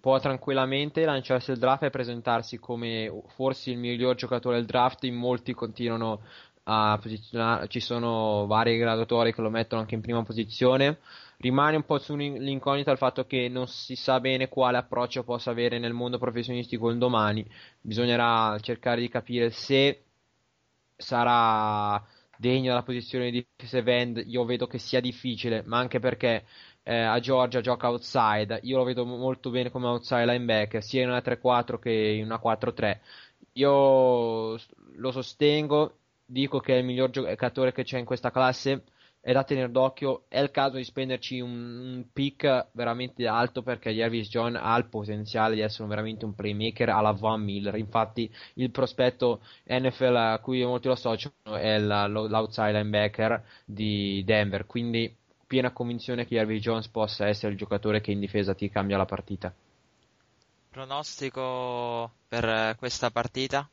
Può 0.00 0.18
tranquillamente 0.18 1.04
lanciarsi 1.04 1.50
al 1.50 1.58
draft 1.58 1.82
e 1.82 1.90
presentarsi 1.90 2.58
come 2.58 3.12
forse 3.34 3.70
il 3.70 3.76
miglior 3.76 4.14
giocatore 4.14 4.56
del 4.56 4.64
draft. 4.64 5.04
In 5.04 5.16
molti 5.16 5.52
continuano 5.52 6.22
a 6.68 6.98
posizionare, 7.00 7.68
ci 7.68 7.80
sono 7.80 8.46
vari 8.46 8.76
graduatori 8.76 9.32
che 9.32 9.40
lo 9.42 9.50
mettono 9.50 9.82
anche 9.82 9.94
in 9.94 10.00
prima 10.00 10.22
posizione 10.22 10.98
rimane 11.38 11.76
un 11.76 11.84
po' 11.84 11.98
sull'incognita 11.98 12.90
il 12.90 12.96
fatto 12.98 13.26
che 13.26 13.48
non 13.48 13.66
si 13.68 13.94
sa 13.96 14.20
bene 14.20 14.48
quale 14.48 14.78
approccio 14.78 15.24
possa 15.24 15.50
avere 15.50 15.78
nel 15.78 15.92
mondo 15.92 16.18
professionistico 16.18 16.88
il 16.90 16.98
domani. 16.98 17.46
Bisognerà 17.80 18.58
cercare 18.60 19.00
di 19.00 19.08
capire 19.08 19.50
se 19.50 20.04
sarà 20.96 22.02
degno 22.38 22.68
della 22.68 22.82
posizione 22.82 23.30
di 23.30 23.46
defensive 23.56 23.96
end. 23.98 24.22
Io 24.26 24.44
vedo 24.44 24.66
che 24.66 24.78
sia 24.78 25.00
difficile, 25.00 25.62
ma 25.66 25.78
anche 25.78 25.98
perché 25.98 26.46
eh, 26.82 26.94
a 27.00 27.18
Georgia 27.20 27.60
gioca 27.60 27.88
outside. 27.88 28.60
Io 28.62 28.76
lo 28.78 28.84
vedo 28.84 29.04
molto 29.04 29.50
bene 29.50 29.70
come 29.70 29.86
outside 29.86 30.26
linebacker, 30.26 30.82
sia 30.82 31.02
in 31.02 31.08
una 31.08 31.20
3-4 31.20 31.78
che 31.78 31.90
in 31.90 32.24
una 32.24 32.40
4-3. 32.42 33.00
Io 33.52 34.58
lo 34.98 35.10
sostengo, 35.12 35.98
dico 36.26 36.58
che 36.58 36.74
è 36.74 36.78
il 36.78 36.84
miglior 36.84 37.10
giocatore 37.10 37.72
che 37.72 37.84
c'è 37.84 37.98
in 37.98 38.04
questa 38.04 38.30
classe 38.30 38.82
è 39.26 39.32
da 39.32 39.42
tenere 39.42 39.72
d'occhio. 39.72 40.26
È 40.28 40.38
il 40.38 40.52
caso 40.52 40.76
di 40.76 40.84
spenderci 40.84 41.40
un, 41.40 41.50
un 41.50 42.04
pick 42.12 42.68
veramente 42.70 43.26
alto 43.26 43.60
perché 43.62 43.90
Jervis 43.90 44.28
John 44.28 44.54
ha 44.54 44.76
il 44.76 44.86
potenziale 44.86 45.56
di 45.56 45.62
essere 45.62 45.88
veramente 45.88 46.24
un 46.24 46.36
playmaker 46.36 46.90
alla 46.90 47.10
Van 47.10 47.42
Miller. 47.42 47.74
Infatti, 47.74 48.32
il 48.54 48.70
prospetto 48.70 49.40
NFL 49.64 50.14
a 50.14 50.38
cui 50.38 50.64
molti 50.64 50.86
lo 50.86 50.92
associano 50.92 51.56
è 51.58 51.76
la, 51.80 52.06
l'outside 52.06 52.70
linebacker 52.70 53.42
di 53.64 54.22
Denver. 54.24 54.64
Quindi, 54.64 55.12
piena 55.44 55.72
convinzione 55.72 56.24
che 56.24 56.36
Jervis 56.36 56.62
Jones 56.62 56.86
possa 56.86 57.26
essere 57.26 57.50
il 57.50 57.58
giocatore 57.58 58.00
che 58.00 58.12
in 58.12 58.20
difesa 58.20 58.54
ti 58.54 58.70
cambia 58.70 58.96
la 58.96 59.06
partita. 59.06 59.52
Pronostico 60.70 62.12
per 62.28 62.76
questa 62.78 63.10
partita? 63.10 63.68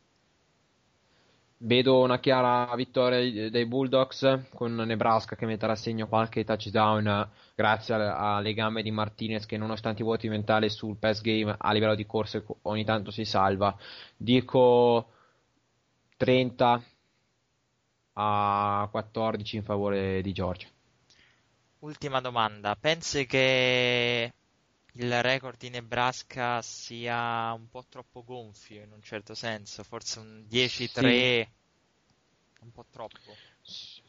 Vedo 1.65 2.01
una 2.01 2.19
chiara 2.19 2.69
vittoria 2.75 3.49
dei 3.49 3.65
Bulldogs 3.65 4.47
con 4.53 4.75
Nebraska 4.75 5.37
che 5.37 5.45
metterà 5.45 5.71
a 5.71 5.77
segno 5.77 6.09
qualche 6.09 6.43
touchdown 6.43 7.29
grazie 7.55 7.95
alle 7.95 8.53
gambe 8.53 8.81
di 8.81 8.91
Martinez 8.91 9.45
che 9.45 9.55
nonostante 9.55 10.01
i 10.01 10.03
vuoti 10.03 10.27
mentali 10.27 10.69
sul 10.69 10.97
pass 10.97 11.21
game 11.21 11.55
a 11.57 11.71
livello 11.71 11.95
di 11.95 12.05
corse 12.05 12.43
ogni 12.63 12.83
tanto 12.83 13.11
si 13.11 13.23
salva. 13.23 13.73
Dico 14.17 15.07
30 16.17 16.83
a 18.15 18.87
14 18.91 19.55
in 19.55 19.63
favore 19.63 20.21
di 20.21 20.33
Georgia. 20.33 20.67
Ultima 21.79 22.19
domanda, 22.19 22.75
pensi 22.75 23.25
che 23.25 24.33
il 24.95 25.21
record 25.21 25.57
di 25.57 25.69
Nebraska 25.69 26.61
sia 26.61 27.51
un 27.53 27.67
po' 27.69 27.85
troppo 27.89 28.23
gonfio 28.23 28.83
in 28.83 28.91
un 28.91 29.01
certo 29.01 29.33
senso, 29.33 29.83
forse 29.83 30.19
un 30.19 30.45
10-3 30.49 30.67
sì. 30.67 31.47
un 32.61 32.71
po' 32.71 32.85
troppo. 32.91 33.35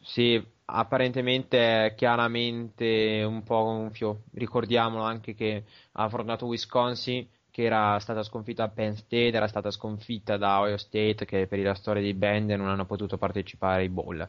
Sì, 0.01 0.43
apparentemente 0.65 1.85
è 1.85 1.95
chiaramente 1.95 3.23
un 3.25 3.41
po' 3.43 3.63
gonfio. 3.63 4.23
Ricordiamolo 4.33 5.03
anche 5.03 5.33
che 5.33 5.63
ha 5.93 6.03
affrontato 6.03 6.45
Wisconsin, 6.45 7.27
che 7.49 7.63
era 7.63 7.97
stata 7.99 8.21
sconfitta 8.21 8.65
da 8.65 8.71
Penn 8.71 8.93
State, 8.93 9.31
era 9.31 9.47
stata 9.47 9.71
sconfitta 9.71 10.37
da 10.37 10.59
Ohio 10.59 10.77
State, 10.77 11.25
che 11.25 11.47
per 11.47 11.59
la 11.59 11.73
storia 11.73 12.03
di 12.03 12.13
band 12.13 12.51
non 12.51 12.67
hanno 12.67 12.85
potuto 12.85 13.17
partecipare 13.17 13.81
ai 13.81 13.89
bowl. 13.89 14.27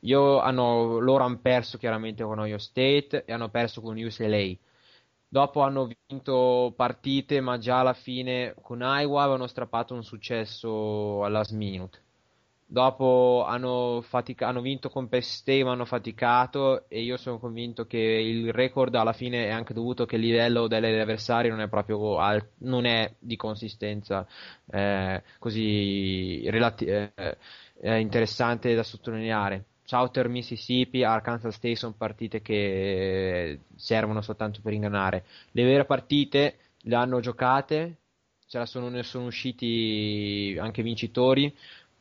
Io 0.00 0.38
hanno, 0.38 0.98
loro 0.98 1.24
hanno 1.24 1.38
perso 1.38 1.76
chiaramente 1.76 2.22
con 2.22 2.38
Ohio 2.38 2.58
State 2.58 3.24
e 3.24 3.32
hanno 3.32 3.48
perso 3.48 3.80
con 3.80 3.98
UCLA 3.98 4.56
Dopo 5.34 5.62
hanno 5.62 5.88
vinto 6.06 6.72
partite, 6.76 7.40
ma 7.40 7.58
già 7.58 7.80
alla 7.80 7.92
fine 7.92 8.54
con 8.62 8.78
Iowa 8.82 9.22
avevano 9.24 9.48
strappato 9.48 9.92
un 9.92 10.04
successo 10.04 11.26
last 11.26 11.50
minute. 11.54 11.98
Dopo 12.66 13.44
hanno, 13.44 14.00
fatica- 14.02 14.46
hanno 14.46 14.60
vinto 14.60 14.90
con 14.90 15.08
Penn 15.08 15.22
ma 15.64 15.72
hanno 15.72 15.84
faticato 15.86 16.88
e 16.88 17.02
io 17.02 17.16
sono 17.16 17.38
convinto 17.40 17.84
che 17.86 17.98
il 17.98 18.52
record 18.52 18.94
alla 18.94 19.12
fine 19.12 19.46
è 19.46 19.50
anche 19.50 19.74
dovuto 19.74 20.06
che 20.06 20.14
il 20.16 20.22
livello 20.22 20.68
degli 20.68 20.84
avversari 21.00 21.48
non 21.48 21.60
è 21.60 21.68
proprio 21.68 22.18
al- 22.18 22.48
non 22.58 22.84
è 22.84 23.12
di 23.18 23.34
consistenza 23.36 24.24
eh, 24.70 25.20
così 25.40 26.48
relati- 26.48 26.84
eh, 26.86 27.12
eh, 27.80 27.98
interessante 28.00 28.72
da 28.74 28.82
sottolineare 28.84 29.64
Southern 29.84 30.32
Mississippi, 30.32 31.04
Arkansas 31.04 31.54
State 31.54 31.76
sono 31.76 31.94
partite 31.96 32.40
che 32.40 33.60
servono 33.76 34.20
soltanto 34.22 34.60
per 34.62 34.72
ingannare. 34.72 35.24
Le 35.52 35.64
vere 35.64 35.84
partite 35.84 36.56
le 36.82 36.94
hanno 36.94 37.20
giocate 37.20 37.98
ce 38.46 38.58
la 38.58 38.66
sono, 38.66 38.88
ne 38.88 39.02
sono 39.02 39.26
usciti 39.26 40.56
anche 40.60 40.82
vincitori, 40.82 41.54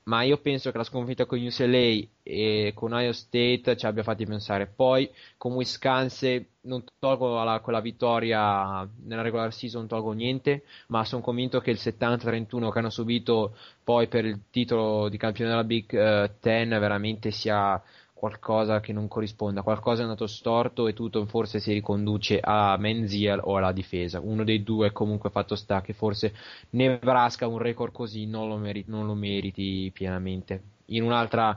ma 0.03 0.23
io 0.23 0.37
penso 0.37 0.71
che 0.71 0.77
la 0.77 0.83
sconfitta 0.83 1.25
con 1.25 1.39
UCLA 1.39 2.07
e 2.23 2.71
con 2.75 2.93
Ohio 2.93 3.13
State 3.13 3.77
ci 3.77 3.85
abbia 3.85 4.03
fatti 4.03 4.25
pensare. 4.25 4.67
Poi 4.67 5.09
con 5.37 5.53
Wisconsin 5.53 6.45
non 6.63 6.83
tolgo 6.99 7.43
la, 7.43 7.59
quella 7.59 7.81
vittoria 7.81 8.87
nella 9.03 9.21
regular 9.21 9.53
season, 9.53 9.87
tolgo 9.87 10.11
niente, 10.11 10.63
ma 10.87 11.03
sono 11.03 11.21
convinto 11.21 11.59
che 11.59 11.71
il 11.71 11.79
70-31 11.81 12.71
che 12.71 12.79
hanno 12.79 12.89
subito 12.89 13.55
poi 13.83 14.07
per 14.07 14.25
il 14.25 14.41
titolo 14.49 15.09
di 15.09 15.17
campione 15.17 15.49
della 15.49 15.63
Big 15.63 15.91
uh, 15.91 16.29
Ten 16.39 16.69
veramente 16.69 17.31
sia 17.31 17.81
qualcosa 18.23 18.79
che 18.79 18.93
non 18.93 19.09
corrisponda, 19.09 19.63
qualcosa 19.63 19.99
è 19.99 20.03
andato 20.03 20.27
storto 20.27 20.87
e 20.87 20.93
tutto 20.93 21.25
forse 21.25 21.59
si 21.59 21.73
riconduce 21.73 22.39
a 22.41 22.77
Menziel 22.77 23.41
o 23.43 23.57
alla 23.57 23.73
difesa. 23.73 24.21
Uno 24.21 24.45
dei 24.45 24.63
due 24.63 24.93
comunque 24.93 25.29
fatto 25.29 25.55
sta 25.55 25.81
che 25.81 25.91
forse 25.91 26.33
Nebraska 26.69 27.47
un 27.47 27.57
record 27.57 27.91
così 27.91 28.25
non 28.25 28.47
lo, 28.47 28.55
meriti, 28.55 28.89
non 28.89 29.05
lo 29.07 29.13
meriti 29.13 29.91
pienamente. 29.93 30.63
In 30.85 31.03
un'altra, 31.03 31.49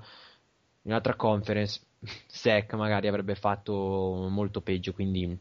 in 0.83 0.91
un'altra 0.91 1.15
conference 1.15 1.81
SEC 2.27 2.73
magari 2.75 3.09
avrebbe 3.09 3.35
fatto 3.35 4.27
molto 4.31 4.61
peggio, 4.61 4.93
quindi 4.93 5.39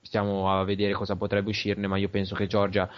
stiamo 0.00 0.50
a 0.50 0.64
vedere 0.64 0.92
cosa 0.92 1.16
potrebbe 1.16 1.50
uscirne, 1.50 1.86
ma 1.86 1.96
io 1.96 2.08
penso 2.08 2.34
che 2.34 2.46
Georgia 2.46 2.88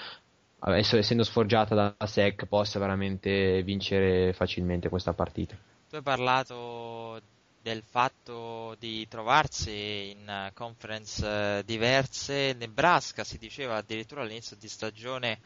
essendo 0.61 1.23
sforgiata 1.23 1.75
da 1.75 2.07
SEC 2.07 2.47
possa 2.47 2.79
veramente 2.79 3.63
vincere 3.63 4.33
facilmente 4.33 4.89
questa 4.89 5.13
partita. 5.13 5.57
Tu 5.89 5.97
hai 5.97 6.03
parlato 6.03 7.21
del 7.63 7.83
fatto 7.83 8.75
di 8.79 9.07
trovarsi 9.09 10.11
in 10.11 10.51
conference 10.55 11.27
eh, 11.27 11.63
diverse. 11.65 12.55
Nebraska 12.55 13.25
si 13.25 13.39
diceva 13.39 13.77
addirittura 13.77 14.23
all'inizio 14.23 14.57
di 14.57 14.69
stagione 14.69 15.39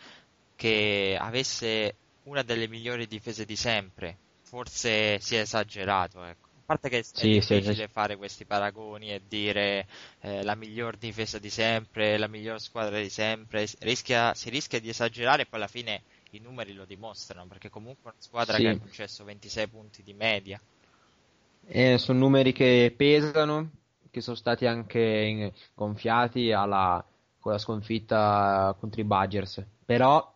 che 0.57 1.17
avesse 1.21 1.97
una 2.25 2.43
delle 2.43 2.69
migliori 2.69 3.07
difese 3.07 3.45
di 3.45 3.57
sempre. 3.57 4.17
Forse 4.43 5.19
si 5.21 5.37
è 5.37 5.41
esagerato, 5.41 6.25
ecco. 6.25 6.42
A 6.63 6.65
parte 6.65 6.89
che 6.89 6.99
è 7.01 7.03
sì, 7.03 7.33
difficile 7.33 7.75
sì, 7.75 7.87
fare 7.89 8.17
questi 8.17 8.45
paragoni 8.45 9.11
e 9.11 9.21
dire 9.27 9.87
eh, 10.21 10.45
la 10.45 10.55
miglior 10.55 10.97
difesa 10.97 11.39
di 11.39 11.51
sempre, 11.51 12.17
la 12.17 12.29
miglior 12.29 12.61
squadra 12.61 13.01
di 13.01 13.11
sempre, 13.11 13.67
rischia, 13.81 14.33
si 14.35 14.49
rischia 14.49 14.81
di 14.81 14.89
esagerare 14.89 15.43
e 15.43 15.47
poi 15.47 15.59
alla 15.59 15.69
fine 15.69 16.03
i 16.31 16.39
numeri 16.39 16.73
lo 16.73 16.85
dimostrano, 16.85 17.47
perché 17.47 17.69
comunque 17.69 18.11
è 18.11 18.13
una 18.15 18.23
squadra 18.23 18.57
sì. 18.57 18.63
che 18.63 18.69
ha 18.69 18.79
concesso 18.79 19.25
26 19.25 19.69
punti 19.69 20.03
di 20.03 20.15
media. 20.15 20.61
Eh, 21.67 21.99
sono 21.99 22.21
numeri 22.21 22.53
che 22.53 22.95
pesano, 22.97 23.71
che 24.11 24.21
sono 24.21 24.37
stati 24.37 24.65
anche 24.65 25.53
gonfiati 25.75 26.53
alla, 26.53 27.05
con 27.41 27.53
la 27.53 27.59
sconfitta 27.59 28.75
contro 28.79 29.01
i 29.01 29.05
Badgers. 29.05 29.65
Però 29.85 30.33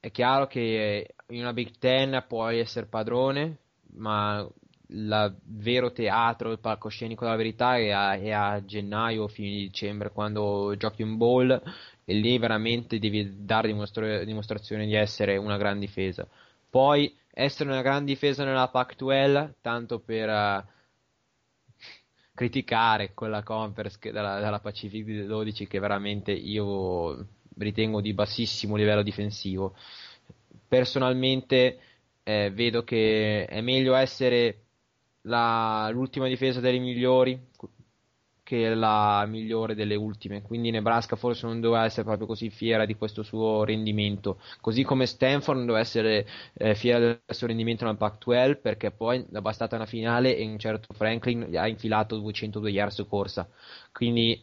è 0.00 0.10
chiaro 0.10 0.46
che 0.46 1.14
in 1.28 1.40
una 1.42 1.52
Big 1.52 1.76
Ten 1.78 2.24
puoi 2.26 2.58
essere 2.58 2.86
padrone, 2.86 3.58
ma 3.92 4.46
il 4.92 5.36
vero 5.44 5.92
teatro, 5.92 6.50
il 6.50 6.58
palcoscenico 6.58 7.24
della 7.24 7.36
verità 7.36 7.76
è 7.76 7.90
a, 7.90 8.14
è 8.14 8.30
a 8.30 8.64
gennaio 8.64 9.24
o 9.24 9.28
fine 9.28 9.50
di 9.50 9.60
dicembre 9.62 10.10
quando 10.10 10.74
giochi 10.76 11.02
un 11.02 11.16
bowl 11.16 11.62
e 12.04 12.14
lì 12.14 12.38
veramente 12.38 12.98
devi 12.98 13.44
dare 13.44 13.68
dimostra- 13.68 14.24
dimostrazione 14.24 14.86
di 14.86 14.94
essere 14.94 15.36
una 15.36 15.56
gran 15.56 15.78
difesa. 15.78 16.26
Poi 16.68 17.16
essere 17.32 17.70
una 17.70 17.82
gran 17.82 18.04
difesa 18.04 18.44
nella 18.44 18.68
Pac-12, 18.68 19.54
tanto 19.60 20.00
per 20.00 20.28
uh, 20.28 20.64
criticare 22.34 23.12
quella 23.14 23.42
conference 23.42 23.98
della, 24.10 24.40
della 24.40 24.60
Pacific 24.60 25.04
12 25.24 25.66
che 25.66 25.78
veramente 25.78 26.32
io 26.32 27.26
ritengo 27.58 28.00
di 28.00 28.12
bassissimo 28.12 28.76
livello 28.76 29.02
difensivo. 29.02 29.76
Personalmente 30.66 31.78
eh, 32.22 32.50
vedo 32.52 32.82
che 32.82 33.44
è 33.44 33.60
meglio 33.60 33.94
essere 33.94 34.64
la, 35.22 35.88
l'ultima 35.92 36.26
difesa 36.28 36.60
delle 36.60 36.78
migliori 36.78 37.48
che 38.50 38.66
è 38.66 38.74
la 38.74 39.24
migliore 39.26 39.76
delle 39.76 39.94
ultime. 39.94 40.42
Quindi 40.42 40.70
Nebraska 40.72 41.14
forse 41.14 41.46
non 41.46 41.60
doveva 41.60 41.84
essere 41.84 42.02
proprio 42.02 42.26
così 42.26 42.50
fiera 42.50 42.84
di 42.84 42.96
questo 42.96 43.22
suo 43.22 43.62
rendimento, 43.62 44.40
così 44.60 44.82
come 44.82 45.06
Stanford 45.06 45.58
non 45.58 45.66
doveva 45.66 45.84
essere 45.84 46.26
eh, 46.54 46.74
fiera 46.74 46.98
del 46.98 47.20
suo 47.28 47.46
rendimento 47.46 47.84
nel 47.84 47.96
Pac-12 47.96 48.60
perché 48.60 48.90
poi 48.90 49.24
è 49.32 49.40
bastata 49.40 49.76
una 49.76 49.86
finale 49.86 50.36
e 50.36 50.44
un 50.44 50.58
certo 50.58 50.92
Franklin 50.94 51.56
ha 51.56 51.68
infilato 51.68 52.18
202 52.18 52.70
yards 52.70 53.06
corsa. 53.08 53.48
Quindi 53.92 54.42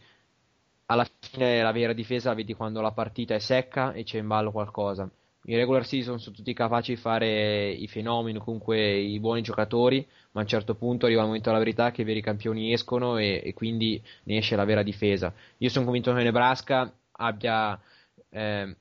alla 0.86 1.06
fine 1.20 1.62
la 1.62 1.72
vera 1.74 1.92
difesa 1.92 2.30
la 2.30 2.36
vedi 2.36 2.54
quando 2.54 2.80
la 2.80 2.92
partita 2.92 3.36
è 3.36 3.40
secca 3.40 3.92
e 3.92 4.04
c'è 4.04 4.20
in 4.20 4.28
ballo 4.28 4.52
qualcosa 4.52 5.10
in 5.50 5.56
regular 5.56 5.86
season 5.86 6.20
sono 6.20 6.36
tutti 6.36 6.54
capaci 6.54 6.96
di 6.96 7.00
fare 7.00 7.70
i 7.70 7.88
fenomeni, 7.88 8.40
comunque 8.40 8.98
i 8.98 9.18
buoni 9.20 9.42
giocatori, 9.42 10.06
ma 10.32 10.42
a 10.42 10.44
un 10.44 10.50
certo 10.50 10.76
punto 10.76 11.06
arriva 11.06 11.22
il 11.22 11.28
momento 11.28 11.50
della 11.50 11.64
verità 11.64 11.92
che 11.92 12.02
i 12.02 12.06
veri 12.06 12.22
campioni 12.22 12.74
escono 12.74 13.18
e, 13.18 13.42
e 13.44 13.54
quindi 13.54 14.02
ne 14.24 14.38
esce 14.38 14.58
la 14.58 14.66
vera 14.66 14.84
difesa. 14.84 15.34
Io 15.58 15.70
sono 15.70 15.86
convinto 15.86 16.14
che 16.14 16.22
Nebraska 16.22 16.94
abbia 17.14 17.80
eh, 18.30 18.76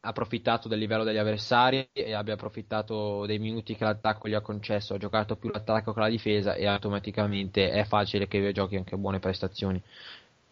approfittato 0.00 0.68
del 0.68 0.78
livello 0.78 1.04
degli 1.04 1.16
avversari 1.16 1.88
e 1.90 2.12
abbia 2.12 2.34
approfittato 2.34 3.24
dei 3.24 3.38
minuti 3.38 3.74
che 3.74 3.84
l'attacco 3.84 4.28
gli 4.28 4.34
ha 4.34 4.42
concesso, 4.42 4.92
ha 4.92 4.98
giocato 4.98 5.36
più 5.36 5.48
l'attacco 5.48 5.94
che 5.94 6.00
la 6.00 6.08
difesa 6.08 6.54
e 6.54 6.66
automaticamente 6.66 7.70
è 7.70 7.84
facile 7.84 8.28
che 8.28 8.52
giochi 8.52 8.76
anche 8.76 8.96
buone 8.98 9.20
prestazioni. 9.20 9.80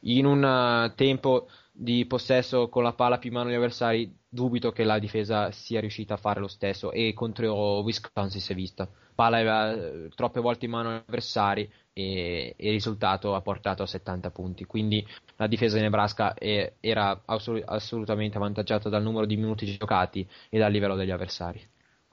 In 0.03 0.25
un 0.25 0.43
uh, 0.43 0.95
tempo 0.95 1.49
di 1.73 2.07
possesso 2.07 2.69
con 2.69 2.83
la 2.83 2.93
palla 2.93 3.19
più 3.19 3.29
in 3.29 3.37
mano 3.37 3.49
agli 3.49 3.57
avversari, 3.57 4.17
dubito 4.29 4.73
che 4.73 4.85
la 4.85 4.99
difesa 4.99 5.51
sia 5.51 5.81
riuscita 5.81 6.15
a 6.15 6.19
fare 6.19 6.41
lo 6.41 6.49
stesso 6.49 6.93
e 6.93 7.13
contro 7.15 7.81
Wisconsin 7.81 8.41
si 8.41 8.53
è 8.53 8.55
vista. 8.55 8.89
Palla 9.15 9.37
aveva 9.39 9.73
eh, 9.73 10.11
troppe 10.15 10.41
volte 10.41 10.67
in 10.67 10.71
mano 10.71 10.91
agli 10.91 11.03
avversari 11.07 11.69
e, 11.93 12.55
e 12.57 12.67
il 12.67 12.73
risultato 12.73 13.35
ha 13.35 13.41
portato 13.41 13.83
a 13.83 13.87
70 13.87 14.31
punti. 14.31 14.65
Quindi 14.65 15.05
la 15.37 15.47
difesa 15.47 15.77
di 15.77 15.83
Nebraska 15.83 16.35
è, 16.35 16.75
era 16.81 17.23
assolut- 17.25 17.65
assolutamente 17.67 18.37
avvantaggiata 18.37 18.89
dal 18.89 19.03
numero 19.03 19.27
di 19.27 19.37
minuti 19.37 19.77
giocati 19.77 20.27
e 20.49 20.59
dal 20.59 20.71
livello 20.71 20.95
degli 20.95 21.11
avversari. 21.11 21.61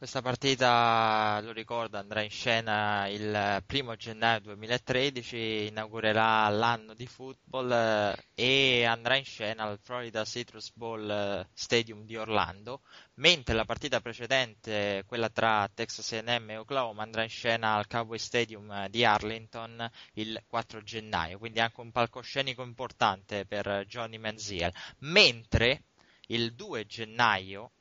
Questa 0.05 0.21
partita, 0.21 1.41
lo 1.41 1.51
ricordo, 1.51 1.97
andrà 1.97 2.21
in 2.21 2.29
scena 2.29 3.07
il 3.07 3.63
primo 3.65 3.95
gennaio 3.95 4.39
2013, 4.41 5.65
inaugurerà 5.69 6.47
l'anno 6.49 6.93
di 6.93 7.07
football 7.07 7.71
eh, 7.71 8.15
e 8.35 8.83
andrà 8.85 9.15
in 9.15 9.25
scena 9.25 9.63
al 9.63 9.79
Florida 9.79 10.23
Citrus 10.23 10.71
Bowl 10.75 11.09
eh, 11.09 11.47
Stadium 11.55 12.05
di 12.05 12.15
Orlando, 12.17 12.81
mentre 13.15 13.55
la 13.55 13.65
partita 13.65 13.99
precedente, 13.99 15.03
quella 15.07 15.29
tra 15.29 15.67
Texas 15.73 16.11
A&M 16.11 16.51
e 16.51 16.57
Oklahoma, 16.57 17.01
andrà 17.01 17.23
in 17.23 17.29
scena 17.29 17.73
al 17.73 17.87
Cowboy 17.87 18.19
Stadium 18.19 18.69
eh, 18.69 18.89
di 18.91 19.03
Arlington 19.03 19.89
il 20.13 20.39
4 20.45 20.83
gennaio, 20.83 21.39
quindi 21.39 21.59
anche 21.61 21.81
un 21.81 21.91
palcoscenico 21.91 22.61
importante 22.61 23.47
per 23.47 23.85
Johnny 23.87 24.19
Manziel. 24.19 24.71
Mentre 24.99 25.85
il 26.27 26.53
2 26.53 26.85
gennaio 26.85 27.71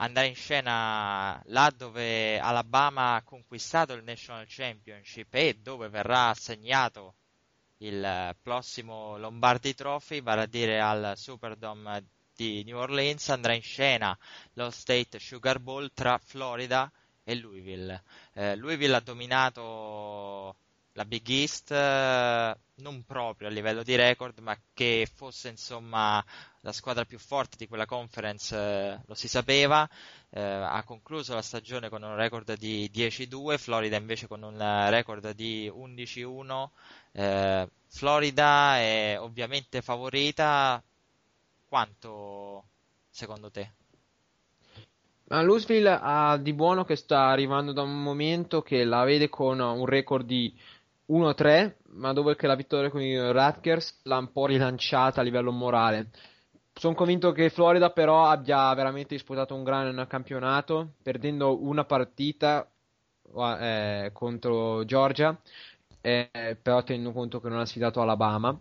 andare 0.00 0.28
in 0.28 0.34
scena 0.34 1.40
là 1.46 1.72
dove 1.76 2.38
Alabama 2.38 3.14
ha 3.14 3.22
conquistato 3.22 3.94
il 3.94 4.04
National 4.04 4.44
Championship 4.48 5.34
e 5.34 5.58
dove 5.60 5.88
verrà 5.88 6.28
assegnato 6.28 7.14
il 7.78 8.36
prossimo 8.42 9.16
Lombardi 9.18 9.74
Trophy, 9.74 10.20
vale 10.20 10.42
a 10.42 10.46
dire 10.46 10.80
al 10.80 11.12
Superdome 11.16 12.04
di 12.34 12.62
New 12.64 12.76
Orleans, 12.76 13.28
andrà 13.30 13.52
in 13.52 13.62
scena 13.62 14.16
lo 14.54 14.70
State 14.70 15.18
Sugar 15.18 15.58
Bowl 15.58 15.90
tra 15.92 16.18
Florida 16.18 16.90
e 17.24 17.34
Louisville. 17.34 18.02
Eh, 18.32 18.56
Louisville 18.56 18.96
ha 18.96 19.00
dominato 19.00 20.56
la 20.98 21.04
Big 21.04 21.28
East 21.28 21.70
eh, 21.70 22.56
non 22.74 23.04
proprio 23.06 23.46
a 23.46 23.52
livello 23.52 23.84
di 23.84 23.94
record, 23.94 24.36
ma 24.40 24.58
che 24.74 25.08
fosse 25.14 25.48
insomma 25.48 26.22
la 26.62 26.72
squadra 26.72 27.04
più 27.04 27.20
forte 27.20 27.56
di 27.56 27.68
quella 27.68 27.86
conference 27.86 28.56
eh, 28.56 28.98
lo 29.06 29.14
si 29.14 29.28
sapeva. 29.28 29.88
Eh, 30.30 30.40
ha 30.40 30.82
concluso 30.84 31.34
la 31.34 31.42
stagione 31.42 31.88
con 31.88 32.02
un 32.02 32.16
record 32.16 32.56
di 32.56 32.90
10-2, 32.92 33.58
Florida 33.58 33.96
invece 33.96 34.26
con 34.26 34.42
un 34.42 34.58
record 34.90 35.30
di 35.34 35.70
11-1. 35.72 36.68
Eh, 37.12 37.68
Florida 37.86 38.78
è 38.78 39.16
ovviamente 39.20 39.82
favorita. 39.82 40.82
Quanto 41.68 42.64
secondo 43.08 43.52
te? 43.52 43.70
Ma 45.30 45.42
Louisville 45.42 45.98
ha 46.00 46.38
di 46.38 46.54
buono 46.54 46.84
che 46.84 46.96
sta 46.96 47.28
arrivando 47.28 47.72
da 47.72 47.82
un 47.82 48.02
momento 48.02 48.62
che 48.62 48.82
la 48.84 49.04
vede 49.04 49.28
con 49.28 49.60
un 49.60 49.84
record 49.84 50.24
di 50.24 50.52
1-3, 51.08 51.76
ma 51.94 52.12
dove 52.12 52.36
che 52.36 52.46
la 52.46 52.54
vittoria 52.54 52.90
con 52.90 53.00
i 53.00 53.18
Rutgers 53.18 54.00
l'ha 54.04 54.18
un 54.18 54.30
po' 54.32 54.46
rilanciata 54.46 55.20
a 55.20 55.24
livello 55.24 55.52
morale. 55.52 56.10
Sono 56.72 56.94
convinto 56.94 57.32
che 57.32 57.50
Florida 57.50 57.90
però 57.90 58.26
abbia 58.26 58.72
veramente 58.74 59.14
disputato 59.14 59.54
un 59.54 59.64
gran 59.64 60.06
campionato, 60.08 60.94
perdendo 61.02 61.62
una 61.62 61.84
partita 61.84 62.70
eh, 63.58 64.10
contro 64.12 64.84
Georgia, 64.84 65.36
eh, 66.00 66.58
però 66.62 66.82
tenendo 66.82 67.12
conto 67.12 67.40
che 67.40 67.48
non 67.48 67.58
ha 67.58 67.66
sfidato 67.66 68.00
Alabama. 68.00 68.58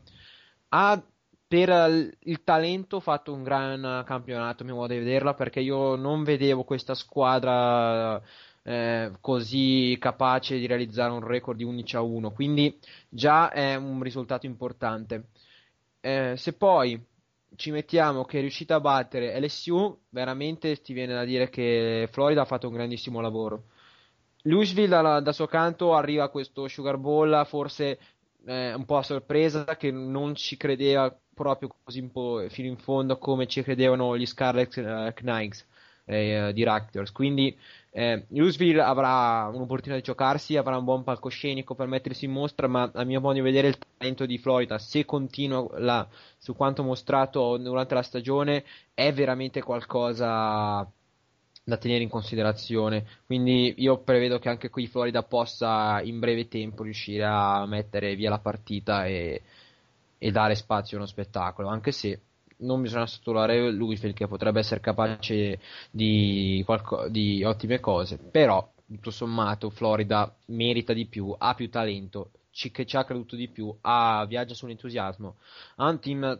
Ha 0.70 1.04
per 1.48 2.16
il, 2.24 2.44
talento 2.44 3.00
fatto 3.00 3.34
un 3.34 3.44
gran 3.44 4.04
campionato, 4.06 4.64
a 4.64 4.66
mio 4.66 4.76
modo 4.76 4.94
di 4.94 5.00
vederla, 5.00 5.34
perché 5.34 5.62
io 5.62 5.96
non 5.96 6.24
vedevo 6.24 6.64
questa 6.64 6.94
squadra 6.94 8.22
eh, 8.68 9.12
così 9.22 9.96
capace 9.98 10.58
di 10.58 10.68
realizzare 10.68 11.14
un 11.14 11.26
record 11.26 11.58
di 11.58 11.64
11 11.64 11.96
a 11.96 12.02
1, 12.02 12.32
quindi 12.32 12.78
già 13.08 13.50
è 13.50 13.76
un 13.76 14.02
risultato 14.02 14.46
importante. 14.46 15.30
Eh, 16.02 16.34
se 16.36 16.52
poi 16.52 17.02
ci 17.56 17.72
mettiamo 17.72 18.26
che 18.26 18.40
è 18.40 18.42
riuscita 18.42 18.76
a 18.76 18.82
battere 18.82 19.40
LSU, 19.40 19.98
veramente 20.10 20.82
ti 20.82 20.92
viene 20.92 21.14
da 21.14 21.24
dire 21.24 21.48
che 21.50 22.10
Florida 22.12 22.42
ha 22.42 22.46
fatto 22.46 22.68
un 22.68 22.74
grandissimo 22.74 23.22
lavoro. 23.22 23.68
Louisville 24.44 25.02
da, 25.02 25.22
da 25.22 25.32
suo 25.32 25.48
canto 25.48 25.94
arriva 25.96 26.26
a 26.26 26.30
questo 26.30 26.68
Sugar 26.68 26.98
Bowl 26.98 27.46
forse 27.46 27.98
eh, 28.46 28.74
un 28.74 28.84
po' 28.84 28.98
a 28.98 29.04
sorpresa 29.04 29.78
che 29.78 29.92
non 29.92 30.36
ci 30.36 30.58
credeva 30.58 31.18
proprio 31.34 31.74
così 31.84 32.02
un 32.02 32.12
po' 32.12 32.46
fino 32.50 32.68
in 32.68 32.78
fondo 32.78 33.18
come 33.18 33.48
ci 33.48 33.64
credevano 33.64 34.18
gli 34.18 34.26
Scarlet 34.26 34.76
uh, 34.76 35.14
Knights 35.14 35.66
eh, 36.08 36.52
di 36.54 36.64
Raptors. 36.64 37.12
Quindi 37.12 37.56
eh, 37.92 38.26
Louisville 38.30 38.82
avrà 38.82 39.50
un'opportunità 39.52 39.96
di 39.96 40.02
giocarsi, 40.02 40.56
avrà 40.56 40.78
un 40.78 40.84
buon 40.84 41.04
palcoscenico 41.04 41.74
per 41.74 41.88
mettersi 41.88 42.26
in 42.26 42.32
mostra, 42.32 42.68
ma 42.68 42.92
a 42.94 43.04
mio 43.04 43.20
modo 43.20 43.36
di 43.36 43.42
vedere 43.42 43.70
il 43.70 43.78
talento 43.78 44.26
di 44.26 44.38
Florida, 44.38 44.78
se 44.78 45.06
continua 45.06 45.68
la, 45.80 46.08
su 46.38 46.56
quanto 46.56 46.84
mostrato 46.84 47.58
durante 47.58 47.96
la 47.96 48.04
stagione, 48.04 48.64
è 48.94 49.12
veramente 49.14 49.62
qualcosa 49.62 50.88
da 51.64 51.78
tenere 51.78 52.04
in 52.04 52.10
considerazione. 52.10 53.06
Quindi 53.26 53.74
io 53.78 53.98
prevedo 53.98 54.40
che 54.40 54.50
anche 54.50 54.70
qui 54.70 54.88
Florida 54.88 55.24
possa 55.24 56.02
in 56.02 56.20
breve 56.20 56.48
tempo 56.48 56.84
riuscire 56.84 57.26
a 57.26 57.66
mettere 57.66 58.16
via 58.16 58.30
la 58.30 58.40
partita 58.40 59.06
e, 59.06 59.42
e 60.18 60.32
dare 60.32 60.56
spazio 60.56 60.98
a 60.98 61.00
uno 61.00 61.10
spettacolo, 61.10 61.68
anche 61.68 61.92
se 61.92 62.22
non 62.58 62.82
bisogna 62.82 63.06
sottovalutare 63.06 63.72
Louisville 63.72 64.14
che 64.14 64.28
potrebbe 64.28 64.60
essere 64.60 64.80
capace 64.80 65.60
di, 65.92 66.62
qualco, 66.66 67.08
di 67.10 67.44
ottime 67.44 67.80
cose, 67.80 68.18
però 68.18 68.68
tutto 68.88 69.12
sommato 69.12 69.70
Florida 69.70 70.34
merita 70.48 70.94
di 70.94 71.06
più, 71.06 71.36
ha 71.38 71.54
più 71.54 71.70
talento, 71.70 72.32
ci, 72.52 72.72
che 72.72 72.86
ci 72.86 72.96
ha 72.96 73.04
creduto 73.04 73.36
di 73.36 73.50
più, 73.50 73.76
ha, 73.82 74.26
viaggia 74.28 74.54
sull'entusiasmo, 74.54 75.36
ha 75.76 75.90
un 75.90 76.00
team 76.00 76.40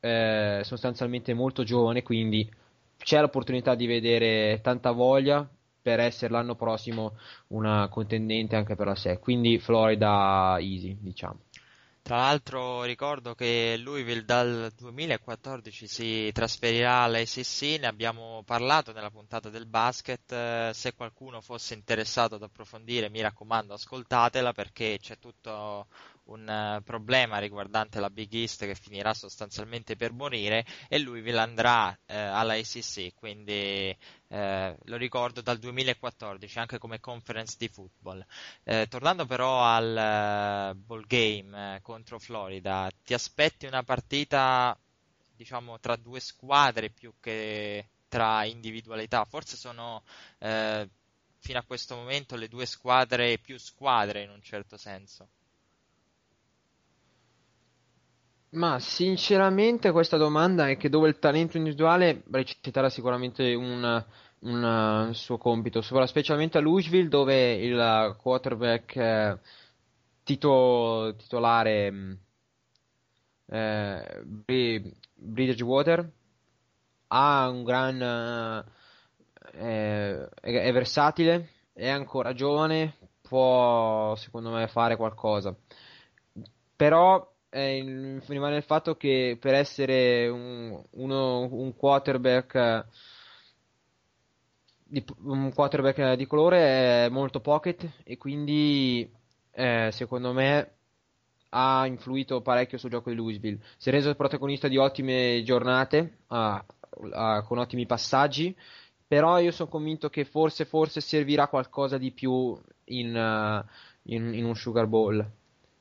eh, 0.00 0.60
sostanzialmente 0.64 1.34
molto 1.34 1.62
giovane, 1.62 2.02
quindi 2.02 2.50
c'è 2.96 3.20
l'opportunità 3.20 3.74
di 3.74 3.86
vedere 3.86 4.60
tanta 4.62 4.90
voglia 4.90 5.48
per 5.80 6.00
essere 6.00 6.32
l'anno 6.32 6.56
prossimo 6.56 7.16
una 7.48 7.88
contendente 7.88 8.56
anche 8.56 8.74
per 8.74 8.86
la 8.86 8.94
SEC, 8.94 9.20
quindi 9.20 9.58
Florida 9.58 10.56
easy, 10.58 10.96
diciamo. 11.00 11.40
Tra 12.08 12.16
l'altro 12.20 12.84
ricordo 12.84 13.34
che 13.34 13.76
Louisville 13.76 14.24
dal 14.24 14.72
2014 14.74 15.86
si 15.86 16.30
trasferirà 16.32 17.02
all'ACC, 17.02 17.78
ne 17.78 17.86
abbiamo 17.86 18.42
parlato 18.46 18.94
nella 18.94 19.10
puntata 19.10 19.50
del 19.50 19.66
basket, 19.66 20.70
se 20.70 20.94
qualcuno 20.94 21.42
fosse 21.42 21.74
interessato 21.74 22.36
ad 22.36 22.42
approfondire 22.44 23.10
mi 23.10 23.20
raccomando 23.20 23.74
ascoltatela 23.74 24.54
perché 24.54 24.96
c'è 24.98 25.18
tutto 25.18 25.86
un 26.28 26.48
eh, 26.48 26.80
problema 26.82 27.38
riguardante 27.38 28.00
la 28.00 28.10
Big 28.10 28.32
East 28.32 28.64
che 28.64 28.74
finirà 28.74 29.12
sostanzialmente 29.12 29.96
per 29.96 30.12
morire 30.12 30.64
e 30.88 30.98
Louisville 30.98 31.40
andrà 31.40 31.96
eh, 32.06 32.16
alla 32.16 32.56
quindi 33.14 33.94
eh, 34.28 34.76
lo 34.84 34.96
ricordo 34.96 35.40
dal 35.40 35.58
2014 35.58 36.58
anche 36.58 36.78
come 36.78 37.00
conference 37.00 37.56
di 37.58 37.68
football. 37.68 38.24
Eh, 38.64 38.86
tornando 38.88 39.26
però 39.26 39.64
al 39.64 40.74
uh, 40.74 40.78
ball 40.78 41.06
game 41.06 41.76
eh, 41.76 41.80
contro 41.82 42.18
Florida, 42.18 42.90
ti 43.04 43.14
aspetti 43.14 43.66
una 43.66 43.82
partita 43.82 44.78
diciamo 45.34 45.78
tra 45.78 45.96
due 45.96 46.20
squadre 46.20 46.90
più 46.90 47.14
che 47.20 47.88
tra 48.08 48.44
individualità? 48.44 49.24
Forse 49.24 49.56
sono 49.56 50.02
eh, 50.38 50.88
fino 51.38 51.58
a 51.58 51.64
questo 51.64 51.94
momento 51.94 52.36
le 52.36 52.48
due 52.48 52.66
squadre 52.66 53.38
più 53.38 53.58
squadre 53.58 54.22
in 54.22 54.30
un 54.30 54.42
certo 54.42 54.76
senso. 54.76 55.28
Ma 58.50 58.78
sinceramente 58.78 59.90
questa 59.90 60.16
domanda 60.16 60.68
è 60.68 60.78
che 60.78 60.88
dove 60.88 61.08
il 61.08 61.18
talento 61.18 61.58
individuale 61.58 62.22
reciterà 62.30 62.88
sicuramente 62.88 63.52
un, 63.52 64.04
un, 64.40 65.10
suo 65.12 65.36
compito, 65.36 65.82
specialmente 65.82 66.56
a 66.56 66.62
Louisville 66.62 67.08
dove 67.08 67.52
il 67.52 68.16
quarterback 68.18 68.96
eh, 68.96 69.38
tito, 70.22 71.14
titolare 71.18 72.18
eh, 73.50 74.22
Bridgewater 75.14 76.10
ha 77.08 77.48
un 77.48 77.64
gran 77.64 78.00
eh, 78.00 78.64
è, 79.52 80.28
è 80.40 80.72
versatile, 80.72 81.50
è 81.74 81.88
ancora 81.88 82.32
giovane, 82.32 82.96
può 83.20 84.14
secondo 84.16 84.50
me 84.50 84.66
fare 84.68 84.96
qualcosa. 84.96 85.54
Però 86.76 87.36
eh, 87.50 88.20
rimane 88.26 88.56
il 88.56 88.62
fatto 88.62 88.96
che 88.96 89.36
per 89.40 89.54
essere 89.54 90.28
un, 90.28 90.82
uno, 90.90 91.40
un 91.50 91.74
quarterback 91.76 92.86
di, 94.88 95.04
un 95.24 95.52
quarterback 95.52 96.14
di 96.14 96.26
colore 96.26 97.06
è 97.06 97.08
molto 97.10 97.40
pocket 97.40 98.00
e 98.04 98.16
quindi 98.16 99.08
eh, 99.52 99.90
secondo 99.92 100.32
me 100.32 100.72
ha 101.50 101.86
influito 101.86 102.40
parecchio 102.40 102.78
sul 102.78 102.90
gioco 102.90 103.10
di 103.10 103.16
Louisville. 103.16 103.60
Si 103.76 103.88
è 103.88 103.92
reso 103.92 104.14
protagonista 104.14 104.68
di 104.68 104.76
ottime 104.76 105.42
giornate 105.44 106.18
ah, 106.28 106.64
ah, 107.12 107.42
con 107.42 107.58
ottimi 107.58 107.86
passaggi, 107.86 108.54
però 109.06 109.38
io 109.40 109.50
sono 109.50 109.70
convinto 109.70 110.08
che 110.10 110.24
forse, 110.24 110.64
forse 110.64 111.00
servirà 111.00 111.48
qualcosa 111.48 111.96
di 111.96 112.12
più 112.12 112.58
in, 112.84 113.14
uh, 113.14 113.66
in, 114.12 114.34
in 114.34 114.44
un 114.44 114.54
Sugar 114.54 114.86
Bowl. 114.86 115.37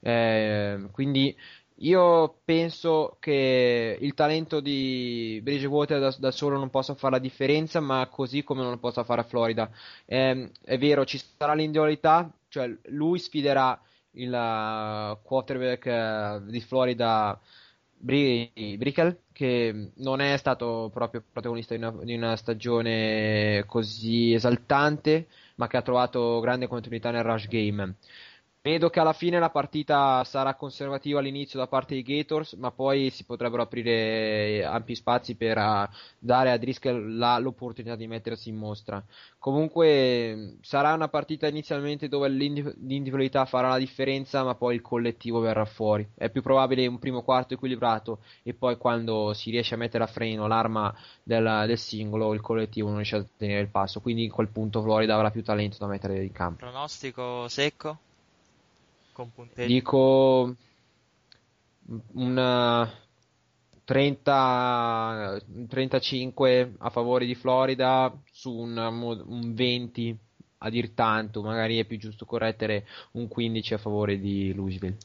Eh, 0.08 0.88
quindi 0.92 1.36
io 1.82 2.40
penso 2.46 3.18
che 3.20 3.98
il 4.00 4.14
talento 4.14 4.62
di 4.62 5.40
Bridgewater 5.44 6.00
da, 6.00 6.16
da, 6.18 6.32
solo 6.32 6.58
non 6.58 6.70
possa 6.70 6.96
fare 6.96 7.16
la 7.16 7.20
differenza, 7.20 7.82
ma 7.82 8.08
così 8.08 8.42
come 8.44 8.62
non 8.62 8.72
lo 8.72 8.78
possa 8.78 9.04
fare 9.04 9.22
a 9.22 9.24
Florida. 9.26 9.70
Eh, 10.06 10.50
è 10.64 10.78
vero, 10.78 11.04
ci 11.06 11.18
sarà 11.38 11.54
l'individualità, 11.54 12.32
cioè 12.48 12.74
lui 12.86 13.20
sfiderà 13.20 13.80
il 14.12 14.32
uh, 14.32 15.22
quarterback 15.24 16.42
uh, 16.46 16.50
di 16.50 16.62
Florida 16.62 17.40
Bri- 18.00 18.52
Brickell, 18.78 19.18
che 19.34 19.92
non 19.96 20.22
è 20.22 20.38
stato 20.38 20.90
proprio 20.94 21.24
protagonista 21.32 21.76
di 21.76 21.82
una, 21.84 21.92
di 22.04 22.16
una 22.16 22.36
stagione 22.38 23.64
così 23.68 24.34
esaltante, 24.34 25.28
ma 25.56 25.68
che 25.68 25.78
ha 25.78 25.82
trovato 25.82 26.40
grande 26.40 26.68
continuità 26.68 27.12
nel 27.12 27.24
rush 27.24 27.48
game. 27.48 27.96
Vedo 28.68 28.90
che 28.90 29.00
alla 29.00 29.14
fine 29.14 29.40
la 29.40 29.50
partita 29.50 30.26
sarà 30.26 30.56
conservativa 30.56 31.20
all'inizio 31.20 31.58
da 31.58 31.68
parte 31.68 31.94
dei 31.94 32.04
Gators, 32.04 32.52
ma 32.56 32.70
poi 32.70 33.10
si 33.12 33.24
potrebbero 33.24 33.62
aprire 33.62 34.66
ampi 34.66 34.94
spazi 34.94 35.36
per 35.36 35.58
uh, 35.58 35.88
dare 36.20 36.52
a 36.52 36.58
Driscoll 36.58 37.18
l'opportunità 37.40 37.96
di 37.96 38.08
mettersi 38.08 38.50
in 38.50 38.58
mostra. 38.58 39.02
Comunque 39.40 40.58
sarà 40.60 40.92
una 40.92 41.08
partita 41.08 41.48
inizialmente 41.48 42.10
dove 42.10 42.28
l'individualità 42.28 43.46
farà 43.46 43.70
la 43.70 43.78
differenza, 43.78 44.44
ma 44.44 44.56
poi 44.56 44.76
il 44.76 44.82
collettivo 44.82 45.40
verrà 45.40 45.64
fuori. 45.64 46.06
È 46.14 46.30
più 46.30 46.42
probabile 46.42 46.88
un 46.88 47.00
primo 47.00 47.22
quarto 47.22 47.54
equilibrato 47.54 48.20
e 48.44 48.54
poi 48.54 48.76
quando 48.76 49.32
si 49.32 49.50
riesce 49.50 49.76
a 49.76 49.78
mettere 49.78 50.04
a 50.04 50.08
freno 50.08 50.46
l'arma 50.46 50.94
del, 51.24 51.64
del 51.68 51.78
singolo, 51.78 52.34
il 52.34 52.42
collettivo 52.42 52.88
non 52.88 52.98
riesce 52.98 53.16
a 53.16 53.26
tenere 53.38 53.62
il 53.62 53.70
passo. 53.70 54.02
Quindi 54.02 54.26
in 54.26 54.30
quel 54.30 54.50
punto 54.50 54.82
Florida 54.82 55.16
avrà 55.16 55.32
più 55.32 55.42
talento 55.42 55.78
da 55.80 55.88
mettere 55.88 56.22
in 56.22 56.34
campo. 56.34 56.66
Pronostico 56.66 57.48
secco? 57.48 58.00
Con 59.18 59.32
punteggi? 59.32 59.74
Dico 59.74 60.56
un 62.14 62.92
30, 63.84 65.42
35 65.68 66.74
a 66.78 66.90
favore 66.92 67.26
di 67.26 67.34
Florida 67.34 68.16
su 68.32 68.52
un, 68.54 68.78
un 68.78 69.54
20 69.56 70.18
a 70.60 70.70
dir 70.70 70.92
tanto, 70.92 71.42
magari 71.42 71.80
è 71.80 71.86
più 71.86 71.98
giusto 71.98 72.26
correttere 72.26 72.86
un 73.14 73.28
15 73.28 73.74
a 73.74 73.78
favore 73.80 74.20
di 74.20 74.54
Louisville. 74.54 74.98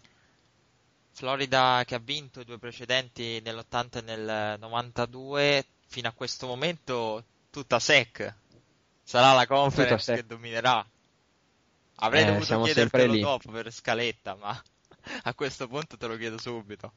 Florida 1.12 1.82
che 1.87 1.95
ha 1.95 2.01
vinto 2.03 2.41
i 2.41 2.45
due 2.45 2.59
precedenti 2.59 3.41
nell'80 3.43 3.99
e 3.99 4.03
nel 4.03 4.59
92, 4.59 5.64
fino 5.87 6.09
a 6.09 6.12
questo 6.12 6.47
momento 6.47 7.24
tutta 7.51 7.78
sec. 7.78 8.34
Sarà 9.03 9.32
la 9.32 9.47
conference 9.47 10.14
che 10.14 10.26
dominerà. 10.26 10.84
Avrei 12.05 12.22
eh, 12.22 12.26
dovuto 12.26 12.62
chiedertelo 12.62 13.16
dopo 13.18 13.50
per 13.50 13.72
scaletta, 13.72 14.36
ma 14.36 14.61
a 15.22 15.34
questo 15.34 15.68
punto 15.68 15.96
te 15.96 16.07
lo 16.07 16.16
chiedo 16.16 16.38
subito. 16.38 16.92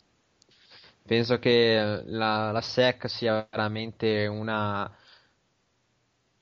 Penso 1.06 1.38
che 1.38 2.02
la, 2.06 2.52
la 2.52 2.62
SEC 2.62 3.10
sia 3.10 3.48
veramente 3.50 4.26
una 4.26 4.92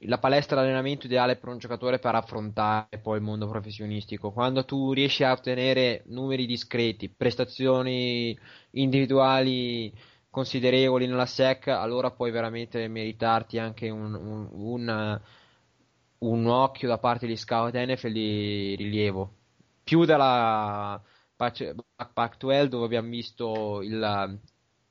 la 0.05 0.18
palestra 0.18 0.57
d'allenamento 0.57 1.05
ideale 1.05 1.38
per 1.38 1.49
un 1.49 1.57
giocatore 1.57 1.99
per 1.99 2.16
affrontare 2.16 2.97
poi 2.97 3.18
il 3.18 3.24
mondo 3.24 3.47
professionistico. 3.47 4.32
Quando 4.32 4.66
tu 4.66 4.91
riesci 4.91 5.24
a 5.24 5.32
ottenere 5.32 6.03
numeri 6.07 6.45
discreti, 6.45 7.09
prestazioni 7.09 8.38
individuali 8.72 9.93
considerevoli 10.30 11.07
nella 11.07 11.26
SEC, 11.26 11.68
allora 11.68 12.11
puoi 12.11 12.32
veramente 12.32 12.88
meritarti 12.88 13.59
anche 13.59 13.89
un, 13.89 14.14
un, 14.14 14.47
un, 14.51 15.22
un 16.24 16.48
occhio 16.48 16.88
da 16.88 16.98
parte 16.98 17.28
di 17.28 17.36
scout 17.36 17.76
NFL 17.76 18.12
di 18.12 18.76
rilievo. 18.76 19.32
Più 19.84 20.06
dalla 20.06 21.02
Pac-12 21.36 22.66
dove 22.66 22.86
abbiamo 22.86 23.10
visto 23.10 23.82
il, 23.82 24.40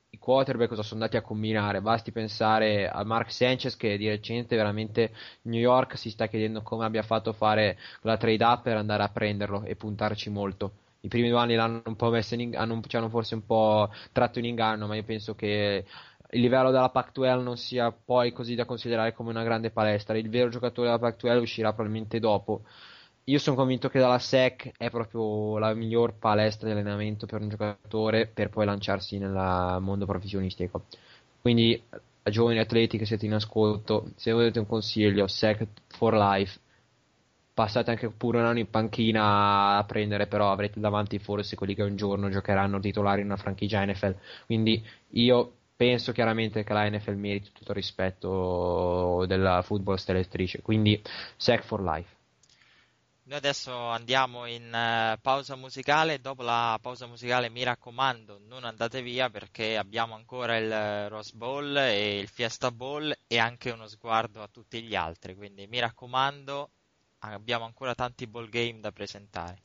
i 0.09 0.17
quarterback 0.19 0.69
cosa 0.69 0.83
sono 0.83 1.01
andati 1.01 1.17
a 1.17 1.25
combinare. 1.25 1.81
Basti 1.81 2.11
pensare 2.11 2.87
a 2.87 3.03
Mark 3.03 3.31
Sanchez 3.31 3.75
che 3.75 3.97
di 3.97 4.07
recente 4.07 4.55
veramente 4.55 5.13
New 5.43 5.59
York 5.59 5.97
si 5.97 6.11
sta 6.11 6.27
chiedendo 6.27 6.61
come 6.61 6.85
abbia 6.85 7.03
fatto 7.03 7.33
fare 7.33 7.77
la 8.01 8.17
trade 8.17 8.43
up 8.43 8.61
per 8.63 8.77
andare 8.77 9.03
a 9.03 9.09
prenderlo 9.09 9.63
e 9.63 9.75
puntarci 9.75 10.29
molto. 10.29 10.81
I 11.01 11.09
primi 11.09 11.27
due 11.29 11.39
anni 11.39 11.55
l'hanno 11.55 11.81
un 11.83 11.95
po' 11.97 12.09
messo 12.09 12.35
in, 12.35 12.55
hanno, 12.55 12.79
ci 12.87 12.95
hanno 12.95 13.09
forse 13.09 13.35
un 13.35 13.45
po' 13.45 13.91
tratto 14.13 14.39
in 14.39 14.45
inganno, 14.45 14.87
ma 14.87 14.95
io 14.95 15.03
penso 15.03 15.35
che 15.35 15.85
il 16.33 16.41
livello 16.41 16.71
della 16.71 16.89
Pac-12 16.89 17.41
non 17.41 17.57
sia 17.57 17.91
poi 17.91 18.31
così 18.31 18.55
da 18.55 18.65
considerare 18.65 19.13
come 19.13 19.29
una 19.29 19.43
grande 19.43 19.71
palestra. 19.71 20.17
Il 20.17 20.29
vero 20.29 20.49
giocatore 20.49 20.87
della 20.87 20.99
Pac-12 20.99 21.41
uscirà 21.41 21.73
probabilmente 21.73 22.19
dopo 22.19 22.61
io 23.25 23.39
sono 23.39 23.55
convinto 23.55 23.87
che 23.87 23.99
dalla 23.99 24.19
SEC 24.19 24.73
è 24.77 24.89
proprio 24.89 25.57
la 25.57 25.73
miglior 25.73 26.13
palestra 26.17 26.67
di 26.67 26.73
allenamento 26.73 27.25
per 27.25 27.41
un 27.41 27.47
giocatore 27.49 28.27
per 28.27 28.49
poi 28.49 28.65
lanciarsi 28.65 29.17
nel 29.17 29.77
mondo 29.79 30.05
professionistico. 30.05 30.85
Quindi, 31.39 31.81
giovani 32.23 32.59
atleti 32.59 32.97
che 32.97 33.05
siete 33.05 33.25
in 33.25 33.33
ascolto, 33.33 34.11
se 34.15 34.33
volete 34.33 34.59
un 34.59 34.67
consiglio, 34.67 35.27
SEC 35.27 35.67
for 35.87 36.15
life, 36.15 36.59
passate 37.53 37.91
anche 37.91 38.09
pure 38.09 38.39
un 38.39 38.45
anno 38.45 38.59
in 38.59 38.69
panchina 38.69 39.77
a 39.77 39.83
prendere, 39.85 40.27
però 40.27 40.51
avrete 40.51 40.81
davanti 40.81 41.17
forse 41.19 41.55
quelli 41.55 41.75
che 41.75 41.83
un 41.83 41.95
giorno 41.95 42.29
giocheranno 42.29 42.79
titolari 42.79 43.21
in 43.21 43.27
una 43.27 43.37
franchigia 43.37 43.85
NFL. 43.85 44.15
Quindi 44.47 44.85
io 45.11 45.53
penso 45.75 46.11
chiaramente 46.11 46.63
che 46.63 46.73
la 46.73 46.89
NFL 46.89 47.15
meriti 47.15 47.51
tutto 47.51 47.71
il 47.71 47.77
rispetto 47.77 49.25
della 49.27 49.61
football 49.61 49.95
stellettrice. 49.95 50.61
quindi 50.61 51.01
sec 51.35 51.63
for 51.63 51.81
Life. 51.81 52.21
Noi 53.25 53.37
adesso 53.37 53.73
andiamo 53.73 54.45
in 54.47 54.73
eh, 54.73 55.17
pausa 55.21 55.55
musicale, 55.55 56.19
dopo 56.19 56.41
la 56.41 56.77
pausa 56.81 57.07
musicale 57.07 57.49
mi 57.49 57.63
raccomando 57.63 58.41
non 58.47 58.65
andate 58.65 59.01
via 59.01 59.29
perché 59.29 59.77
abbiamo 59.77 60.13
ancora 60.13 60.57
il 60.57 60.69
eh, 60.69 61.07
Rose 61.07 61.31
Bowl 61.33 61.77
e 61.77 62.19
il 62.19 62.27
Fiesta 62.27 62.69
Bowl 62.69 63.15
e 63.25 63.39
anche 63.39 63.71
uno 63.71 63.87
sguardo 63.87 64.41
a 64.41 64.49
tutti 64.51 64.81
gli 64.83 64.93
altri, 64.93 65.35
quindi 65.35 65.67
mi 65.67 65.79
raccomando 65.79 66.69
abbiamo 67.19 67.63
ancora 67.63 67.95
tanti 67.95 68.27
ball 68.27 68.49
game 68.49 68.81
da 68.81 68.91
presentare. 68.91 69.61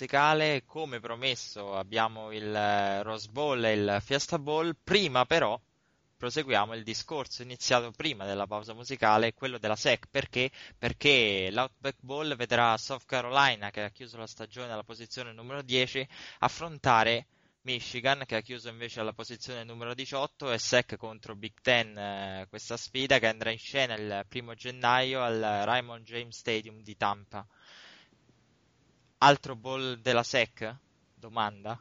Musicale. 0.00 0.62
Come 0.64 0.98
promesso 0.98 1.76
abbiamo 1.76 2.32
il 2.32 2.54
eh, 2.54 3.02
Rose 3.02 3.28
Bowl 3.30 3.62
e 3.62 3.72
il 3.74 3.98
Fiesta 4.02 4.38
Bowl. 4.38 4.74
Prima 4.82 5.26
però 5.26 5.60
proseguiamo 6.16 6.74
il 6.74 6.82
discorso 6.82 7.42
iniziato 7.42 7.90
prima 7.90 8.24
della 8.24 8.46
pausa 8.46 8.72
musicale, 8.72 9.34
quello 9.34 9.58
della 9.58 9.76
SEC. 9.76 10.06
Perché? 10.10 10.50
Perché 10.78 11.50
l'Outback 11.50 11.98
Bowl 12.00 12.34
vedrà 12.34 12.76
South 12.78 13.04
Carolina, 13.04 13.70
che 13.70 13.82
ha 13.82 13.90
chiuso 13.90 14.16
la 14.16 14.26
stagione 14.26 14.72
alla 14.72 14.84
posizione 14.84 15.32
numero 15.32 15.60
10, 15.60 16.08
affrontare 16.38 17.26
Michigan 17.62 18.24
che 18.24 18.36
ha 18.36 18.40
chiuso 18.40 18.70
invece 18.70 19.00
alla 19.00 19.12
posizione 19.12 19.64
numero 19.64 19.92
18 19.92 20.50
e 20.50 20.58
SEC 20.58 20.96
contro 20.96 21.36
Big 21.36 21.52
Ten 21.60 21.94
eh, 21.94 22.46
questa 22.48 22.78
sfida 22.78 23.18
che 23.18 23.26
andrà 23.26 23.50
in 23.50 23.58
scena 23.58 23.94
il 23.96 24.24
primo 24.26 24.54
gennaio 24.54 25.22
al 25.22 25.38
Raymond 25.38 26.02
James 26.06 26.38
Stadium 26.38 26.80
di 26.80 26.96
Tampa. 26.96 27.46
Altro 29.22 29.54
bowl 29.54 29.98
della 30.00 30.22
SEC? 30.22 30.74
Domanda. 31.14 31.78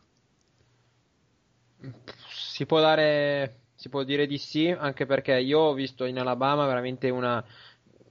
Si 2.28 2.66
può 2.66 2.82
dare, 2.82 3.60
si 3.76 3.88
può 3.88 4.04
dire 4.04 4.28
di 4.28 4.38
sì, 4.38 4.68
anche 4.68 5.06
perché 5.06 5.40
io 5.40 5.60
ho 5.60 5.74
visto 5.74 6.04
in 6.04 6.20
Alabama 6.20 6.66
veramente 6.66 7.10
una, 7.10 7.42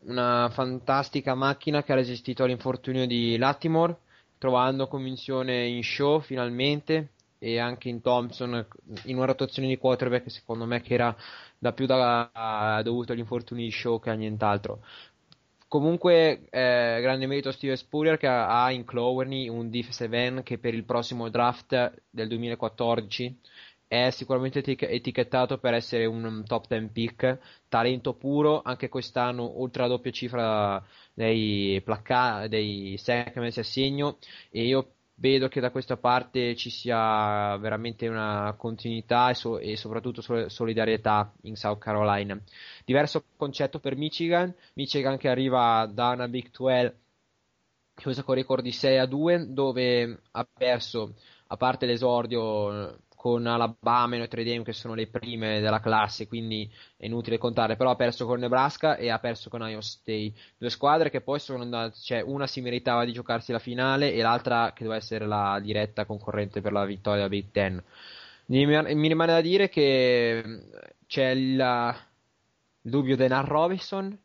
una 0.04 0.48
fantastica 0.50 1.34
macchina 1.34 1.82
che 1.82 1.92
ha 1.92 1.96
resistito 1.96 2.44
all'infortunio 2.44 3.06
di 3.06 3.36
Lattimore, 3.36 3.98
trovando 4.38 4.88
convinzione 4.88 5.66
in 5.66 5.84
show 5.84 6.20
finalmente 6.20 7.10
e 7.38 7.58
anche 7.58 7.90
in 7.90 8.00
Thompson 8.00 8.66
in 9.04 9.16
una 9.16 9.26
rotazione 9.26 9.68
di 9.68 9.76
quarterback 9.76 10.30
secondo 10.30 10.64
me 10.64 10.80
che 10.80 10.94
era 10.94 11.14
da 11.58 11.72
più 11.72 11.84
da, 11.84 12.80
dovuto 12.82 13.12
agli 13.12 13.18
infortuni 13.18 13.64
di 13.64 13.70
show 13.70 14.00
che 14.00 14.10
a 14.10 14.14
nient'altro 14.14 14.80
comunque 15.68 16.48
eh, 16.50 16.98
grande 17.00 17.26
merito 17.26 17.50
a 17.50 17.52
Steve 17.52 17.76
Spurrier 17.76 18.16
che 18.16 18.26
ha 18.26 18.70
in 18.70 18.84
Clowney 18.84 19.48
un 19.48 19.70
defensive 19.70 20.24
end 20.24 20.42
che 20.42 20.58
per 20.58 20.74
il 20.74 20.84
prossimo 20.84 21.28
draft 21.28 22.02
del 22.10 22.28
2014 22.28 23.40
è 23.86 24.10
sicuramente 24.10 24.62
etichettato 24.62 25.58
per 25.58 25.74
essere 25.74 26.04
un 26.04 26.44
top 26.46 26.66
10 26.68 26.88
pick. 26.92 27.38
Talento 27.68 28.14
puro 28.14 28.60
anche 28.62 28.88
quest'anno 28.88 29.60
oltre 29.60 29.82
la 29.82 29.88
doppia 29.88 30.10
cifra 30.10 30.84
dei, 31.14 31.80
placca- 31.82 32.46
dei 32.48 32.98
messi 33.36 33.60
a 33.60 33.62
segno. 33.62 34.18
E 34.50 34.66
io 34.66 34.92
vedo 35.18 35.48
che 35.48 35.60
da 35.60 35.70
questa 35.70 35.96
parte 35.96 36.54
ci 36.56 36.70
sia 36.70 37.56
veramente 37.58 38.08
una 38.08 38.54
continuità 38.56 39.30
e, 39.30 39.34
so- 39.34 39.58
e 39.58 39.76
soprattutto 39.76 40.20
sol- 40.20 40.50
solidarietà 40.50 41.32
in 41.42 41.56
South 41.56 41.78
Carolina. 41.78 42.40
Diverso 42.84 43.24
concetto 43.36 43.80
per 43.80 43.96
Michigan, 43.96 44.54
Michigan 44.74 45.16
che 45.16 45.28
arriva 45.28 45.88
da 45.92 46.10
una 46.10 46.28
Big 46.28 46.50
12 46.50 46.94
chiusa 47.94 48.22
con 48.22 48.36
record 48.36 48.62
di 48.62 48.70
6 48.70 48.98
a 48.98 49.06
2 49.06 49.52
dove 49.52 50.20
ha 50.30 50.48
perso 50.50 51.14
a 51.48 51.56
parte 51.56 51.84
l'esordio 51.86 52.96
con 53.18 53.48
Alabama 53.48 54.14
e 54.14 54.18
Notre 54.18 54.44
Dame 54.44 54.62
che 54.62 54.72
sono 54.72 54.94
le 54.94 55.08
prime 55.08 55.58
della 55.58 55.80
classe, 55.80 56.28
quindi 56.28 56.70
è 56.96 57.06
inutile 57.06 57.36
contare, 57.36 57.74
però 57.74 57.90
ha 57.90 57.96
perso 57.96 58.26
con 58.26 58.38
Nebraska 58.38 58.96
e 58.96 59.10
ha 59.10 59.18
perso 59.18 59.50
con 59.50 59.68
Iowa 59.68 59.82
State, 59.82 60.34
due 60.56 60.70
squadre 60.70 61.10
che 61.10 61.20
poi 61.20 61.40
sono 61.40 61.64
andate, 61.64 61.96
cioè 62.00 62.20
una 62.20 62.46
si 62.46 62.60
meritava 62.60 63.04
di 63.04 63.12
giocarsi 63.12 63.50
la 63.50 63.58
finale 63.58 64.12
e 64.12 64.22
l'altra 64.22 64.72
che 64.72 64.84
doveva 64.84 65.00
essere 65.00 65.26
la 65.26 65.58
diretta 65.60 66.04
concorrente 66.04 66.60
per 66.60 66.70
la 66.70 66.84
vittoria 66.84 67.28
Big 67.28 67.50
Ten. 67.50 67.82
Mi, 68.46 68.64
rimane 69.08 69.32
da 69.32 69.40
dire 69.40 69.68
che 69.68 70.62
c'è 71.08 71.30
il, 71.30 71.58
il 72.82 72.90
dubbio 72.90 73.16
di 73.16 73.26
Nan 73.26 73.46
Robinson, 73.46 74.16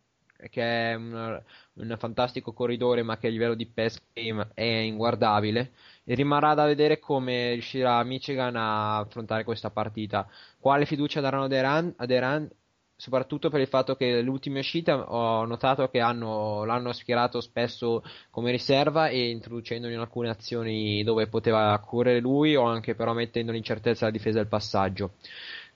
che 0.49 0.91
è 0.91 0.93
un, 0.93 1.41
un 1.73 1.95
fantastico 1.97 2.53
corridore 2.53 3.01
ma 3.01 3.17
che 3.17 3.25
a 3.25 3.31
livello 3.31 3.55
di 3.55 3.65
pass 3.65 3.99
game 4.13 4.49
è 4.53 4.61
inguardabile 4.61 5.71
e 6.03 6.15
rimarrà 6.15 6.53
da 6.53 6.65
vedere 6.65 6.99
come 6.99 7.53
riuscirà 7.53 8.03
Michigan 8.03 8.55
a 8.55 8.97
affrontare 8.99 9.43
questa 9.43 9.69
partita. 9.69 10.27
Quale 10.59 10.85
fiducia 10.85 11.21
daranno 11.21 11.45
ad 11.45 11.51
Iran, 11.51 11.93
ad 11.97 12.09
Iran 12.09 12.49
soprattutto 12.95 13.49
per 13.49 13.59
il 13.59 13.67
fatto 13.67 13.95
che 13.95 14.21
l'ultima 14.21 14.59
uscita 14.59 15.11
ho 15.11 15.45
notato 15.45 15.89
che 15.89 15.99
hanno, 15.99 16.63
l'hanno 16.63 16.93
schierato 16.93 17.41
spesso 17.41 18.01
come 18.29 18.51
riserva 18.51 19.09
e 19.09 19.29
introducendolo 19.29 19.93
in 19.93 19.99
alcune 19.99 20.29
azioni 20.29 21.03
dove 21.03 21.27
poteva 21.27 21.77
correre 21.79 22.19
lui 22.19 22.55
o 22.55 22.63
anche 22.63 22.95
però 22.95 23.13
mettendo 23.13 23.51
l'incertezza 23.51 24.05
alla 24.05 24.13
difesa 24.13 24.37
del 24.37 24.47
passaggio. 24.47 25.15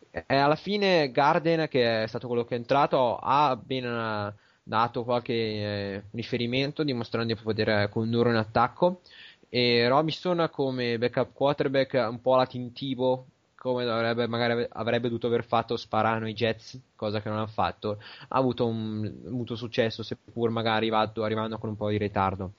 E 0.09 0.35
alla 0.35 0.55
fine 0.55 1.11
Garden, 1.11 1.67
che 1.67 2.03
è 2.03 2.07
stato 2.07 2.27
quello 2.27 2.45
che 2.45 2.55
è 2.55 2.57
entrato, 2.57 3.17
ha 3.17 3.55
ben 3.61 4.33
dato 4.63 5.03
qualche 5.03 5.33
eh, 5.33 6.03
riferimento 6.11 6.83
dimostrando 6.83 7.33
di 7.33 7.39
poter 7.39 7.89
condurre 7.89 8.29
un 8.29 8.35
attacco 8.35 9.01
e 9.49 9.87
Robinson 9.87 10.49
come 10.51 10.97
backup 10.97 11.33
quarterback 11.33 11.93
un 12.09 12.21
po' 12.21 12.35
la 12.35 12.45
tintivo 12.45 13.27
come 13.57 13.83
avrebbe, 13.89 14.27
magari 14.27 14.67
avrebbe 14.71 15.07
dovuto 15.07 15.27
aver 15.27 15.43
fatto 15.43 15.75
sparano 15.77 16.27
i 16.27 16.33
Jets, 16.33 16.79
cosa 16.95 17.21
che 17.21 17.29
non 17.29 17.39
ha 17.39 17.47
fatto, 17.47 17.99
ha 18.27 18.37
avuto, 18.37 18.67
un, 18.67 19.11
avuto 19.25 19.55
successo 19.55 20.03
seppur 20.03 20.49
magari 20.51 20.77
arrivato, 20.77 21.23
arrivando 21.23 21.57
con 21.57 21.69
un 21.69 21.75
po' 21.75 21.89
di 21.89 21.97
ritardo. 21.97 22.53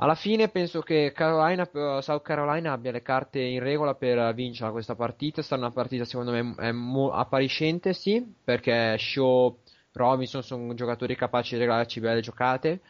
Alla 0.00 0.14
fine 0.14 0.48
penso 0.48 0.80
che 0.80 1.10
Carolina, 1.12 1.68
South 2.00 2.22
Carolina 2.22 2.70
abbia 2.72 2.92
le 2.92 3.02
carte 3.02 3.40
in 3.40 3.58
regola 3.60 3.94
per 3.94 4.32
vincere 4.32 4.70
questa 4.70 4.94
partita. 4.94 5.42
Sarà 5.42 5.60
una 5.62 5.72
partita 5.72 6.04
secondo 6.04 6.30
me 6.30 6.72
mo- 6.72 7.10
appariscente, 7.10 7.92
sì, 7.92 8.24
perché 8.44 8.96
Shaw, 8.96 9.58
Robinson 9.92 10.44
sono 10.44 10.72
giocatori 10.74 11.16
capaci 11.16 11.54
di 11.54 11.60
regalarci 11.60 11.98
belle 11.98 12.20
giocate 12.20 12.80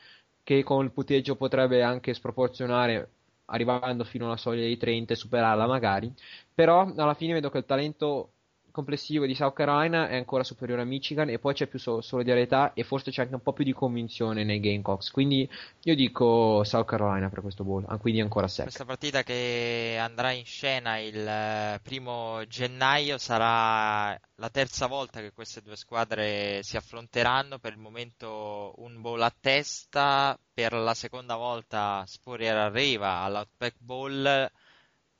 che 0.48 0.62
con 0.62 0.82
il 0.82 0.92
puteggio 0.92 1.36
potrebbe 1.36 1.82
anche 1.82 2.14
sproporzionare 2.14 3.10
arrivando 3.50 4.02
fino 4.04 4.24
alla 4.24 4.38
soglia 4.38 4.62
dei 4.62 4.78
30 4.78 5.12
e 5.12 5.16
superarla 5.16 5.66
magari, 5.66 6.10
però 6.54 6.90
alla 6.96 7.12
fine 7.12 7.34
vedo 7.34 7.50
che 7.50 7.58
il 7.58 7.66
talento 7.66 8.30
complessivo 8.70 9.26
di 9.26 9.34
South 9.34 9.54
Carolina 9.54 10.08
è 10.08 10.16
ancora 10.16 10.44
superiore 10.44 10.82
a 10.82 10.84
Michigan 10.84 11.28
e 11.28 11.38
poi 11.38 11.54
c'è 11.54 11.66
più 11.66 11.78
solidarietà 11.78 12.72
e 12.74 12.84
forse 12.84 13.10
c'è 13.10 13.22
anche 13.22 13.34
un 13.34 13.42
po' 13.42 13.52
più 13.52 13.64
di 13.64 13.72
convinzione 13.72 14.44
nei 14.44 14.60
Gamecocks. 14.60 15.10
Quindi 15.10 15.48
io 15.82 15.94
dico 15.94 16.62
South 16.64 16.86
Carolina 16.86 17.28
per 17.28 17.40
questo 17.40 17.64
bowl, 17.64 17.84
ah, 17.88 17.96
quindi 17.98 18.20
ancora 18.20 18.48
7. 18.48 18.62
Questa 18.62 18.84
partita 18.84 19.22
che 19.22 19.96
andrà 20.00 20.30
in 20.32 20.44
scena 20.44 20.98
il 20.98 21.26
eh, 21.26 21.80
primo 21.82 22.42
gennaio 22.46 23.18
sarà 23.18 24.18
la 24.36 24.50
terza 24.50 24.86
volta 24.86 25.20
che 25.20 25.32
queste 25.32 25.60
due 25.62 25.76
squadre 25.76 26.62
si 26.62 26.76
affronteranno. 26.76 27.58
Per 27.58 27.72
il 27.72 27.78
momento 27.78 28.74
un 28.78 29.00
bowl 29.00 29.20
a 29.22 29.34
testa, 29.38 30.38
per 30.52 30.72
la 30.72 30.94
seconda 30.94 31.36
volta 31.36 32.04
Spurrier 32.06 32.56
arriva 32.56 33.20
all'Outback 33.20 33.76
Bowl 33.78 34.50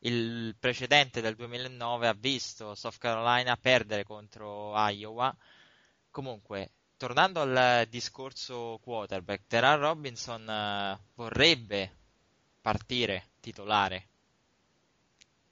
il 0.01 0.55
precedente 0.59 1.20
del 1.20 1.34
2009 1.34 2.09
ha 2.09 2.12
visto 2.12 2.74
South 2.74 2.99
Carolina 2.99 3.57
perdere 3.57 4.05
contro 4.05 4.72
Iowa. 4.88 5.34
Comunque, 6.11 6.70
tornando 6.96 7.40
al 7.40 7.86
discorso 7.88 8.78
quarterback, 8.82 9.42
Terran 9.46 9.78
Robinson 9.78 10.42
uh, 10.42 10.99
vorrebbe 11.14 11.96
partire 12.61 13.30
titolare. 13.40 14.07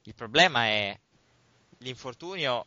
Il 0.03 0.15
problema 0.15 0.67
è 0.67 0.99
l'infortunio 1.79 2.67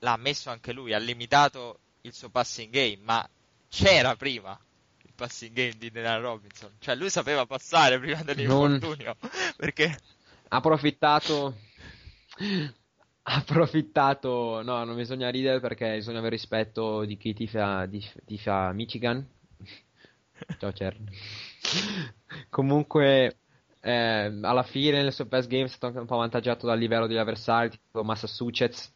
l'ha 0.00 0.12
ammesso 0.12 0.50
anche 0.50 0.72
lui, 0.72 0.92
ha 0.92 0.98
limitato 0.98 1.80
il 2.02 2.12
suo 2.14 2.28
passing 2.28 2.70
game, 2.70 2.98
ma 3.02 3.28
c'era 3.68 4.14
prima 4.16 4.58
il 5.02 5.12
passing 5.14 5.52
game 5.52 5.76
di 5.76 5.90
Terran 5.90 6.20
Robinson, 6.20 6.76
cioè 6.78 6.94
lui 6.94 7.10
sapeva 7.10 7.46
passare 7.46 7.98
prima 7.98 8.22
dell'infortunio, 8.22 9.16
non... 9.18 9.30
perché 9.56 9.96
approfittato 10.56 11.54
approfittato 13.22 14.62
no 14.62 14.84
non 14.84 14.94
bisogna 14.94 15.30
ridere 15.30 15.60
perché 15.60 15.94
bisogna 15.94 16.18
avere 16.18 16.36
rispetto 16.36 17.04
di 17.04 17.16
chi 17.16 17.32
tifa, 17.32 17.88
tifa 18.24 18.72
Michigan. 18.72 19.26
Ciao 20.58 20.72
Cer 20.72 20.96
comunque 22.50 23.36
eh, 23.80 24.38
alla 24.42 24.62
fine 24.62 25.02
nel 25.02 25.12
suo 25.12 25.26
best 25.26 25.48
game 25.48 25.64
è 25.64 25.68
stato 25.68 25.86
anche 25.86 25.98
un 25.98 26.06
po' 26.06 26.14
avvantaggiato 26.14 26.66
dal 26.66 26.78
livello 26.78 27.06
degli 27.06 27.18
avversari 27.18 27.70
tipo 27.70 28.02
Massachusetts 28.02 28.92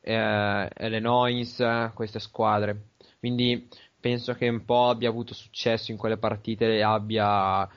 eh, 0.00 0.68
Illinois 0.78 1.90
queste 1.94 2.18
squadre. 2.18 2.88
Quindi 3.18 3.68
penso 3.98 4.34
che 4.34 4.48
un 4.48 4.64
po' 4.64 4.88
abbia 4.88 5.08
avuto 5.08 5.34
successo 5.34 5.90
in 5.90 5.98
quelle 5.98 6.16
partite 6.16 6.76
e 6.76 6.82
abbia 6.82 7.68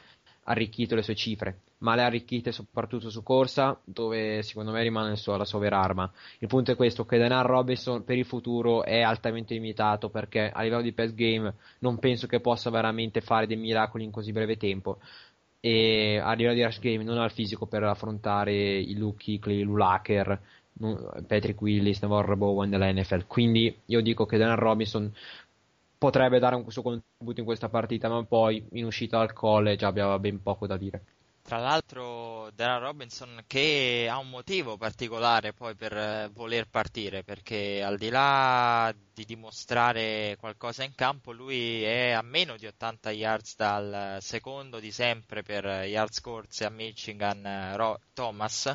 arricchito 0.46 0.96
le 0.96 1.04
sue 1.04 1.16
cifre 1.16 1.62
ma 1.84 1.96
le 1.96 2.02
ha 2.02 2.06
arricchite 2.06 2.52
soprattutto 2.52 3.10
su 3.10 3.24
corsa, 3.24 3.78
dove 3.84 4.42
secondo 4.42 4.72
me 4.72 4.82
rimane 4.82 5.16
solo 5.18 5.38
la 5.38 5.46
sua 5.46 5.60
vera 5.60 5.82
arma. 5.82 6.10
Il 6.40 6.48
punto 6.48 6.72
è 6.72 6.76
questo, 6.76 7.06
che 7.06 7.18
Denar 7.18 7.46
Robinson 7.46 8.04
per 8.06 8.18
il 8.18 8.26
futuro 8.26 8.84
è 8.84 9.02
altamente 9.02 9.54
limitato, 9.54 10.10
perché 10.10 10.50
a 10.50 10.62
livello 10.64 10.82
di 10.82 10.94
pass 10.94 11.14
game 11.14 11.54
non 11.80 12.00
penso 12.00 12.26
che 12.26 12.40
possa 12.40 12.70
veramente 12.70 13.20
fare 13.22 13.48
dei 13.48 13.58
miracoli 13.58 14.06
in 14.06 14.12
così 14.12 14.32
breve 14.32 14.56
tempo. 14.58 15.00
E 15.60 16.20
a 16.22 16.34
livello 16.34 16.56
di 16.56 16.64
rush 16.64 16.80
game 16.80 17.04
non 17.04 17.18
ha 17.18 17.26
il 17.26 17.32
fisico 17.32 17.66
per 17.66 17.84
affrontare 17.84 18.54
i 18.54 18.96
Luke 18.96 19.40
Clay, 19.40 19.62
Lulaker, 19.62 20.42
Patrick 21.28 21.62
Willis, 21.62 22.02
Navarro 22.02 22.38
Bowen 22.38 22.70
della 22.70 22.92
NFL. 22.92 23.28
Quindi 23.28 23.78
io 23.86 24.02
dico 24.02 24.26
che 24.26 24.38
Denar 24.38 24.60
Robinson 24.60 25.14
potrebbe 25.98 26.40
dare 26.40 26.56
un 26.56 26.70
suo 26.70 26.82
contributo 26.82 27.40
in 27.40 27.46
questa 27.46 27.70
partita, 27.70 28.10
ma 28.10 28.24
poi 28.24 28.66
in 28.72 28.86
uscita 28.86 29.18
dal 29.18 29.34
college 29.34 29.86
aveva 29.86 30.18
ben 30.20 30.42
poco 30.42 30.66
da 30.66 30.78
dire. 30.78 31.04
Tra 31.44 31.58
l'altro 31.58 32.52
Darren 32.52 32.80
Robinson 32.80 33.44
che 33.48 34.08
ha 34.10 34.18
un 34.18 34.30
motivo 34.30 34.78
particolare 34.78 35.52
poi 35.52 35.76
per 35.76 35.96
eh, 35.96 36.30
voler 36.32 36.70
partire, 36.70 37.24
perché 37.24 37.84
al 37.84 37.98
di 37.98 38.10
là 38.10 38.96
di 39.14 39.26
dimostrare 39.26 40.38
qualcosa 40.40 40.84
in 40.84 40.96
campo, 40.96 41.34
lui 41.34 41.84
è 41.84 42.12
a 42.12 42.22
meno 42.22 42.56
di 42.56 42.66
80 42.66 43.12
yards 43.12 43.56
dal 43.58 44.18
secondo 44.22 44.80
di 44.80 44.92
sempre 44.92 45.44
per 45.44 45.66
yards 45.66 46.22
corse 46.22 46.64
a 46.64 46.70
Michigan 46.70 47.46
eh, 47.46 47.76
Ro- 47.76 48.00
Thomas, 48.14 48.72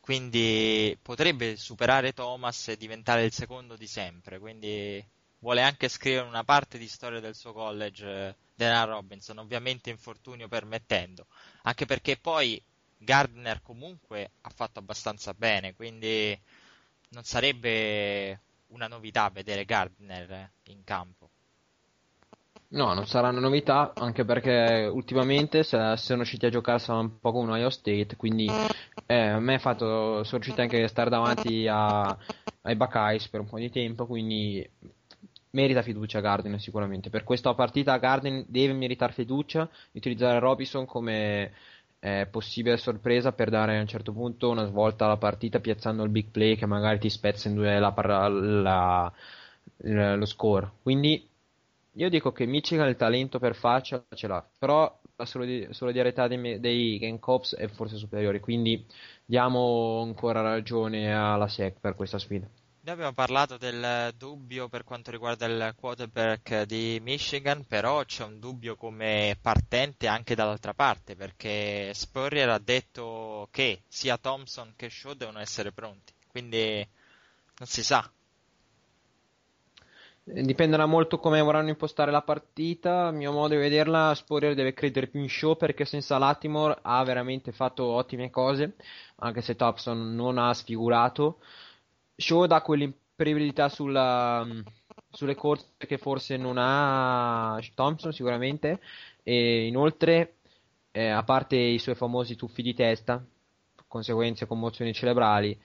quindi 0.00 0.96
potrebbe 1.02 1.56
superare 1.56 2.12
Thomas 2.12 2.68
e 2.68 2.76
diventare 2.76 3.24
il 3.24 3.32
secondo 3.32 3.76
di 3.76 3.88
sempre, 3.88 4.38
quindi 4.38 5.04
vuole 5.40 5.60
anche 5.60 5.88
scrivere 5.88 6.26
una 6.26 6.44
parte 6.44 6.78
di 6.78 6.86
storia 6.86 7.18
del 7.18 7.34
suo 7.34 7.52
college 7.52 8.36
eh, 8.62 8.68
Denan 8.68 8.86
Robinson, 8.86 9.38
ovviamente 9.38 9.90
infortunio 9.90 10.48
permettendo, 10.48 11.26
anche 11.62 11.86
perché 11.86 12.16
poi 12.16 12.62
Gardner 12.96 13.60
comunque 13.62 14.30
ha 14.42 14.50
fatto 14.50 14.78
abbastanza 14.78 15.34
bene, 15.34 15.74
quindi 15.74 16.38
non 17.10 17.24
sarebbe 17.24 18.40
una 18.68 18.86
novità 18.86 19.28
vedere 19.30 19.64
Gardner 19.64 20.50
in 20.64 20.84
campo. 20.84 21.28
No, 22.68 22.94
non 22.94 23.06
sarà 23.06 23.28
una 23.28 23.40
novità, 23.40 23.92
anche 23.94 24.24
perché 24.24 24.88
ultimamente 24.90 25.62
sono 25.62 26.22
usciti 26.22 26.46
a 26.46 26.50
giocare 26.50 26.78
sono 26.78 27.00
un 27.00 27.20
po' 27.20 27.30
come 27.30 27.44
un 27.44 27.50
Ohio 27.50 27.68
State, 27.68 28.16
quindi 28.16 28.46
eh, 29.06 29.28
a 29.28 29.38
me 29.40 29.56
è 29.56 29.58
fatto, 29.58 30.24
sono 30.24 30.40
riusciti 30.40 30.60
anche 30.62 30.82
a 30.82 30.88
stare 30.88 31.10
davanti 31.10 31.66
a, 31.68 32.16
ai 32.62 32.74
Buckeyes 32.76 33.28
per 33.28 33.40
un 33.40 33.48
po' 33.48 33.58
di 33.58 33.70
tempo, 33.70 34.06
quindi 34.06 34.66
merita 35.52 35.82
fiducia 35.82 36.20
Garden 36.20 36.58
sicuramente. 36.58 37.10
Per 37.10 37.24
questa 37.24 37.54
partita 37.54 37.96
Garden 37.98 38.44
deve 38.48 38.72
meritare 38.72 39.12
fiducia 39.12 39.68
e 39.92 39.98
utilizzare 39.98 40.38
Robinson 40.38 40.84
come 40.86 41.52
eh, 42.00 42.26
possibile 42.30 42.76
sorpresa 42.76 43.32
per 43.32 43.50
dare 43.50 43.78
a 43.78 43.80
un 43.80 43.86
certo 43.86 44.12
punto 44.12 44.50
una 44.50 44.66
svolta 44.66 45.04
alla 45.04 45.16
partita 45.16 45.60
piazzando 45.60 46.02
il 46.02 46.10
big 46.10 46.30
play 46.30 46.56
che 46.56 46.66
magari 46.66 46.98
ti 46.98 47.08
spezza 47.10 47.48
in 47.48 47.54
due 47.54 47.78
la, 47.78 47.92
la, 47.96 49.12
la, 49.76 50.16
lo 50.16 50.26
score. 50.26 50.70
Quindi 50.82 51.28
io 51.92 52.08
dico 52.08 52.32
che 52.32 52.46
Michigan 52.46 52.88
il 52.88 52.96
talento 52.96 53.38
per 53.38 53.54
faccia 53.54 54.02
ce 54.14 54.26
l'ha, 54.26 54.44
però 54.58 54.98
la 55.16 55.26
solidarietà 55.26 56.26
dei, 56.26 56.58
dei 56.58 56.98
Gamecocks 56.98 57.54
è 57.54 57.68
forse 57.68 57.96
superiore, 57.96 58.40
quindi 58.40 58.84
diamo 59.24 60.00
ancora 60.02 60.40
ragione 60.40 61.14
alla 61.14 61.48
SEC 61.48 61.78
per 61.80 61.94
questa 61.94 62.18
sfida. 62.18 62.48
Noi 62.84 62.94
abbiamo 62.94 63.12
parlato 63.12 63.58
del 63.58 64.12
dubbio 64.18 64.68
per 64.68 64.82
quanto 64.82 65.12
riguarda 65.12 65.46
il 65.46 65.72
quarterback 65.76 66.64
di 66.64 66.98
Michigan, 67.00 67.64
però 67.64 68.04
c'è 68.04 68.24
un 68.24 68.40
dubbio 68.40 68.74
come 68.74 69.38
partente 69.40 70.08
anche 70.08 70.34
dall'altra 70.34 70.74
parte, 70.74 71.14
perché 71.14 71.94
Spurrier 71.94 72.48
ha 72.48 72.58
detto 72.58 73.46
che 73.52 73.82
sia 73.86 74.18
Thompson 74.18 74.72
che 74.74 74.90
Shaw 74.90 75.12
devono 75.12 75.38
essere 75.38 75.70
pronti, 75.70 76.12
quindi 76.26 76.84
non 77.58 77.68
si 77.68 77.84
sa. 77.84 78.10
Dipenderà 80.24 80.86
molto 80.86 81.20
come 81.20 81.40
vorranno 81.40 81.68
impostare 81.68 82.10
la 82.10 82.22
partita. 82.22 83.06
A 83.06 83.10
mio 83.12 83.30
modo 83.30 83.54
di 83.54 83.60
vederla, 83.60 84.12
Spurrier 84.12 84.54
deve 84.56 84.74
credere 84.74 85.06
più 85.06 85.20
in 85.20 85.28
Shaw 85.28 85.56
perché 85.56 85.84
senza 85.84 86.18
Latimore 86.18 86.78
ha 86.82 87.04
veramente 87.04 87.52
fatto 87.52 87.84
ottime 87.84 88.28
cose, 88.30 88.74
anche 89.18 89.40
se 89.40 89.54
Thompson 89.54 90.16
non 90.16 90.36
ha 90.36 90.52
sfigurato. 90.52 91.38
Shaw 92.16 92.46
dà 92.46 92.60
quell'imprevedibilità 92.62 93.68
sulla, 93.68 94.46
sulle 95.10 95.34
corse 95.34 95.66
che 95.78 95.98
forse 95.98 96.36
non 96.36 96.56
ha 96.58 97.58
Thompson 97.74 98.12
sicuramente. 98.12 98.80
E 99.22 99.66
inoltre 99.66 100.36
eh, 100.90 101.08
a 101.08 101.22
parte 101.22 101.56
i 101.56 101.78
suoi 101.78 101.94
famosi 101.94 102.36
tuffi 102.36 102.62
di 102.62 102.74
testa 102.74 103.24
conseguenze 103.86 104.46
commozioni 104.46 104.94
cerebrali 104.94 105.58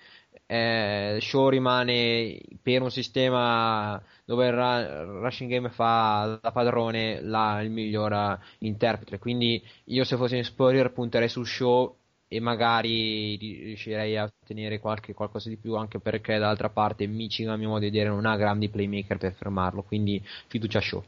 eh, 0.47 1.17
Shaw 1.21 1.49
rimane 1.49 2.39
per 2.61 2.81
un 2.81 2.89
sistema 2.89 4.01
dove 4.25 4.47
il 4.47 4.53
rushing 4.53 5.49
game 5.49 5.69
fa 5.69 6.39
da 6.41 6.51
padrone 6.51 7.21
la, 7.21 7.61
il 7.61 7.69
miglior 7.69 8.39
interprete. 8.59 9.19
Quindi 9.19 9.61
io 9.85 10.03
se 10.03 10.15
fossi 10.15 10.37
in 10.37 10.43
Spurrier 10.43 10.91
punterei 10.91 11.29
su 11.29 11.43
Shaw 11.43 11.95
e 12.27 12.39
magari 12.39 13.35
riuscirei 13.37 14.17
a 14.17 14.23
ottenere 14.23 14.79
qualche, 14.79 15.13
qualcosa 15.13 15.49
di 15.49 15.57
più 15.57 15.75
anche 15.75 15.99
perché 15.99 16.37
d'altra 16.37 16.69
parte 16.69 17.07
Michigan 17.07 17.53
a 17.53 17.57
mio 17.57 17.69
modo 17.69 17.81
di 17.81 17.89
vedere 17.89 18.09
non 18.09 18.25
ha 18.25 18.35
grandi 18.35 18.69
playmaker 18.69 19.17
per 19.17 19.33
fermarlo 19.33 19.83
quindi 19.83 20.21
fiducia 20.47 20.81
show 20.81 21.03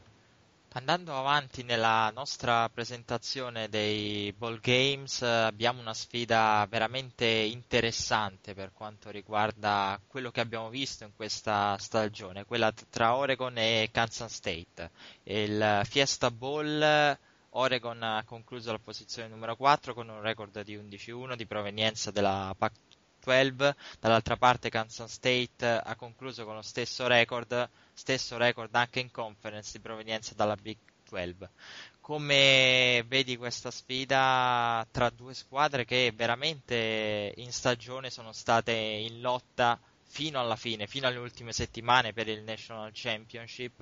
Andando 0.72 1.16
avanti 1.16 1.64
nella 1.64 2.12
nostra 2.14 2.68
presentazione 2.68 3.68
dei 3.68 4.32
ball 4.38 4.60
games 4.60 5.20
abbiamo 5.20 5.80
una 5.80 5.94
sfida 5.94 6.64
veramente 6.70 7.26
interessante 7.26 8.54
per 8.54 8.70
quanto 8.72 9.10
riguarda 9.10 10.00
quello 10.06 10.30
che 10.30 10.38
abbiamo 10.38 10.68
visto 10.68 11.02
in 11.02 11.10
questa 11.16 11.76
stagione, 11.76 12.44
quella 12.44 12.72
tra 12.88 13.16
Oregon 13.16 13.58
e 13.58 13.88
Kansas 13.90 14.32
State. 14.32 14.90
Il 15.24 15.80
Fiesta 15.86 16.30
Bowl 16.30 17.18
Oregon 17.50 18.02
ha 18.02 18.22
concluso 18.24 18.70
la 18.70 18.78
posizione 18.78 19.28
numero 19.28 19.56
4 19.56 19.94
con 19.94 20.08
un 20.08 20.20
record 20.20 20.62
di 20.62 20.76
11-1 20.76 21.34
di 21.34 21.46
provenienza 21.46 22.10
della 22.10 22.54
Pac-12, 22.56 23.74
dall'altra 23.98 24.36
parte 24.36 24.70
Kansas 24.70 25.12
State 25.12 25.66
ha 25.66 25.96
concluso 25.96 26.44
con 26.44 26.54
lo 26.54 26.62
stesso 26.62 27.06
record, 27.06 27.68
stesso 27.92 28.36
record 28.36 28.74
anche 28.74 29.00
in 29.00 29.10
conference 29.10 29.72
di 29.72 29.80
provenienza 29.80 30.34
dalla 30.34 30.54
Big 30.54 30.76
12. 31.08 31.48
Come 32.00 33.04
vedi 33.06 33.36
questa 33.36 33.70
sfida 33.70 34.86
tra 34.90 35.10
due 35.10 35.34
squadre 35.34 35.84
che 35.84 36.12
veramente 36.14 37.32
in 37.36 37.52
stagione 37.52 38.10
sono 38.10 38.32
state 38.32 38.72
in 38.72 39.20
lotta 39.20 39.78
fino 40.10 40.40
alla 40.40 40.56
fine, 40.56 40.88
fino 40.88 41.06
alle 41.06 41.18
ultime 41.18 41.52
settimane 41.52 42.12
per 42.12 42.26
il 42.26 42.42
National 42.42 42.90
Championship. 42.92 43.76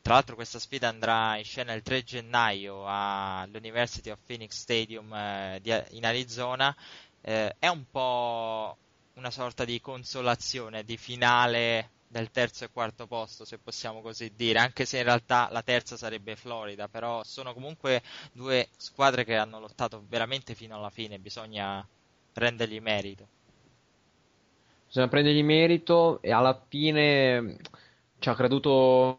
Tra 0.00 0.14
l'altro 0.14 0.36
questa 0.36 0.60
sfida 0.60 0.88
andrà 0.88 1.36
in 1.36 1.44
scena 1.44 1.72
il 1.72 1.82
3 1.82 2.04
gennaio 2.04 2.84
all'University 2.86 4.10
of 4.10 4.20
Phoenix 4.24 4.52
Stadium 4.52 5.12
eh, 5.12 5.86
in 5.90 6.06
Arizona. 6.06 6.74
Eh, 7.20 7.56
è 7.58 7.66
un 7.66 7.84
po' 7.90 8.76
una 9.14 9.30
sorta 9.32 9.64
di 9.64 9.80
consolazione 9.80 10.84
di 10.84 10.96
finale 10.96 11.90
del 12.06 12.30
terzo 12.30 12.64
e 12.64 12.70
quarto 12.70 13.08
posto, 13.08 13.44
se 13.44 13.58
possiamo 13.58 14.00
così 14.00 14.32
dire, 14.36 14.60
anche 14.60 14.84
se 14.84 14.98
in 14.98 15.02
realtà 15.02 15.48
la 15.50 15.62
terza 15.62 15.96
sarebbe 15.96 16.36
Florida, 16.36 16.86
però 16.86 17.24
sono 17.24 17.52
comunque 17.52 18.02
due 18.32 18.68
squadre 18.76 19.24
che 19.24 19.34
hanno 19.34 19.58
lottato 19.58 20.04
veramente 20.08 20.54
fino 20.54 20.76
alla 20.76 20.90
fine, 20.90 21.18
bisogna 21.18 21.86
rendergli 22.34 22.80
merito 22.80 23.28
bisogna 24.86 25.08
prendergli 25.08 25.42
merito 25.42 26.20
e 26.22 26.32
alla 26.32 26.60
fine 26.68 27.58
ci 28.18 28.28
ha 28.28 28.34
creduto 28.34 29.18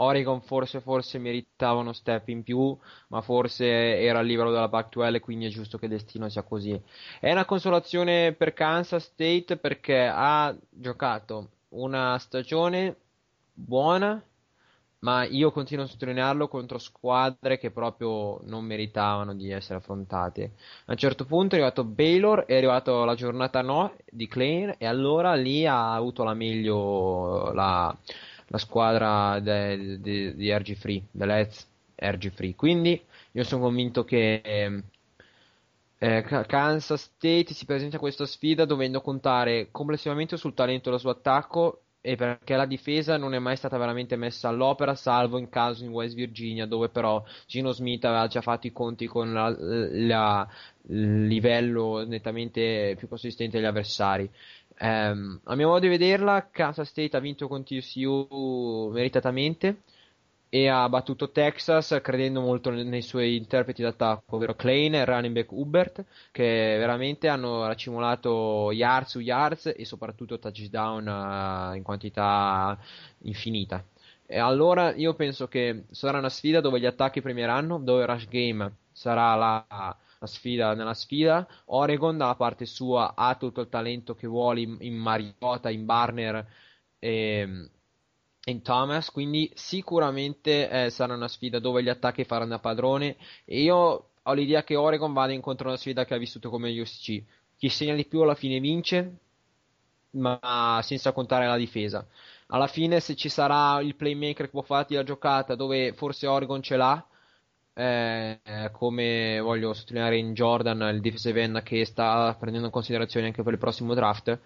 Oregon 0.00 0.40
forse, 0.42 0.80
forse 0.80 1.18
meritava 1.18 1.80
uno 1.80 1.92
step 1.92 2.28
in 2.28 2.42
più, 2.42 2.76
ma 3.08 3.20
forse 3.20 3.66
era 3.66 4.20
al 4.20 4.26
livello 4.26 4.50
della 4.50 4.68
Pac-12 4.68 5.14
e 5.14 5.20
quindi 5.20 5.46
è 5.46 5.50
giusto 5.50 5.76
che 5.76 5.86
il 5.86 5.92
destino 5.92 6.28
sia 6.28 6.42
così. 6.42 6.80
È 7.18 7.30
una 7.32 7.44
consolazione 7.44 8.32
per 8.32 8.52
Kansas 8.52 9.04
State 9.04 9.56
perché 9.56 10.06
ha 10.06 10.56
giocato 10.70 11.48
una 11.70 12.16
stagione 12.18 12.96
buona 13.52 14.22
ma 15.00 15.24
io 15.24 15.52
continuo 15.52 15.84
a 15.84 15.88
sottolinearlo 15.88 16.48
contro 16.48 16.78
squadre 16.78 17.58
che 17.58 17.70
proprio 17.70 18.40
non 18.44 18.64
meritavano 18.64 19.34
di 19.34 19.50
essere 19.50 19.78
affrontate. 19.78 20.52
A 20.86 20.92
un 20.92 20.96
certo 20.96 21.24
punto 21.24 21.54
è 21.54 21.58
arrivato 21.58 21.84
Baylor, 21.84 22.44
è 22.46 22.56
arrivato 22.56 23.04
la 23.04 23.14
giornata 23.14 23.62
no 23.62 23.94
di 24.10 24.26
Klein 24.26 24.74
e 24.78 24.86
allora 24.86 25.34
lì 25.34 25.66
ha 25.66 25.94
avuto 25.94 26.24
la 26.24 26.34
meglio 26.34 27.52
la, 27.52 27.96
la 28.46 28.58
squadra 28.58 29.38
di 29.38 30.52
RG 30.52 30.74
Free, 30.74 31.02
dell'Ez 31.10 31.66
RG 31.94 32.30
Free. 32.30 32.54
Quindi 32.56 33.00
io 33.32 33.44
sono 33.44 33.62
convinto 33.62 34.04
che 34.04 34.82
eh, 36.00 36.22
Kansas 36.46 37.02
State 37.14 37.54
si 37.54 37.64
presenta 37.64 37.96
a 37.96 38.00
questa 38.00 38.26
sfida 38.26 38.64
dovendo 38.64 39.00
contare 39.00 39.68
complessivamente 39.70 40.36
sul 40.36 40.54
talento 40.54 40.90
del 40.90 40.98
suo 41.00 41.10
attacco 41.10 41.82
e 42.08 42.16
perché 42.16 42.56
la 42.56 42.64
difesa 42.64 43.18
non 43.18 43.34
è 43.34 43.38
mai 43.38 43.56
stata 43.56 43.76
veramente 43.76 44.16
messa 44.16 44.48
all'opera, 44.48 44.94
salvo 44.94 45.36
in 45.36 45.50
caso 45.50 45.84
in 45.84 45.90
West 45.90 46.14
Virginia, 46.14 46.64
dove 46.64 46.88
però 46.88 47.22
Gino 47.46 47.70
Smith 47.72 48.06
aveva 48.06 48.26
già 48.28 48.40
fatto 48.40 48.66
i 48.66 48.72
conti 48.72 49.06
con 49.06 49.28
il 49.28 50.46
livello 50.86 52.06
nettamente 52.06 52.94
più 52.96 53.08
consistente 53.08 53.58
degli 53.58 53.66
avversari. 53.66 54.30
Um, 54.80 55.38
a 55.44 55.54
mio 55.54 55.66
modo 55.68 55.80
di 55.80 55.88
vederla, 55.88 56.48
Kansas 56.50 56.88
State 56.88 57.14
ha 57.14 57.20
vinto 57.20 57.46
con 57.46 57.62
TSU 57.62 58.88
meritatamente 58.90 59.82
e 60.50 60.68
ha 60.68 60.88
battuto 60.88 61.30
Texas 61.30 61.98
credendo 62.02 62.40
molto 62.40 62.70
nei 62.70 63.02
suoi 63.02 63.36
interpreti 63.36 63.82
d'attacco, 63.82 64.36
ovvero 64.36 64.54
Klein 64.54 64.94
e 64.94 65.04
running 65.04 65.34
back 65.34 65.52
Hubert, 65.52 66.04
che 66.30 66.76
veramente 66.78 67.28
hanno 67.28 67.66
racimolato 67.66 68.72
yards 68.72 69.10
su 69.10 69.20
yards 69.20 69.72
e 69.76 69.84
soprattutto 69.84 70.38
touchdown 70.38 71.06
uh, 71.72 71.74
in 71.76 71.82
quantità 71.82 72.78
infinita. 73.22 73.84
E 74.26 74.38
allora 74.38 74.94
io 74.94 75.14
penso 75.14 75.48
che 75.48 75.84
sarà 75.90 76.18
una 76.18 76.28
sfida 76.28 76.60
dove 76.60 76.80
gli 76.80 76.86
attacchi 76.86 77.22
premieranno, 77.22 77.78
dove 77.78 78.06
Rush 78.06 78.28
Game 78.28 78.70
sarà 78.92 79.34
la, 79.34 79.66
la 79.68 80.26
sfida 80.26 80.74
nella 80.74 80.94
sfida. 80.94 81.46
Oregon 81.66 82.16
dalla 82.18 82.34
parte 82.34 82.66
sua 82.66 83.14
ha 83.14 83.34
tutto 83.36 83.60
il 83.62 83.68
talento 83.68 84.14
che 84.14 84.26
vuole 84.26 84.60
in, 84.60 84.76
in 84.80 84.96
Mariota, 84.96 85.70
in 85.70 85.84
Barner 85.86 86.46
e 86.98 87.70
in 88.50 88.62
Thomas, 88.62 89.10
quindi 89.10 89.50
sicuramente 89.54 90.68
eh, 90.68 90.90
sarà 90.90 91.14
una 91.14 91.28
sfida 91.28 91.58
dove 91.58 91.82
gli 91.82 91.88
attacchi 91.88 92.24
faranno 92.24 92.50
da 92.50 92.58
padrone 92.58 93.16
e 93.44 93.62
io 93.62 94.10
ho 94.22 94.32
l'idea 94.34 94.64
che 94.64 94.76
Oregon 94.76 95.12
vada 95.12 95.32
incontro 95.32 95.66
a 95.66 95.70
una 95.70 95.78
sfida 95.78 96.04
che 96.04 96.14
ha 96.14 96.18
vissuto 96.18 96.50
come 96.50 96.78
USC. 96.78 97.22
Chi 97.56 97.68
segna 97.68 97.94
di 97.94 98.06
più 98.06 98.20
alla 98.20 98.34
fine 98.34 98.60
vince, 98.60 99.18
ma 100.10 100.80
senza 100.82 101.12
contare 101.12 101.46
la 101.46 101.56
difesa. 101.56 102.06
Alla 102.48 102.66
fine, 102.66 103.00
se 103.00 103.14
ci 103.14 103.28
sarà 103.28 103.80
il 103.80 103.94
playmaker 103.96 104.46
che 104.46 104.52
può 104.52 104.62
farti 104.62 104.94
la 104.94 105.02
giocata, 105.02 105.54
dove 105.54 105.92
forse 105.92 106.26
Oregon 106.26 106.62
ce 106.62 106.76
l'ha, 106.76 107.06
eh, 107.74 108.40
come 108.72 109.38
voglio 109.40 109.72
sottolineare 109.72 110.16
in 110.16 110.34
Jordan, 110.34 110.80
il 110.94 111.00
defensive 111.00 111.40
end 111.40 111.62
che 111.62 111.84
sta 111.84 112.34
prendendo 112.38 112.66
in 112.66 112.72
considerazione 112.72 113.26
anche 113.26 113.42
per 113.42 113.52
il 113.52 113.58
prossimo 113.58 113.94
draft, 113.94 114.38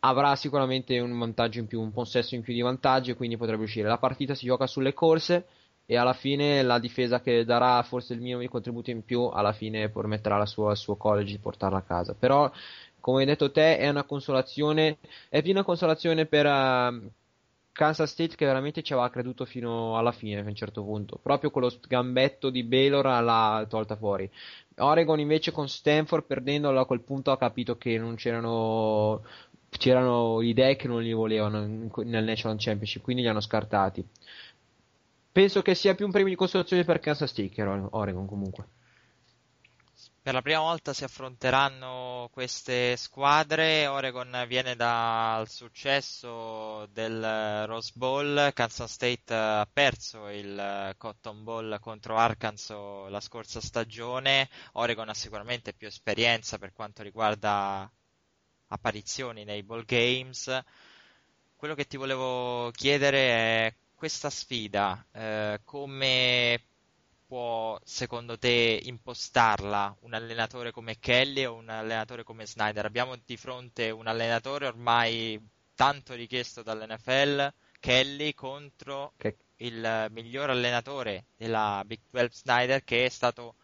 avrà 0.00 0.34
sicuramente 0.36 0.98
un 0.98 1.18
vantaggio 1.18 1.58
in 1.58 1.66
più, 1.66 1.80
un 1.80 1.92
possesso 1.92 2.34
in 2.34 2.42
più 2.42 2.54
di 2.54 2.60
vantaggio, 2.60 3.16
quindi 3.16 3.36
potrebbe 3.36 3.64
uscire. 3.64 3.88
La 3.88 3.98
partita 3.98 4.34
si 4.34 4.46
gioca 4.46 4.66
sulle 4.66 4.94
corse 4.94 5.46
e 5.86 5.96
alla 5.96 6.12
fine 6.12 6.62
la 6.62 6.78
difesa 6.78 7.20
che 7.20 7.44
darà 7.44 7.82
forse 7.82 8.14
il 8.14 8.20
minimo 8.20 8.40
di 8.40 8.48
contributo 8.48 8.90
in 8.90 9.04
più, 9.04 9.24
alla 9.24 9.52
fine 9.52 9.88
permetterà 9.88 10.36
al 10.36 10.46
suo, 10.46 10.96
college 10.96 11.32
di 11.32 11.38
portarla 11.38 11.78
a 11.78 11.82
casa. 11.82 12.14
Però 12.14 12.50
come 13.00 13.20
hai 13.20 13.26
detto 13.26 13.50
te, 13.50 13.78
è 13.78 13.88
una 13.88 14.04
consolazione, 14.04 14.98
è 15.28 15.42
più 15.42 15.52
una 15.52 15.64
consolazione 15.64 16.26
per 16.26 16.46
uh, 16.46 17.10
Kansas 17.72 18.10
State 18.10 18.36
che 18.36 18.44
veramente 18.44 18.82
ci 18.82 18.92
aveva 18.92 19.10
creduto 19.10 19.44
fino 19.44 19.96
alla 19.96 20.12
fine 20.12 20.40
a 20.40 20.44
un 20.44 20.54
certo 20.54 20.82
punto, 20.82 21.18
proprio 21.22 21.50
quello 21.50 21.72
gambetto 21.88 22.50
di 22.50 22.62
Baylor 22.62 23.04
l'ha 23.04 23.64
tolta 23.68 23.96
fuori. 23.96 24.30
Oregon 24.76 25.18
invece 25.18 25.50
con 25.50 25.68
Stanford 25.68 26.24
perdendolo 26.24 26.80
a 26.80 26.86
quel 26.86 27.02
punto 27.02 27.30
ha 27.30 27.38
capito 27.38 27.76
che 27.76 27.98
non 27.98 28.16
c'erano 28.16 29.22
c'erano 29.70 30.40
idee 30.42 30.76
che 30.76 30.88
non 30.88 31.02
li 31.02 31.12
volevano 31.12 31.60
nel 31.60 32.24
National 32.24 32.56
Championship, 32.58 33.02
quindi 33.02 33.22
li 33.22 33.28
hanno 33.28 33.40
scartati. 33.40 34.06
Penso 35.32 35.62
che 35.62 35.74
sia 35.74 35.94
più 35.94 36.06
un 36.06 36.12
premio 36.12 36.30
di 36.30 36.36
consolazione 36.36 36.84
per 36.84 36.98
Kansas 36.98 37.30
State 37.30 37.50
che 37.50 37.62
Oregon 37.62 38.26
comunque 38.26 38.66
per 40.22 40.34
la 40.34 40.42
prima 40.42 40.60
volta 40.60 40.92
si 40.92 41.02
affronteranno 41.02 42.28
queste 42.30 42.96
squadre. 42.96 43.86
Oregon 43.86 44.44
viene 44.46 44.76
dal 44.76 45.48
successo 45.48 46.86
del 46.92 47.66
Rose 47.66 47.92
Bowl. 47.94 48.50
Kansas 48.52 48.92
State 48.92 49.34
ha 49.34 49.66
perso 49.72 50.28
il 50.28 50.94
Cotton 50.98 51.42
Bowl 51.42 51.78
contro 51.80 52.16
Arkansas 52.16 53.08
la 53.08 53.20
scorsa 53.20 53.60
stagione. 53.60 54.48
Oregon 54.72 55.08
ha 55.08 55.14
sicuramente 55.14 55.72
più 55.72 55.86
esperienza 55.86 56.58
per 56.58 56.72
quanto 56.74 57.02
riguarda 57.02 57.90
apparizioni 58.70 59.44
nei 59.44 59.62
bowl 59.62 59.84
games. 59.84 60.62
Quello 61.56 61.74
che 61.74 61.86
ti 61.86 61.96
volevo 61.96 62.70
chiedere 62.70 63.66
è 63.66 63.74
questa 63.94 64.30
sfida, 64.30 65.04
eh, 65.12 65.60
come 65.64 66.62
può, 67.26 67.78
secondo 67.84 68.38
te, 68.38 68.80
impostarla 68.82 69.94
un 70.00 70.14
allenatore 70.14 70.70
come 70.70 70.98
Kelly 70.98 71.44
o 71.44 71.54
un 71.54 71.68
allenatore 71.68 72.24
come 72.24 72.46
Snyder? 72.46 72.86
Abbiamo 72.86 73.14
di 73.24 73.36
fronte 73.36 73.90
un 73.90 74.06
allenatore 74.06 74.66
ormai 74.66 75.40
tanto 75.74 76.14
richiesto 76.14 76.62
dall'NFL, 76.62 77.52
Kelly, 77.78 78.34
contro 78.34 79.12
che... 79.16 79.36
il 79.56 80.06
miglior 80.10 80.50
allenatore 80.50 81.26
della 81.36 81.82
Big 81.86 82.00
12 82.10 82.36
Snyder, 82.36 82.84
che 82.84 83.04
è 83.04 83.08
stato 83.08 83.56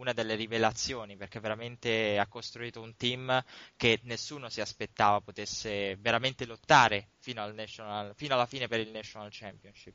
una 0.00 0.12
delle 0.12 0.34
rivelazioni 0.34 1.16
perché 1.16 1.40
veramente 1.40 2.18
ha 2.18 2.26
costruito 2.26 2.80
un 2.80 2.96
team 2.96 3.42
che 3.76 4.00
nessuno 4.04 4.48
si 4.48 4.60
aspettava 4.60 5.20
potesse 5.20 5.96
veramente 6.00 6.46
lottare 6.46 7.10
fino, 7.18 7.42
al 7.42 7.54
national, 7.54 8.14
fino 8.16 8.34
alla 8.34 8.46
fine 8.46 8.66
per 8.66 8.80
il 8.80 8.90
National 8.90 9.28
Championship. 9.30 9.94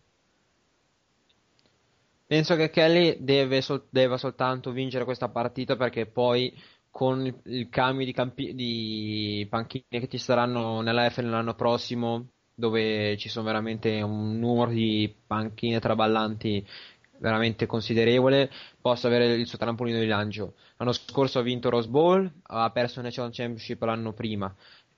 Penso 2.28 2.56
che 2.56 2.70
Kelly 2.70 3.18
deve, 3.20 3.62
sol- 3.62 3.88
deve 3.89 4.18
soltanto 4.18 4.72
vincere 4.72 5.06
questa 5.06 5.30
partita 5.30 5.76
perché 5.76 6.08
poi 6.08 6.53
con 6.89 7.26
il, 7.26 7.36
il 7.45 7.70
cambio 7.70 8.06
di, 8.06 8.14
campi- 8.14 8.56
di, 8.56 9.45
panchine 9.49 9.86
che 9.89 10.08
ci 10.08 10.18
saranno 10.18 10.82
nella 10.82 11.10
F 11.10 11.18
l'anno 11.18 11.53
prossimo, 11.53 12.30
dove 12.53 13.18
ci 13.18 13.28
sono 13.30 13.45
veramente 13.45 14.01
un 14.01 14.39
numero 14.39 14.72
di 14.72 15.14
panchine 15.28 15.80
traballanti 15.80 16.66
veramente 17.20 17.66
considerevole, 17.66 18.49
possa 18.82 19.07
avere 19.07 19.34
il 19.34 19.47
suo 19.47 19.57
trampolino 19.57 19.99
di 19.99 20.07
lancio. 20.07 20.55
L'anno 20.78 20.91
scorso 20.91 21.39
ha 21.39 21.41
vinto 21.41 21.70
Rose 21.70 21.89
Bowl, 21.89 22.32
ha 22.43 22.70
perso 22.72 22.99
il 22.99 23.05
National 23.05 23.32
Championship 23.34 23.82
l'anno 23.84 24.13
prima 24.13 24.53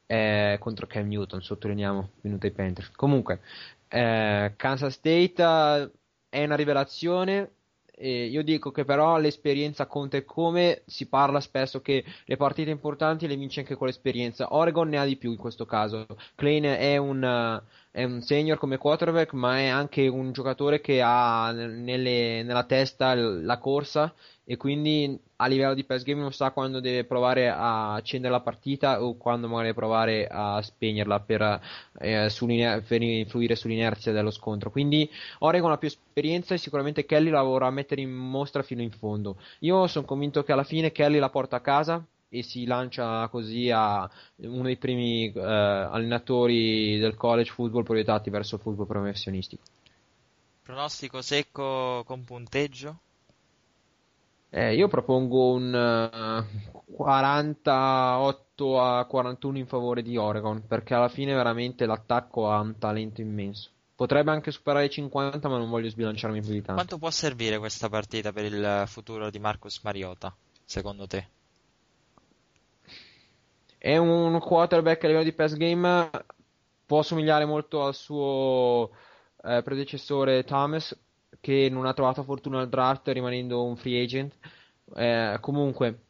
eh, 0.08 0.58
contro 0.60 0.88
Cam 0.88 1.08
Newton, 1.08 1.42
sottolineiamo, 1.42 2.10
venuto 2.22 2.46
ai 2.46 2.54
Panthers. 2.54 2.92
Comunque, 2.92 3.42
eh, 3.90 4.54
Kansas 4.56 4.94
State 4.94 5.92
è 6.30 6.44
una 6.44 6.56
rivelazione. 6.56 7.52
Io 8.00 8.44
dico 8.44 8.70
che 8.70 8.86
però 8.86 9.18
l'esperienza 9.18 9.88
conta 9.88 10.18
e 10.18 10.24
come 10.24 10.84
si 10.86 11.08
parla 11.08 11.40
spesso 11.40 11.82
che 11.82 12.06
le 12.26 12.38
partite 12.38 12.70
importanti 12.70 13.26
le 13.26 13.36
vince 13.36 13.62
anche 13.62 13.74
con 13.74 13.88
l'esperienza. 13.88 14.54
Oregon 14.54 14.88
ne 14.88 15.00
ha 15.00 15.06
di 15.06 15.16
più 15.16 15.32
in 15.32 15.38
questo 15.38 15.66
caso. 15.66 16.06
Klein 16.36 16.66
è 16.66 16.98
un, 16.98 17.60
è 17.98 18.04
un 18.04 18.22
senior 18.22 18.60
come 18.60 18.78
quarterback, 18.78 19.34
ma 19.34 19.58
è 19.58 19.66
anche 19.66 20.08
un 20.08 20.32
giocatore 20.32 20.82
che 20.82 21.02
ha 21.02 21.52
nelle, 21.52 22.44
nella 22.44 22.64
testa 22.64 23.16
la 23.16 23.58
corsa 23.58 24.14
e 24.44 24.56
quindi 24.56 25.20
a 25.38 25.48
livello 25.48 25.74
di 25.74 25.84
pass 25.84 26.04
game 26.04 26.22
non 26.22 26.32
sa 26.32 26.52
quando 26.52 26.80
deve 26.80 27.06
provare 27.06 27.50
a 27.50 27.96
accendere 27.96 28.32
la 28.32 28.42
partita 28.42 29.04
o 29.04 29.18
quando 29.18 29.48
magari 29.48 29.74
provare 29.74 30.28
a 30.30 30.62
spegnerla 30.62 31.22
per, 31.22 31.60
eh, 31.98 32.84
per 32.88 33.02
influire 33.02 33.56
sull'inerzia 33.56 34.12
dello 34.12 34.30
scontro. 34.30 34.70
Quindi 34.70 35.10
Oregon 35.40 35.72
ha 35.72 35.78
più 35.80 35.88
esperienza 35.88 36.54
e 36.54 36.60
sicuramente 36.60 37.04
Kelly 37.04 37.32
la 37.32 37.42
vorrà 37.42 37.72
mettere 37.72 38.02
in 38.02 38.12
mostra 38.12 38.62
fino 38.62 38.84
in 38.84 38.92
fondo. 38.92 39.38
Io 39.62 39.88
sono 39.88 40.06
convinto 40.06 40.44
che 40.44 40.52
alla 40.52 40.64
fine 40.64 40.92
Kelly 40.92 41.18
la 41.18 41.32
porta 41.32 41.56
a 41.56 41.62
casa 41.62 42.06
e 42.30 42.44
si 42.44 42.66
lancia 42.66 43.28
così 43.30 43.70
a 43.72 44.10
uno 44.38 44.64
dei 44.64 44.78
primi 44.78 45.32
eh, 45.32 45.42
allenatori 45.42 46.98
del 47.00 47.16
college 47.16 47.52
football 47.52 47.84
proiettati 47.84 48.30
verso 48.30 48.56
il 48.56 48.62
football 48.62 48.88
professionistico. 48.88 49.64
Pronostico 50.62 51.22
secco 51.22 52.04
con 52.06 52.24
punteggio? 52.26 53.00
Eh, 54.50 54.76
io 54.76 54.88
propongo 54.88 55.52
un 55.52 55.74
uh, 55.74 56.44
eh, 56.44 56.94
48 56.94 58.82
a 58.82 59.06
41 59.06 59.58
in 59.58 59.68
favore 59.68 60.02
di 60.02 60.18
Oregon, 60.18 60.66
perché 60.66 60.94
alla 60.94 61.10
fine 61.10 61.34
veramente 61.34 61.86
l'attacco 61.86 62.50
ha 62.50 62.60
un 62.60 62.78
talento 62.78 63.22
immenso. 63.22 63.70
Potrebbe 63.96 64.32
anche 64.32 64.52
superare 64.52 64.86
i 64.86 64.90
50, 64.90 65.48
ma 65.50 65.58
non 65.58 65.70
voglio 65.70 65.90
sbilanciarmi 65.90 66.42
più 66.42 66.52
di 66.52 66.62
tanto. 66.62 66.74
Quanto 66.74 66.98
può 66.98 67.10
servire 67.12 67.58
questa 67.60 67.90
partita 67.90 68.32
per 68.32 68.46
il 68.46 68.84
futuro 68.88 69.30
di 69.30 69.40
Marcus 69.40 69.82
Mariota, 69.84 70.34
secondo 70.64 71.08
te? 71.08 71.28
È 73.88 73.96
un 73.96 74.38
quarterback 74.42 75.02
a 75.06 75.08
livello 75.08 75.24
di 75.24 75.32
pass 75.32 75.54
game, 75.54 76.10
può 76.86 77.02
somigliare 77.04 77.46
molto 77.46 77.86
al 77.86 77.96
suo 77.96 78.92
eh, 79.42 79.62
predecessore 79.64 80.44
Thomas, 80.44 80.94
che 81.40 81.70
non 81.72 81.86
ha 81.86 81.94
trovato 81.94 82.22
fortuna 82.24 82.60
al 82.60 82.68
draft 82.68 83.08
rimanendo 83.08 83.64
un 83.64 83.78
free 83.78 84.04
agent. 84.04 84.36
Eh, 84.94 85.38
comunque, 85.40 86.02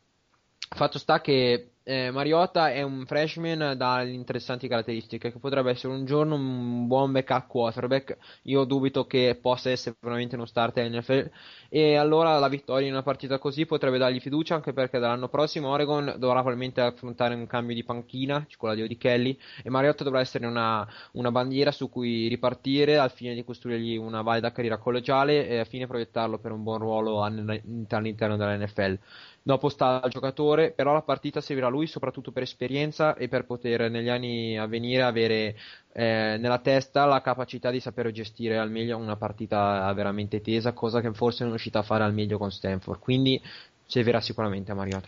fatto 0.58 0.98
sta 0.98 1.22
che 1.22 1.74
eh, 1.88 2.12
Mariota 2.12 2.70
è 2.70 2.82
un 2.82 3.06
freshman 3.06 3.78
dalle 3.78 4.12
interessanti 4.12 4.68
caratteristiche 4.68 5.32
che 5.32 5.40
potrebbe 5.40 5.72
essere 5.72 5.94
un 5.94 6.04
giorno 6.04 6.36
un 6.36 6.86
buon 6.86 7.14
backup 7.14 7.48
quarterback. 7.48 8.18
Io 8.44 8.66
dubito 8.66 9.08
che 9.08 9.40
possa 9.42 9.70
essere 9.70 9.96
veramente 10.02 10.36
uno 10.36 10.46
starter 10.46 10.92
NFL 10.92 11.32
e 11.70 11.96
allora 11.96 12.40
la 12.40 12.50
vittoria 12.50 12.88
in 12.88 12.94
una 12.94 13.04
partita 13.04 13.40
così 13.40 13.66
potrebbe 13.66 13.98
dargli 13.98 14.20
fiducia 14.20 14.56
anche 14.56 14.74
perché 14.74 15.00
dall'anno 15.00 15.30
prossimo 15.30 15.70
Oregon 15.70 16.16
dovrà 16.18 16.42
probabilmente 16.42 16.82
affrontare 16.82 17.36
un 17.36 17.48
cambio 17.48 17.74
di 17.74 17.86
panchina, 17.86 18.46
con 18.58 18.68
l'addio 18.68 18.86
di 18.86 18.98
Kelly 18.98 19.40
e 19.64 19.70
Mariota 19.70 20.04
dovrà 20.04 20.20
essere 20.20 20.46
una, 20.46 20.86
una 21.14 21.32
bandiera 21.32 21.72
su 21.72 21.90
cui 21.90 22.28
ripartire 22.28 22.98
al 22.98 23.12
fine 23.12 23.34
di 23.34 23.46
costruirgli 23.46 23.96
una 23.96 24.22
valida 24.22 24.52
carriera 24.52 24.78
collegiale 24.78 25.48
e 25.48 25.56
alla 25.56 25.64
fine 25.64 25.88
proiettarlo 25.88 26.38
per 26.38 26.52
un 26.52 26.64
buon 26.64 26.80
ruolo 26.80 27.24
all'interno 27.24 28.36
della 28.36 28.58
NFL. 28.58 29.00
Dopo 29.48 29.70
sta 29.70 30.02
al 30.02 30.10
giocatore, 30.10 30.72
però 30.72 30.92
la 30.92 31.04
partita 31.04 31.40
servirà 31.40 31.68
a 31.68 31.70
lui 31.70 31.88
soprattutto 31.88 32.34
per 32.34 32.44
esperienza 32.44 33.16
e 33.16 33.30
per 33.30 33.46
poter 33.46 33.90
negli 33.90 34.10
anni 34.10 34.58
a 34.58 34.66
venire 34.66 35.04
avere 35.04 35.56
eh, 35.94 36.36
nella 36.38 36.58
testa 36.58 37.06
la 37.06 37.22
capacità 37.22 37.72
di 37.72 37.80
saper 37.80 38.12
gestire 38.12 38.58
al 38.58 38.70
meglio 38.70 38.98
una 38.98 39.16
partita 39.16 39.90
veramente 39.94 40.42
tesa, 40.42 40.74
cosa 40.74 41.00
che 41.00 41.14
forse 41.14 41.44
non 41.44 41.48
è 41.48 41.52
riuscita 41.52 41.80
a 41.80 41.84
fare 41.84 42.04
al 42.04 42.14
meglio 42.14 42.38
con 42.38 42.52
Stanford. 42.52 43.00
Quindi 43.00 43.42
servirà 43.86 44.20
sicuramente 44.20 44.74
a 44.74 44.76
Mariota. 44.76 45.08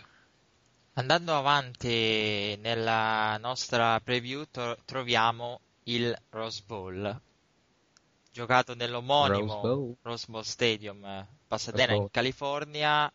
Andando 0.94 1.34
avanti 1.36 2.56
nella 2.62 3.36
nostra 3.42 4.00
preview 4.00 4.44
to- 4.50 4.78
troviamo 4.86 5.60
il 5.84 6.16
Rose 6.30 6.62
Bowl. 6.66 7.20
giocato 8.32 8.74
nell'omonimo 8.74 9.52
Rose 9.52 9.60
Bowl. 9.60 9.96
Rose 10.00 10.26
Bowl 10.30 10.44
Stadium, 10.44 11.26
Pasadena 11.46 11.92
Rose 11.92 11.94
Bowl. 11.94 12.04
in 12.04 12.10
California. 12.10 13.12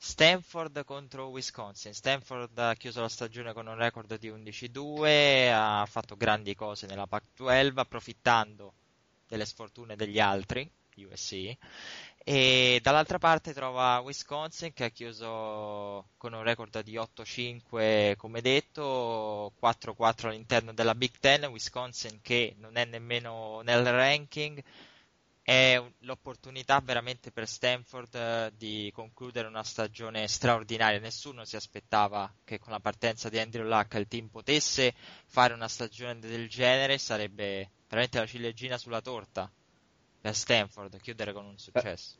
Stanford 0.00 0.84
contro 0.84 1.26
Wisconsin. 1.26 1.92
Stanford 1.92 2.56
ha 2.56 2.74
chiuso 2.74 3.00
la 3.00 3.08
stagione 3.08 3.52
con 3.52 3.66
un 3.66 3.74
record 3.74 4.16
di 4.16 4.30
11-2, 4.30 5.50
ha 5.52 5.84
fatto 5.86 6.16
grandi 6.16 6.54
cose 6.54 6.86
nella 6.86 7.08
Pac-12, 7.08 7.72
approfittando 7.74 8.72
delle 9.26 9.44
sfortune 9.44 9.96
degli 9.96 10.20
altri, 10.20 10.70
USC. 10.94 11.56
E 12.24 12.78
dall'altra 12.82 13.18
parte 13.18 13.52
trova 13.52 13.98
Wisconsin 13.98 14.72
che 14.72 14.84
ha 14.84 14.90
chiuso 14.90 16.10
con 16.16 16.32
un 16.32 16.42
record 16.42 16.80
di 16.82 16.94
8-5, 16.94 18.16
come 18.16 18.40
detto, 18.40 19.52
4-4 19.60 20.26
all'interno 20.28 20.72
della 20.72 20.94
Big 20.94 21.12
Ten. 21.18 21.44
Wisconsin 21.46 22.20
che 22.22 22.54
non 22.58 22.76
è 22.76 22.84
nemmeno 22.84 23.62
nel 23.62 23.84
ranking. 23.84 24.62
È 25.48 25.76
un- 25.76 25.90
l'opportunità 26.00 26.78
veramente 26.84 27.30
per 27.30 27.48
Stanford 27.48 28.14
eh, 28.14 28.52
di 28.54 28.90
concludere 28.92 29.48
una 29.48 29.62
stagione 29.62 30.28
straordinaria. 30.28 31.00
Nessuno 31.00 31.46
si 31.46 31.56
aspettava 31.56 32.30
che 32.44 32.58
con 32.58 32.70
la 32.70 32.80
partenza 32.80 33.30
di 33.30 33.38
Andrew 33.38 33.66
Luck 33.66 33.94
il 33.94 34.06
team 34.08 34.26
potesse 34.26 34.92
fare 35.24 35.54
una 35.54 35.66
stagione 35.66 36.18
del 36.18 36.50
genere. 36.50 36.98
Sarebbe 36.98 37.70
veramente 37.88 38.18
la 38.18 38.26
ciliegina 38.26 38.76
sulla 38.76 39.00
torta 39.00 39.50
per 40.20 40.34
Stanford 40.34 41.00
chiudere 41.00 41.32
con 41.32 41.46
un 41.46 41.56
successo. 41.56 42.16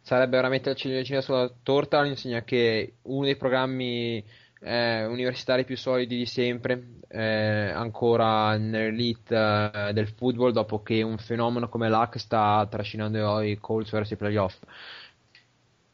Sarebbe 0.00 0.36
veramente 0.38 0.70
la 0.70 0.74
ciliegina 0.74 1.20
sulla 1.20 1.48
torta, 1.62 2.00
all'insegna 2.00 2.42
che 2.42 2.94
uno 3.02 3.26
dei 3.26 3.36
programmi 3.36 4.24
eh, 4.60 5.04
universitari 5.04 5.64
più 5.64 5.76
solidi 5.76 6.16
di 6.16 6.26
sempre, 6.26 7.00
eh, 7.08 7.70
ancora 7.70 8.56
nell'elite 8.56 9.70
eh, 9.72 9.92
del 9.92 10.08
football, 10.08 10.52
dopo 10.52 10.82
che 10.82 11.02
un 11.02 11.18
fenomeno 11.18 11.68
come 11.68 11.88
Luck 11.88 12.18
sta 12.18 12.66
trascinando 12.70 13.40
i 13.40 13.58
Colts 13.58 13.90
verso 13.90 14.14
i 14.14 14.16
playoff. 14.16 14.56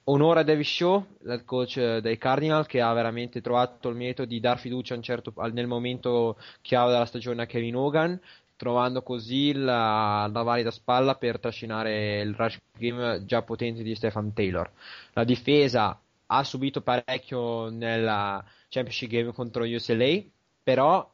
Onore 0.05 0.41
a 0.41 0.43
Davis 0.43 0.69
Shaw, 0.69 1.07
il 1.27 1.43
coach 1.45 1.99
dei 1.99 2.19
Cardinal, 2.19 2.67
che 2.67 2.81
ha 2.81 2.93
veramente 2.93 3.41
trovato 3.41 3.89
il 3.89 3.95
metodo 3.95 4.29
di 4.29 4.41
dar 4.41 4.59
fiducia 4.59 5.01
certo- 5.01 5.33
nel 5.53 5.69
momento 5.69 6.39
chiave 6.61 6.91
della 6.91 7.05
stagione 7.05 7.43
a 7.43 7.47
Kevin 7.47 7.77
Hogan, 7.77 8.21
trovando 8.57 9.03
così 9.03 9.53
la, 9.53 10.29
la 10.33 10.43
valida 10.43 10.73
spalla 10.73 11.15
per 11.15 11.39
trascinare 11.39 12.21
il 12.21 12.35
rush 12.35 12.59
game 12.77 13.25
già 13.25 13.43
potente 13.43 13.85
di 13.85 13.95
Stefan 13.95 14.33
Taylor. 14.33 14.71
La 15.13 15.23
difesa 15.23 16.01
ha 16.39 16.45
subito 16.45 16.83
parecchio 16.83 17.68
nella 17.70 18.43
Championship 18.68 19.11
Game 19.11 19.33
contro 19.33 19.64
UCLA, 19.64 20.22
però 20.62 21.11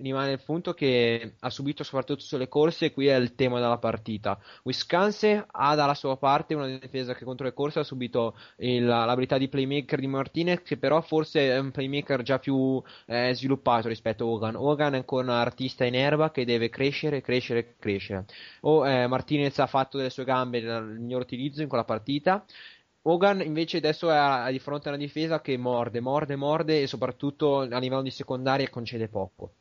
rimane 0.00 0.32
il 0.32 0.42
punto 0.44 0.74
che 0.74 1.34
ha 1.40 1.50
subito 1.50 1.82
soprattutto 1.82 2.20
sulle 2.20 2.46
corse 2.48 2.86
e 2.86 2.92
qui 2.92 3.08
è 3.08 3.16
il 3.16 3.34
tema 3.34 3.58
della 3.58 3.78
partita. 3.78 4.38
Wisconsin 4.62 5.44
ha 5.50 5.74
dalla 5.74 5.94
sua 5.94 6.16
parte 6.16 6.54
una 6.54 6.68
difesa 6.78 7.14
che 7.14 7.24
contro 7.24 7.46
le 7.46 7.52
corse 7.52 7.80
ha 7.80 7.84
subito 7.84 8.36
il- 8.58 8.84
l'abilità 8.86 9.38
di 9.38 9.48
playmaker 9.48 9.98
di 9.98 10.06
Martinez 10.06 10.62
che 10.62 10.76
però 10.76 11.00
forse 11.00 11.48
è 11.50 11.58
un 11.58 11.70
playmaker 11.72 12.22
già 12.22 12.38
più 12.38 12.80
eh, 13.06 13.34
sviluppato 13.34 13.88
rispetto 13.88 14.24
a 14.24 14.26
Hogan. 14.28 14.54
Hogan 14.54 14.94
è 14.94 14.96
ancora 14.98 15.24
un 15.24 15.30
artista 15.30 15.84
in 15.84 15.94
erba 15.96 16.30
che 16.30 16.44
deve 16.44 16.68
crescere, 16.68 17.20
crescere, 17.20 17.74
crescere. 17.78 18.24
O, 18.60 18.86
eh, 18.86 19.06
Martinez 19.08 19.58
ha 19.58 19.66
fatto 19.66 19.96
delle 19.96 20.10
sue 20.10 20.24
gambe 20.24 20.58
il 20.58 20.96
miglior 21.00 21.22
utilizzo 21.22 21.62
in 21.62 21.68
quella 21.68 21.84
partita. 21.84 22.44
Hogan 23.02 23.40
invece 23.40 23.78
adesso 23.78 24.10
è 24.10 24.50
di 24.50 24.58
fronte 24.58 24.88
a 24.88 24.92
una 24.92 25.00
difesa 25.00 25.40
che 25.40 25.56
morde, 25.56 26.00
morde, 26.00 26.36
morde 26.36 26.82
e 26.82 26.86
soprattutto 26.86 27.60
a 27.60 27.78
livello 27.78 28.02
di 28.02 28.10
secondaria 28.10 28.68
concede 28.68 29.08
poco. 29.08 29.52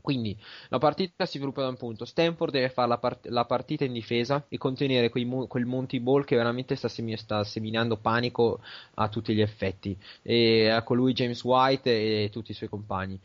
Quindi 0.00 0.36
la 0.70 0.78
partita 0.78 1.26
si 1.26 1.36
sviluppa 1.36 1.62
da 1.62 1.68
un 1.68 1.76
punto. 1.76 2.04
Stanford 2.06 2.52
deve 2.52 2.70
fare 2.70 2.88
la, 2.88 2.98
part- 2.98 3.26
la 3.26 3.44
partita 3.44 3.84
in 3.84 3.92
difesa 3.92 4.44
e 4.48 4.56
contenere 4.56 5.10
mo- 5.24 5.46
quel 5.46 5.66
Monty 5.66 6.00
Ball 6.00 6.24
che 6.24 6.36
veramente 6.36 6.74
sta, 6.74 6.88
semi- 6.88 7.16
sta 7.16 7.44
seminando 7.44 7.96
panico 7.98 8.60
a 8.94 9.08
tutti 9.08 9.34
gli 9.34 9.42
effetti. 9.42 9.96
E 10.22 10.68
a 10.68 10.82
colui 10.82 11.12
James 11.12 11.42
White 11.44 11.90
e 12.24 12.30
tutti 12.30 12.52
i 12.52 12.54
suoi 12.54 12.70
compagni. 12.70 13.20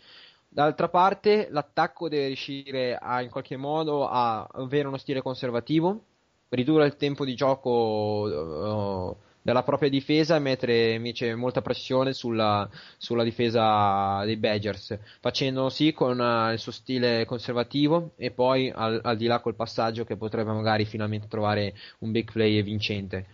D'altra 0.50 0.90
parte, 0.90 1.48
l'attacco 1.50 2.10
deve 2.10 2.28
riuscire 2.28 2.96
a, 2.98 3.22
in 3.22 3.30
qualche 3.30 3.58
modo 3.58 4.08
a 4.08 4.44
avere 4.44 4.88
uno 4.88 4.98
stile 4.98 5.22
conservativo, 5.22 6.02
ridurre 6.50 6.86
il 6.86 6.96
tempo 6.98 7.26
di 7.26 7.36
gioco 7.36 9.12
eh, 9.12 9.24
della 9.46 9.62
propria 9.62 9.90
difesa 9.90 10.36
e 10.36 10.40
mettere 10.40 10.94
invece 10.94 11.36
molta 11.36 11.62
pressione 11.62 12.14
sulla, 12.14 12.68
sulla 12.98 13.24
difesa 13.24 14.24
dei 14.26 14.38
Badgers, 14.38 14.98
facendo 15.20 15.70
sì 15.70 15.94
con 15.94 16.20
eh, 16.20 16.54
il 16.54 16.60
suo 16.60 16.72
stile 16.72 17.26
conservativo 17.26 18.14
e 18.16 18.32
poi 18.32 18.72
al, 18.74 19.00
al 19.04 19.16
di 19.16 19.28
là 19.28 19.40
col 19.42 19.54
passaggio 19.54 20.04
che 20.04 20.18
potrebbe 20.18 20.52
magari 20.52 20.86
finalmente 20.86 21.28
trovare 21.28 21.76
un 22.00 22.10
big 22.12 22.32
play 22.32 22.64
vincente. 22.64 23.28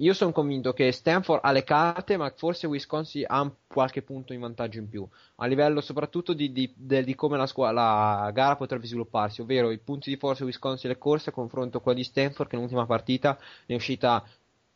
Io 0.00 0.12
sono 0.12 0.30
convinto 0.30 0.74
che 0.74 0.92
Stanford 0.92 1.40
ha 1.42 1.52
le 1.52 1.64
carte, 1.64 2.18
ma 2.18 2.30
forse 2.36 2.66
Wisconsin 2.66 3.24
ha 3.26 3.50
qualche 3.66 4.02
punto 4.02 4.34
in 4.34 4.40
vantaggio 4.40 4.78
in 4.78 4.90
più, 4.90 5.08
a 5.36 5.46
livello 5.46 5.80
soprattutto 5.80 6.34
di, 6.34 6.52
di- 6.52 6.70
del- 6.76 7.06
di 7.06 7.14
come 7.14 7.38
la, 7.38 7.46
squa- 7.46 7.72
la 7.72 8.30
gara 8.34 8.56
potrebbe 8.56 8.86
svilupparsi, 8.86 9.40
ovvero 9.40 9.70
i 9.70 9.78
punti 9.78 10.10
di 10.10 10.18
forza 10.18 10.44
Wisconsin 10.44 10.90
e 10.90 10.92
le 10.92 10.98
corse 10.98 11.30
a 11.30 11.32
confronto 11.32 11.80
con 11.80 11.92
la 11.92 11.98
di 11.98 12.04
Stanford, 12.04 12.50
che 12.50 12.56
nell'ultima 12.56 12.84
partita 12.84 13.38
ne 13.64 13.74
è 13.74 13.78
uscita 13.78 14.22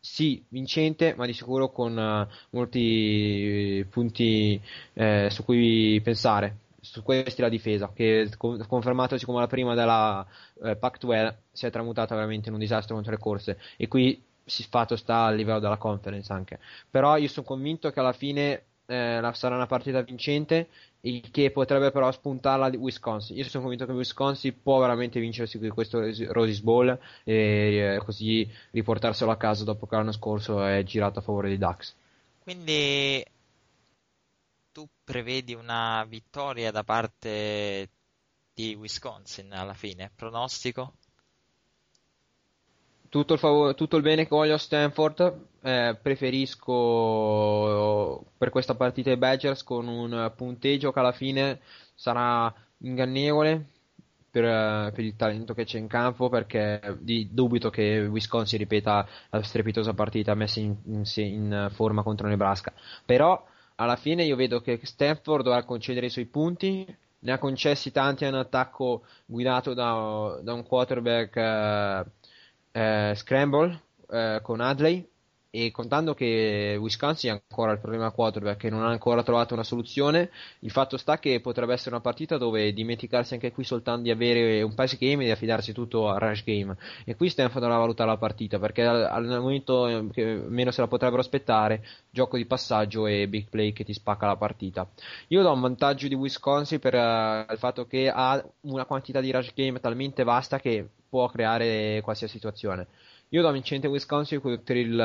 sì 0.01 0.43
vincente, 0.49 1.15
ma 1.15 1.27
di 1.27 1.33
sicuro 1.33 1.71
con 1.71 1.99
eh, 1.99 2.27
molti 2.51 3.87
punti 3.91 4.61
eh, 4.95 5.29
su 5.31 5.45
cui 5.45 6.01
pensare. 6.03 6.57
Su 6.81 7.03
questi 7.03 7.43
la 7.43 7.51
difesa, 7.51 7.93
che 7.95 8.31
con- 8.39 8.65
confermatosi 8.67 9.27
come 9.27 9.41
la 9.41 9.47
prima 9.47 9.75
della 9.75 10.27
eh, 10.65 10.77
Pac-12 10.77 11.35
si 11.53 11.67
è 11.67 11.71
tramutata 11.71 12.15
veramente 12.15 12.49
in 12.49 12.55
un 12.55 12.61
disastro 12.61 12.95
contro 12.95 13.13
le 13.13 13.19
corse. 13.19 13.59
E 13.77 13.87
qui 13.87 14.23
si 14.45 14.65
fatto 14.69 14.97
sta 14.97 15.25
a 15.27 15.31
livello 15.31 15.59
della 15.61 15.77
conference 15.77 16.33
anche. 16.33 16.59
Però 16.91 17.17
io 17.19 17.29
sono 17.29 17.47
convinto 17.47 17.91
che 17.91 18.01
alla 18.01 18.13
fine 18.15 18.65
eh, 18.91 19.21
la- 19.21 19.33
sarà 19.33 19.55
una 19.57 19.67
partita 19.67 20.03
vincente, 20.03 20.69
il 21.03 21.31
che 21.31 21.51
potrebbe 21.51 21.91
però 21.91 22.11
spuntarla 22.11 22.69
di 22.71 22.77
Wisconsin. 22.77 23.37
Io 23.37 23.45
sono 23.45 23.63
convinto 23.63 23.87
che 23.87 23.93
Wisconsin 23.93 24.61
può 24.63 24.79
veramente 24.81 25.21
vincersi 25.21 25.59
questo 25.71 26.01
Rose 26.33 26.61
Bowl 26.63 26.99
e 27.25 27.95
eh, 27.97 27.99
così 28.05 28.49
riportarselo 28.73 29.31
a 29.31 29.37
casa 29.37 29.65
dopo 29.65 29.87
che 29.87 29.97
l'anno 29.97 30.13
scorso 30.13 30.63
è 30.65 30.83
girato 30.83 31.19
a 31.21 31.23
favore 31.23 31.49
dei 31.49 31.59
Ducks. 31.59 31.97
Quindi 32.39 33.25
tu 34.73 34.89
prevedi 35.05 35.55
una 35.55 36.05
vittoria 36.09 36.71
da 36.73 36.83
parte 36.83 37.91
di 38.53 38.75
Wisconsin 38.75 39.53
alla 39.53 39.75
fine? 39.75 40.11
Pronostico? 40.15 40.95
Tutto 43.11 43.33
il, 43.33 43.39
fav- 43.41 43.75
tutto 43.75 43.97
il 43.97 44.03
bene 44.03 44.23
che 44.23 44.29
voglio 44.31 44.55
a 44.55 44.59
Stanford, 44.59 45.47
eh, 45.63 45.99
preferisco 46.01 46.75
per 48.39 48.51
questa 48.51 48.77
partita 48.77 49.11
i 49.11 49.17
Badgers 49.17 49.65
con 49.65 49.89
un 49.89 50.33
punteggio 50.37 50.93
che 50.93 50.99
alla 51.01 51.11
fine 51.11 51.59
sarà 51.97 52.55
ingannevole 52.79 53.65
per, 54.31 54.45
eh, 54.45 54.93
per 54.95 55.05
il 55.05 55.17
talento 55.17 55.55
che 55.55 55.65
c'è 55.65 55.79
in 55.79 55.89
campo, 55.89 56.29
perché 56.29 56.99
dubito 57.31 57.69
che 57.69 58.07
Wisconsin 58.07 58.59
ripeta 58.59 59.05
la 59.31 59.43
strepitosa 59.43 59.93
partita 59.93 60.35
messa 60.35 60.61
in, 60.61 60.77
in 60.85 61.03
in 61.17 61.69
forma 61.73 62.05
contro 62.05 62.29
Nebraska. 62.29 62.73
Però 63.05 63.45
alla 63.75 63.97
fine 63.97 64.23
io 64.23 64.37
vedo 64.37 64.61
che 64.61 64.79
Stanford 64.81 65.43
dovrà 65.43 65.65
concedere 65.65 66.07
i 66.07 66.11
suoi 66.11 66.27
punti, 66.27 66.87
ne 67.23 67.33
ha 67.33 67.39
concessi 67.39 67.91
tanti 67.91 68.25
a 68.25 68.29
un 68.29 68.35
attacco 68.35 69.03
guidato 69.27 69.75
da, 69.75 70.39
da 70.43 70.53
un 70.53 70.65
quarterback 70.65 71.37
eh, 71.37 72.05
eh, 72.73 73.13
scramble 73.17 73.83
eh, 74.09 74.41
con 74.43 74.61
Adley 74.61 75.10
e 75.51 75.73
contando 75.73 76.15
che 76.15 76.77
Wisconsin 76.79 77.31
ha 77.31 77.33
ancora 77.33 77.73
il 77.73 77.81
problema 77.81 78.13
quarterback 78.13 78.57
che 78.57 78.71
non 78.71 78.85
ha 78.85 78.89
ancora 78.89 79.25
trovato 79.25 79.55
una 79.55 79.65
soluzione, 79.65 80.31
il 80.61 80.71
fatto 80.71 80.97
sta 80.97 81.19
che 81.19 81.41
potrebbe 81.41 81.73
essere 81.73 81.91
una 81.91 82.01
partita 82.01 82.39
dove 82.39 82.73
dimenticarsi 82.73 83.35
anche 83.35 83.51
qui 83.51 83.65
soltanto 83.65 84.03
di 84.03 84.11
avere 84.11 84.63
un 84.63 84.75
pass 84.75 84.97
game 84.97 85.23
e 85.23 85.27
di 85.27 85.33
affidarsi 85.33 85.73
tutto 85.73 86.09
a 86.09 86.19
rush 86.19 86.45
game. 86.45 86.77
E 87.05 87.17
qui 87.17 87.29
Stanford 87.29 87.63
dovrà 87.63 87.79
valutare 87.79 88.11
la 88.11 88.17
partita 88.17 88.61
perché 88.61 88.85
al, 88.85 89.27
momento 89.27 89.89
eh, 89.89 90.09
che 90.13 90.25
meno 90.47 90.71
se 90.71 90.83
la 90.83 90.89
potrebbero 90.89 91.21
aspettare, 91.21 91.85
gioco 92.11 92.37
di 92.37 92.47
passaggio 92.47 93.07
e 93.07 93.27
big 93.27 93.49
play 93.49 93.73
che 93.73 93.85
ti 93.85 93.93
spacca 93.93 94.27
la 94.27 94.37
partita. 94.37 94.89
Io 95.29 95.43
do 95.43 95.53
un 95.53 95.61
vantaggio 95.61 96.07
di 96.07 96.15
Wisconsin 96.15 96.79
per 96.79 96.95
eh, 96.95 97.47
il 97.51 97.59
fatto 97.59 97.87
che 97.87 98.09
ha 98.09 98.43
una 98.63 98.85
quantità 98.85 99.21
di 99.21 99.33
rush 99.33 99.53
game 99.53 99.81
talmente 99.81 100.23
vasta 100.23 100.61
che 100.61 100.89
può 101.09 101.29
creare 101.29 102.01
qualsiasi 102.03 102.35
situazione. 102.35 102.87
Io 103.33 103.43
do 103.43 103.51
vincente 103.53 103.87
Wisconsin 103.87 104.41
per 104.41 104.77
il 104.77 104.99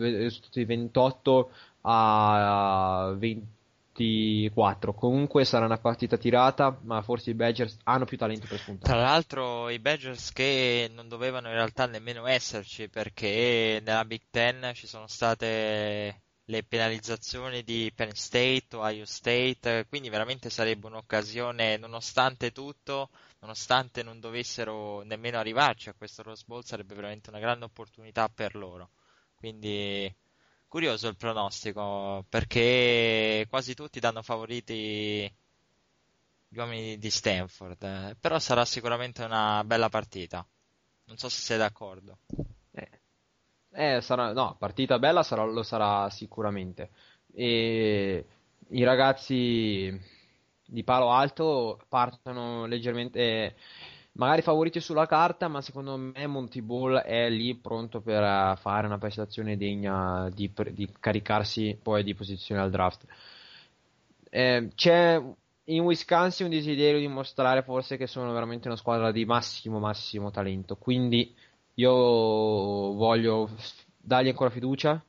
eh, 0.00 0.30
tutti 0.40 0.64
28 0.64 1.50
a 1.82 3.12
24. 3.16 4.94
Comunque 4.94 5.44
sarà 5.44 5.64
una 5.64 5.78
partita 5.78 6.16
tirata, 6.16 6.78
ma 6.82 7.02
forse 7.02 7.30
i 7.30 7.34
Badgers 7.34 7.78
hanno 7.82 8.04
più 8.04 8.16
talento 8.16 8.46
per 8.46 8.58
spuntare. 8.58 8.92
Tra 8.92 9.02
l'altro 9.02 9.68
i 9.68 9.80
Badgers 9.80 10.30
che 10.32 10.88
non 10.94 11.08
dovevano 11.08 11.48
in 11.48 11.54
realtà 11.54 11.86
nemmeno 11.86 12.26
esserci 12.26 12.88
perché 12.88 13.82
nella 13.84 14.04
Big 14.04 14.22
Ten 14.30 14.70
ci 14.74 14.86
sono 14.86 15.08
state 15.08 16.22
le 16.44 16.62
penalizzazioni 16.62 17.64
di 17.64 17.90
Penn 17.94 18.10
State, 18.12 18.76
Ohio 18.76 19.06
State, 19.06 19.86
quindi 19.88 20.08
veramente 20.08 20.50
sarebbe 20.50 20.86
un'occasione, 20.86 21.78
nonostante 21.78 22.52
tutto, 22.52 23.10
nonostante 23.42 24.02
non 24.02 24.20
dovessero 24.20 25.02
nemmeno 25.02 25.38
arrivarci 25.38 25.88
a 25.88 25.94
questo 25.94 26.22
Rose 26.22 26.44
Bowl, 26.46 26.64
sarebbe 26.64 26.94
veramente 26.94 27.28
una 27.28 27.40
grande 27.40 27.64
opportunità 27.64 28.28
per 28.28 28.54
loro. 28.54 28.90
Quindi 29.34 30.12
curioso 30.68 31.08
il 31.08 31.16
pronostico, 31.16 32.24
perché 32.28 33.46
quasi 33.50 33.74
tutti 33.74 34.00
danno 34.00 34.22
favoriti 34.22 35.30
gli 36.48 36.58
uomini 36.58 36.98
di 36.98 37.10
Stanford, 37.10 37.82
eh, 37.82 38.16
però 38.18 38.38
sarà 38.38 38.64
sicuramente 38.64 39.24
una 39.24 39.64
bella 39.64 39.88
partita. 39.88 40.46
Non 41.04 41.16
so 41.16 41.28
se 41.28 41.40
sei 41.40 41.58
d'accordo. 41.58 42.18
Eh, 42.70 43.00
eh, 43.72 44.00
sarà, 44.00 44.32
no, 44.32 44.56
partita 44.58 44.98
bella 44.98 45.22
sarà, 45.22 45.44
lo 45.44 45.62
sarà 45.62 46.08
sicuramente. 46.10 46.90
E 47.34 48.26
i 48.68 48.84
ragazzi 48.84 50.00
di 50.72 50.84
Palo 50.84 51.10
Alto 51.10 51.78
partono 51.86 52.64
leggermente, 52.64 53.54
magari 54.12 54.40
favoriti 54.40 54.80
sulla 54.80 55.06
carta, 55.06 55.48
ma 55.48 55.60
secondo 55.60 55.96
me 55.98 56.26
Monty 56.26 56.62
Ball 56.62 56.96
è 56.96 57.28
lì 57.28 57.54
pronto 57.56 58.00
per 58.00 58.22
eh, 58.22 58.56
fare 58.58 58.86
una 58.86 58.96
prestazione 58.96 59.58
degna 59.58 60.30
di, 60.30 60.50
di 60.70 60.88
caricarsi 60.98 61.78
poi 61.80 62.02
di 62.02 62.14
posizione 62.14 62.62
al 62.62 62.70
draft. 62.70 63.04
Eh, 64.30 64.70
c'è 64.74 65.22
in 65.64 65.82
Wisconsin 65.82 66.46
un 66.46 66.52
desiderio 66.52 66.98
di 66.98 67.06
mostrare 67.06 67.62
forse 67.62 67.98
che 67.98 68.06
sono 68.06 68.32
veramente 68.32 68.68
una 68.68 68.76
squadra 68.78 69.12
di 69.12 69.26
massimo, 69.26 69.78
massimo 69.78 70.30
talento. 70.30 70.76
Quindi 70.76 71.34
io 71.74 71.92
voglio 71.92 73.50
dargli 73.98 74.28
ancora 74.28 74.48
fiducia. 74.48 75.04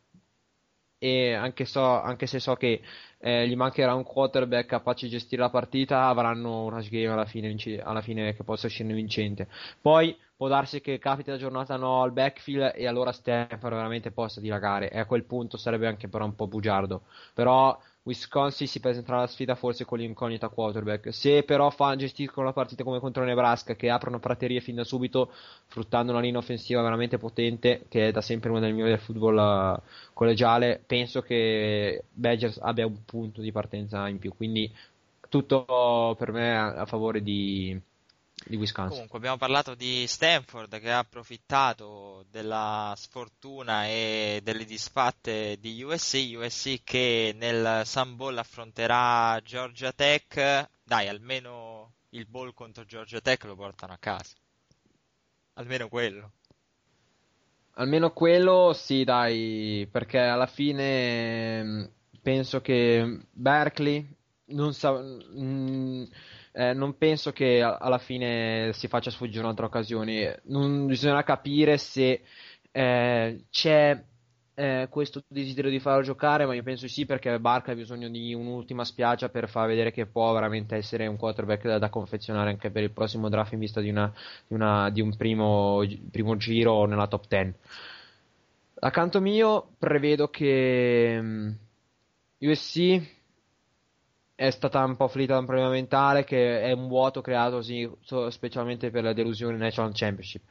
E 1.04 1.34
anche, 1.34 1.66
so, 1.66 1.84
anche 1.84 2.28
se 2.28 2.40
so 2.40 2.56
che 2.56 2.82
eh, 3.20 3.46
gli 3.46 3.56
mancherà 3.58 3.94
un 3.94 4.04
quarterback 4.04 4.68
capace 4.68 5.06
di 5.06 5.12
gestire 5.12 5.42
la 5.42 5.50
partita, 5.50 6.08
avranno 6.08 6.64
una 6.64 6.82
game 6.82 7.08
alla 7.08 7.26
fine, 7.26 7.54
alla 7.84 8.02
fine 8.02 8.34
che 8.34 8.44
possa 8.46 8.68
uscire 8.68 8.94
vincente. 8.94 9.50
Poi 9.82 10.16
può 10.38 10.48
darsi 10.48 10.80
che 10.80 11.00
capiti 11.00 11.30
la 11.30 11.38
giornata 11.38 11.76
no 11.76 12.02
al 12.04 12.14
backfield 12.14 12.72
e 12.76 12.88
allora 12.88 13.12
Stanford 13.12 13.76
veramente 13.76 14.12
possa 14.12 14.40
dilagare. 14.40 14.90
E 14.92 14.98
a 15.00 15.06
quel 15.06 15.26
punto 15.26 15.58
sarebbe 15.58 15.88
anche 15.88 16.08
però 16.08 16.24
un 16.24 16.36
po' 16.36 16.48
bugiardo. 16.48 17.04
Però 17.34 17.78
Wisconsin 18.04 18.68
si 18.68 18.82
presenterà 18.82 19.18
alla 19.18 19.28
sfida 19.28 19.56
forse 19.56 19.86
con 19.86 19.98
l'incognita 19.98 20.50
quarterback. 20.50 21.14
Se 21.14 21.44
però 21.44 21.70
fa, 21.70 21.96
gestiscono 21.96 22.46
la 22.46 22.54
partita 22.54 22.84
come 22.84 23.00
contro 23.00 23.24
Nebraska, 23.24 23.76
che 23.76 23.90
aprono 23.90 24.20
praterie 24.20 24.60
fin 24.60 24.76
da 24.76 24.84
subito, 24.84 25.32
fruttando 25.68 26.12
una 26.12 26.20
linea 26.22 26.40
offensiva 26.40 26.82
veramente 26.82 27.18
potente, 27.18 27.86
che 27.88 28.10
è 28.10 28.12
da 28.12 28.22
sempre 28.22 28.50
una 28.50 28.60
delle 28.60 28.74
migliori 28.74 28.92
del 28.92 29.00
football 29.00 29.38
uh, 29.38 29.82
collegiale, 30.14 30.84
penso 30.86 31.22
che 31.22 32.04
Badgers 32.12 32.60
abbia 32.62 32.86
un 32.86 33.06
punto 33.06 33.40
di 33.42 33.52
partenza 33.54 34.08
in 34.10 34.20
più. 34.20 34.34
Quindi 34.36 34.70
tutto 35.30 36.16
per 36.18 36.32
me 36.34 36.58
a, 36.58 36.74
a 36.74 36.86
favore 36.86 37.24
di, 37.24 37.80
di 38.46 38.56
Wisconsin. 38.56 38.92
Comunque 38.92 39.18
abbiamo 39.18 39.38
parlato 39.38 39.76
di 39.76 40.06
Stanford 40.08 40.80
che 40.80 40.92
ha 40.92 41.00
approfittato 41.00 42.26
della 42.30 42.94
sfortuna 42.96 43.88
e 43.88 44.42
delle 44.44 44.66
disfatte 44.66 45.58
di 45.60 45.82
USC, 45.82 46.34
USC 46.36 46.84
che 46.84 47.34
nel 47.36 47.82
Sun 47.86 48.16
Bowl 48.16 48.38
affronterà 48.38 49.40
Georgia 49.44 49.92
Tech, 49.92 50.70
dai 50.84 51.08
almeno 51.08 51.94
il 52.10 52.28
bowl 52.28 52.54
contro 52.54 52.86
Georgia 52.86 53.22
Tech 53.22 53.44
lo 53.46 53.56
portano 53.56 53.94
a 53.94 53.98
casa, 53.98 54.34
almeno 55.54 55.88
quello. 55.88 56.32
Almeno 57.76 58.12
quello 58.12 58.72
sì 58.74 59.04
dai, 59.04 59.88
perché 59.92 60.20
alla 60.20 60.46
fine 60.46 61.64
mm, 61.64 61.84
penso 62.22 62.62
che 62.62 63.20
Berkeley 63.32 64.08
non 64.48 64.74
sa... 64.74 64.92
Mh, 64.92 65.42
mm, 65.42 66.04
eh, 66.56 66.74
non 66.74 66.98
penso 66.98 67.32
che 67.32 67.62
alla 67.62 67.98
fine 67.98 68.72
si 68.74 68.88
faccia 68.88 69.10
sfuggire 69.10 69.42
un'altra 69.44 69.66
occasione. 69.66 70.42
Non, 70.46 70.86
bisogna 70.86 71.24
capire 71.24 71.78
se 71.80 72.22
eh, 72.72 73.46
c'è 73.50 74.04
eh, 74.56 74.88
questo 74.90 75.24
desiderio 75.28 75.72
di 75.72 75.80
farlo 75.80 76.04
giocare, 76.04 76.46
ma 76.46 76.54
io 76.54 76.62
penso 76.62 76.88
sì 76.88 77.06
perché 77.08 77.40
Barca 77.40 77.72
ha 77.72 77.76
bisogno 77.76 78.08
di 78.08 78.36
un'ultima 78.36 78.86
spiaggia 78.86 79.30
per 79.30 79.50
far 79.50 79.68
vedere 79.68 79.92
che 79.92 80.06
può 80.06 80.32
veramente 80.32 80.76
essere 80.76 81.08
un 81.08 81.18
quarterback 81.18 81.64
da, 81.66 81.80
da 81.80 81.90
confezionare 81.90 82.52
anche 82.52 82.70
per 82.70 82.84
il 82.84 82.92
prossimo 82.92 83.30
draft 83.30 83.54
in 83.54 83.60
vista 83.60 83.82
di, 83.82 83.90
una, 83.90 84.14
di, 84.48 84.54
una, 84.54 84.92
di 84.92 85.02
un 85.02 85.16
primo, 85.16 85.84
primo, 86.12 86.38
giro 86.38 86.86
nella 86.86 87.08
top 87.08 87.26
10. 87.28 87.54
Accanto 88.76 89.22
mio 89.22 89.70
prevedo 89.80 90.28
che 90.28 91.18
mm, 91.20 91.52
USC 92.42 93.22
è 94.48 94.50
stata 94.50 94.84
un 94.84 94.98
po' 94.98 95.06
afflitta 95.06 95.34
da 95.34 95.40
un 95.40 95.46
problema 95.46 95.70
mentale 95.70 96.26
che 96.26 96.62
è 96.62 96.74
un 96.74 96.90
vuoto 96.90 97.22
creato 97.22 97.62
sì, 97.62 97.90
specialmente 98.30 98.92
per 98.92 99.04
la 99.04 99.14
delusione 99.14 99.56
National 99.56 99.92
Championship. 99.94 100.44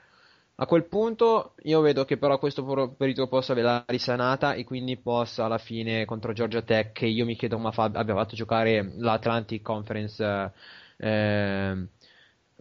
A 0.57 0.67
quel 0.67 0.87
punto 0.87 1.55
io 1.65 1.81
vedo 1.81 2.05
che 2.05 2.17
però 2.17 2.39
questo 2.39 2.65
periodo 2.97 3.27
possa 3.27 3.53
averla 3.53 3.85
risanata 3.89 4.55
e 4.55 4.65
quindi 4.65 4.97
possa 4.97 5.45
alla 5.45 5.59
fine 5.59 6.07
contro 6.07 6.33
Georgia 6.33 6.63
Tech, 6.63 6.93
che 6.93 7.07
io 7.07 7.27
mi 7.27 7.37
chiedo 7.37 7.57
come 7.57 7.73
fa, 7.73 7.91
abbia 7.93 8.15
fatto 8.15 8.35
giocare 8.35 8.95
l'Atlantic 8.97 9.61
Conference 9.61 10.53
eh, 10.97 11.87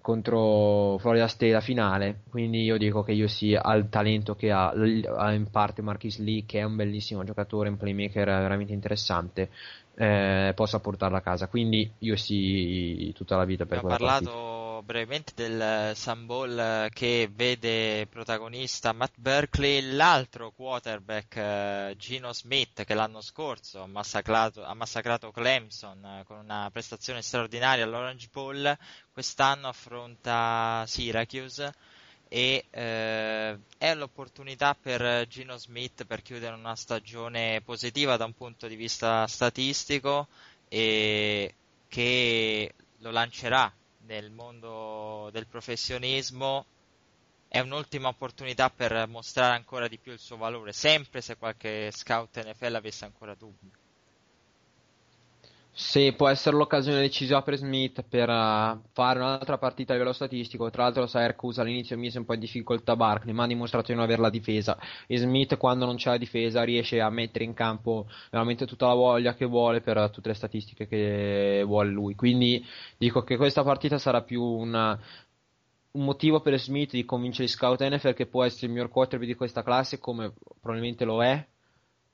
contro 0.01 0.97
Florida 0.97 1.27
State 1.27 1.51
la 1.51 1.61
finale, 1.61 2.21
quindi 2.29 2.63
io 2.63 2.77
dico 2.77 3.03
che 3.03 3.11
io 3.11 3.27
sia 3.27 3.61
al 3.61 3.87
talento 3.89 4.35
che 4.35 4.51
ha, 4.51 4.69
ha 4.69 5.31
in 5.31 5.49
parte 5.49 5.81
Marquis 5.81 6.19
Lee 6.19 6.43
che 6.45 6.59
è 6.59 6.63
un 6.63 6.75
bellissimo 6.75 7.23
giocatore, 7.23 7.69
un 7.69 7.77
playmaker 7.77 8.25
veramente 8.25 8.73
interessante 8.73 9.49
eh, 9.95 10.51
possa 10.55 10.79
portarla 10.79 11.19
a 11.19 11.21
casa. 11.21 11.47
Quindi 11.47 11.89
io 11.99 12.15
sì, 12.15 13.11
tutta 13.15 13.37
la 13.37 13.45
vita 13.45 13.65
per 13.65 13.77
Abbiamo 13.77 13.95
parlato 13.95 14.23
partita. 14.25 14.70
Brevemente 14.83 15.33
del 15.35 15.95
Sun 15.95 16.25
Bowl 16.25 16.89
che 16.91 17.29
vede 17.31 18.07
protagonista 18.07 18.93
Matt 18.93 19.13
Berkeley, 19.17 19.93
l'altro 19.93 20.51
quarterback 20.51 21.35
eh, 21.35 21.95
Gino 21.97 22.33
Smith 22.33 22.83
che 22.83 22.93
l'anno 22.93 23.21
scorso 23.21 23.81
ha 23.81 23.87
massacrato, 23.87 24.63
ha 24.63 24.73
massacrato 24.73 25.31
Clemson 25.31 26.03
eh, 26.05 26.23
con 26.25 26.37
una 26.37 26.69
prestazione 26.71 27.21
straordinaria 27.21 27.83
all'Orange 27.83 28.29
Bowl, 28.31 28.77
quest'anno 29.11 29.67
affronta 29.67 30.83
Syracuse 30.87 31.73
e 32.27 32.65
eh, 32.69 33.59
è 33.77 33.93
l'opportunità 33.95 34.73
per 34.73 35.27
Gino 35.27 35.57
Smith 35.57 36.05
per 36.05 36.21
chiudere 36.21 36.55
una 36.55 36.75
stagione 36.75 37.61
positiva 37.61 38.17
da 38.17 38.25
un 38.25 38.33
punto 38.33 38.67
di 38.67 38.75
vista 38.75 39.27
statistico 39.27 40.27
e 40.69 41.53
che 41.87 42.73
lo 42.99 43.11
lancerà 43.11 43.71
nel 44.05 44.31
mondo 44.31 45.29
del 45.31 45.47
professionismo 45.47 46.65
è 47.47 47.59
un'ultima 47.59 48.07
opportunità 48.07 48.69
per 48.69 49.07
mostrare 49.07 49.55
ancora 49.55 49.87
di 49.87 49.97
più 49.97 50.11
il 50.13 50.19
suo 50.19 50.37
valore, 50.37 50.71
sempre 50.73 51.21
se 51.21 51.35
qualche 51.35 51.91
scout 51.91 52.41
NFL 52.41 52.75
avesse 52.75 53.05
ancora 53.05 53.35
dubbi. 53.35 53.71
Sì, 55.73 56.13
può 56.13 56.27
essere 56.27 56.57
l'occasione 56.57 56.99
decisiva 56.99 57.41
per 57.41 57.55
Smith 57.55 58.03
per 58.03 58.27
uh, 58.29 58.81
fare 58.91 59.19
un'altra 59.19 59.57
partita 59.57 59.93
a 59.93 59.95
livello 59.95 60.13
statistico. 60.13 60.69
Tra 60.69 60.83
l'altro, 60.83 61.07
Syracuse 61.07 61.61
all'inizio 61.61 61.97
mise 61.97 62.19
un 62.19 62.25
po' 62.25 62.33
in 62.33 62.41
difficoltà 62.41 62.95
Barkley, 62.97 63.33
ma 63.33 63.43
ha 63.43 63.47
dimostrato 63.47 63.87
di 63.87 63.93
non 63.93 64.03
avere 64.03 64.21
la 64.21 64.29
difesa. 64.29 64.77
E 65.07 65.17
Smith, 65.17 65.55
quando 65.57 65.85
non 65.85 65.95
c'è 65.95 66.09
la 66.09 66.17
difesa, 66.17 66.63
riesce 66.63 66.99
a 66.99 67.09
mettere 67.09 67.45
in 67.45 67.53
campo 67.53 68.07
veramente 68.29 68.65
tutta 68.65 68.87
la 68.87 68.93
voglia 68.93 69.33
che 69.33 69.45
vuole 69.45 69.79
per 69.81 70.09
tutte 70.09 70.29
le 70.29 70.35
statistiche 70.35 70.87
che 70.87 71.63
vuole 71.65 71.89
lui. 71.89 72.15
Quindi 72.15 72.65
dico 72.97 73.23
che 73.23 73.37
questa 73.37 73.63
partita 73.63 73.97
sarà 73.97 74.21
più 74.23 74.43
una, 74.43 74.99
un 75.91 76.03
motivo 76.03 76.41
per 76.41 76.59
Smith 76.59 76.91
di 76.91 77.05
convincere 77.05 77.45
gli 77.45 77.49
scout 77.49 77.81
NFL 77.81 78.13
che 78.13 78.27
può 78.27 78.43
essere 78.43 78.67
il 78.67 78.73
miglior 78.73 78.89
quarterback 78.89 79.29
di 79.31 79.37
questa 79.37 79.63
classe, 79.63 79.99
come 79.99 80.33
probabilmente 80.59 81.05
lo 81.05 81.23
è 81.23 81.45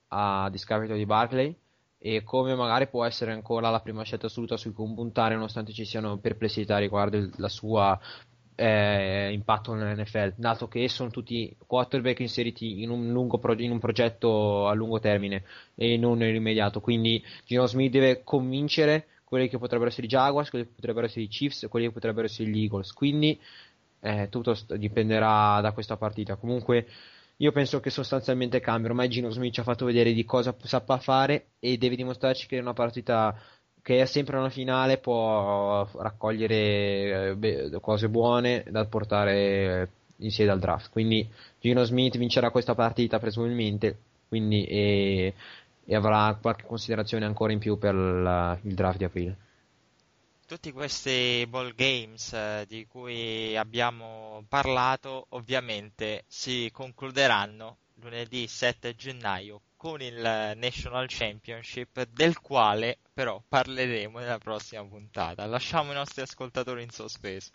a 0.10 0.50
discapito 0.52 0.94
di 0.94 1.06
Barkley 1.06 1.56
e 2.00 2.24
come 2.24 2.56
magari 2.56 2.88
può 2.88 3.04
essere 3.06 3.32
ancora 3.32 3.70
la 3.70 3.80
prima 3.80 4.04
scelta 4.04 4.28
assoluta 4.28 4.58
su 4.58 4.74
cui 4.74 4.94
puntare 4.94 5.36
nonostante 5.36 5.74
ci 5.74 5.86
siano 5.86 6.18
perplessità 6.18 6.78
riguardo 6.78 7.18
il 7.18 7.46
suo 7.48 8.00
eh, 8.56 9.32
impatto 9.32 9.74
nell'NFL, 9.74 10.34
dato 10.36 10.68
che 10.68 10.90
sono 10.90 11.12
tutti 11.12 11.56
quarterback 11.66 12.20
inseriti 12.20 12.82
in 12.82 12.90
un, 12.90 13.28
proge- 13.40 13.64
in 13.64 13.72
un, 13.72 13.80
progetto 13.80 14.68
a 14.68 14.74
lungo 14.74 15.00
termine 15.00 15.44
e 15.76 15.96
non 15.98 16.18
nell'immediato, 16.18 16.82
quindi 16.82 17.24
Gino 17.46 17.68
Smith 17.68 17.92
deve 17.92 18.24
convincere 18.24 19.08
quelli 19.24 19.48
che 19.48 19.58
potrebbero 19.60 19.90
essere 19.90 20.08
i 20.08 20.10
Jaguars, 20.10 20.50
quelli 20.50 20.66
che 20.66 20.72
potrebbero 20.74 21.06
essere 21.06 21.22
i 21.22 21.28
Chiefs, 21.28 21.68
quelli 21.70 21.88
che 21.88 21.92
potrebbero 21.92 22.26
essere 22.26 22.50
gli 22.50 22.62
Eagles, 22.62 22.94
quindi 22.94 23.40
eh, 24.00 24.28
tutto 24.30 24.54
st- 24.54 24.76
dipenderà 24.76 25.60
da 25.62 25.72
questa 25.74 25.98
partita. 25.98 26.36
Comunque 26.36 26.88
io 27.38 27.52
penso 27.52 27.80
che 27.80 27.90
sostanzialmente 27.90 28.60
cambia. 28.60 28.90
Ormai 28.90 29.10
Gino 29.10 29.30
Smith 29.30 29.54
ci 29.54 29.60
ha 29.60 29.64
fatto 29.64 29.86
vedere 29.86 30.14
di 30.14 30.26
cosa 30.26 30.56
sappa 30.64 30.98
fare 30.98 31.50
e 31.60 31.78
deve 31.78 31.96
dimostrarci 31.96 32.48
che 32.48 32.58
è 32.58 32.62
una 32.62 32.74
partita 32.74 33.36
che 33.82 34.02
è 34.02 34.06
sempre 34.06 34.38
una 34.38 34.50
finale 34.50 34.98
può 34.98 35.88
raccogliere 35.96 37.38
eh, 37.40 37.80
cose 37.80 38.10
buone 38.10 38.66
da 38.70 38.86
portare 38.86 39.90
in 40.18 40.32
sede 40.32 40.52
al 40.52 40.60
draft. 40.60 40.90
Quindi 40.92 41.28
Gino 41.60 41.84
Smith 41.84 42.18
vincerà 42.18 42.52
questa 42.52 42.76
partita 42.76 43.20
presumibilmente. 43.20 43.98
Quindi, 44.28 44.66
e, 44.66 45.34
e 45.86 45.96
avrà 45.96 46.38
qualche 46.42 46.66
considerazione 46.66 47.26
ancora 47.26 47.54
in 47.54 47.60
più 47.60 47.78
per 47.78 47.96
la, 47.96 48.58
il 48.64 48.74
draft 48.74 48.98
di 48.98 49.04
aprile. 49.06 49.38
Tutti 50.48 50.72
questi 50.72 51.46
ball 51.50 51.76
games 51.76 52.32
eh, 52.32 52.64
di 52.70 52.88
cui 52.88 53.58
abbiamo 53.58 54.46
parlato 54.48 55.26
ovviamente 55.32 56.24
si 56.26 56.70
concluderanno 56.72 57.80
lunedì 57.96 58.48
7 58.48 58.96
gennaio 58.96 59.60
con 59.76 60.02
il 60.02 60.16
National 60.56 61.08
Championship 61.10 62.08
del 62.14 62.40
quale 62.40 62.98
però 63.14 63.44
parleremo 63.46 64.20
nella 64.20 64.38
prossima 64.38 64.86
puntata. 64.86 65.46
Lasciamo 65.46 65.92
i 65.92 65.96
nostri 65.96 66.22
ascoltatori 66.22 66.82
in 66.82 66.92
sospeso. 66.92 67.52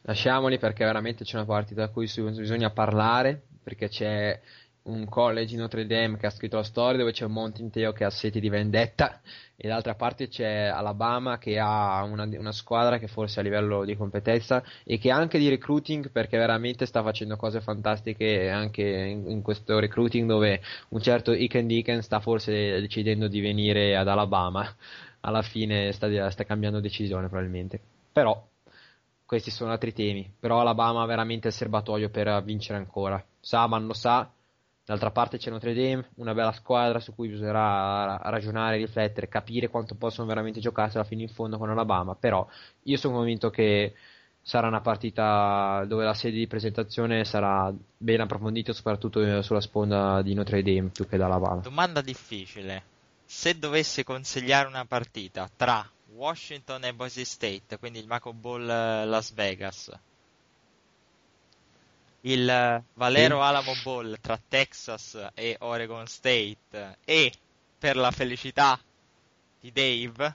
Lasciamoli 0.00 0.58
perché 0.58 0.86
veramente 0.86 1.24
c'è 1.24 1.36
una 1.36 1.44
partita 1.44 1.82
da 1.82 1.88
cui 1.88 2.10
bisogna 2.14 2.70
parlare 2.70 3.42
perché 3.62 3.90
c'è 3.90 4.40
un 4.86 5.08
college 5.08 5.54
in 5.54 5.60
Notre 5.60 5.86
Dame 5.86 6.16
che 6.16 6.26
ha 6.26 6.30
scritto 6.30 6.56
la 6.56 6.62
storia 6.62 6.98
dove 6.98 7.12
c'è 7.12 7.24
un 7.24 7.32
Mountain 7.32 7.70
Teo 7.70 7.92
che 7.92 8.04
ha 8.04 8.10
seti 8.10 8.40
di 8.40 8.48
vendetta 8.48 9.20
e 9.56 9.68
d'altra 9.68 9.94
parte 9.94 10.28
c'è 10.28 10.66
Alabama 10.66 11.38
che 11.38 11.58
ha 11.58 12.02
una, 12.02 12.24
una, 12.24 12.52
squadra 12.52 12.98
che 12.98 13.08
forse 13.08 13.40
a 13.40 13.42
livello 13.42 13.84
di 13.84 13.96
competenza 13.96 14.62
e 14.84 14.98
che 14.98 15.10
anche 15.10 15.38
di 15.38 15.48
recruiting 15.48 16.10
perché 16.10 16.36
veramente 16.36 16.84
sta 16.84 17.02
facendo 17.02 17.36
cose 17.36 17.60
fantastiche 17.60 18.50
anche 18.50 18.82
in, 18.82 19.30
in 19.30 19.42
questo 19.42 19.78
recruiting 19.78 20.28
dove 20.28 20.60
un 20.90 21.00
certo 21.00 21.32
Iken 21.32 21.66
Deacon 21.66 22.02
sta 22.02 22.20
forse 22.20 22.52
decidendo 22.80 23.28
di 23.28 23.40
venire 23.40 23.96
ad 23.96 24.08
Alabama. 24.08 24.74
Alla 25.20 25.42
fine 25.42 25.90
sta, 25.92 26.30
sta 26.30 26.44
cambiando 26.44 26.78
decisione 26.78 27.28
probabilmente. 27.28 27.80
Però 28.12 28.46
questi 29.24 29.50
sono 29.50 29.72
altri 29.72 29.92
temi. 29.92 30.30
Però 30.38 30.60
Alabama 30.60 31.02
ha 31.02 31.06
veramente 31.06 31.48
il 31.48 31.54
serbatoio 31.54 32.10
per 32.10 32.42
vincere 32.44 32.78
ancora. 32.78 33.22
Saban 33.40 33.86
lo 33.86 33.92
sa 33.92 34.30
D'altra 34.86 35.10
parte 35.10 35.36
c'è 35.36 35.50
Notre 35.50 35.74
Dame, 35.74 36.10
una 36.14 36.32
bella 36.32 36.52
squadra 36.52 37.00
su 37.00 37.12
cui 37.12 37.26
bisognerà 37.26 38.18
ragionare, 38.18 38.76
riflettere, 38.76 39.26
capire 39.28 39.66
quanto 39.66 39.96
possono 39.96 40.28
veramente 40.28 40.60
giocarsela 40.60 41.02
fino 41.02 41.22
in 41.22 41.28
fondo 41.28 41.58
con 41.58 41.68
Alabama. 41.68 42.14
Però 42.14 42.46
io 42.84 42.96
sono 42.96 43.16
convinto 43.16 43.50
che 43.50 43.94
sarà 44.40 44.68
una 44.68 44.82
partita 44.82 45.84
dove 45.88 46.04
la 46.04 46.14
sede 46.14 46.36
di 46.36 46.46
presentazione 46.46 47.24
sarà 47.24 47.74
ben 47.96 48.20
approfondita, 48.20 48.72
soprattutto 48.72 49.42
sulla 49.42 49.60
sponda 49.60 50.22
di 50.22 50.34
Notre 50.34 50.62
Dame 50.62 50.90
più 50.90 51.08
che 51.08 51.16
da 51.16 51.24
Alabama. 51.24 51.62
Domanda 51.62 52.00
difficile. 52.00 52.94
Se 53.24 53.58
dovessi 53.58 54.04
consigliare 54.04 54.68
una 54.68 54.84
partita 54.84 55.50
tra 55.56 55.84
Washington 56.14 56.84
e 56.84 56.94
Boise 56.94 57.24
State, 57.24 57.76
quindi 57.80 57.98
il 57.98 58.06
Maco 58.06 58.32
Bowl 58.32 58.64
Las 58.64 59.34
Vegas, 59.34 59.90
il 62.26 62.82
Valero 62.94 63.42
Alamo 63.42 63.72
Bowl 63.82 64.18
tra 64.20 64.38
Texas 64.48 65.28
e 65.34 65.56
Oregon 65.60 66.06
State 66.06 66.98
e 67.04 67.32
per 67.78 67.96
la 67.96 68.10
felicità 68.10 68.78
di 69.60 69.70
Dave 69.72 70.34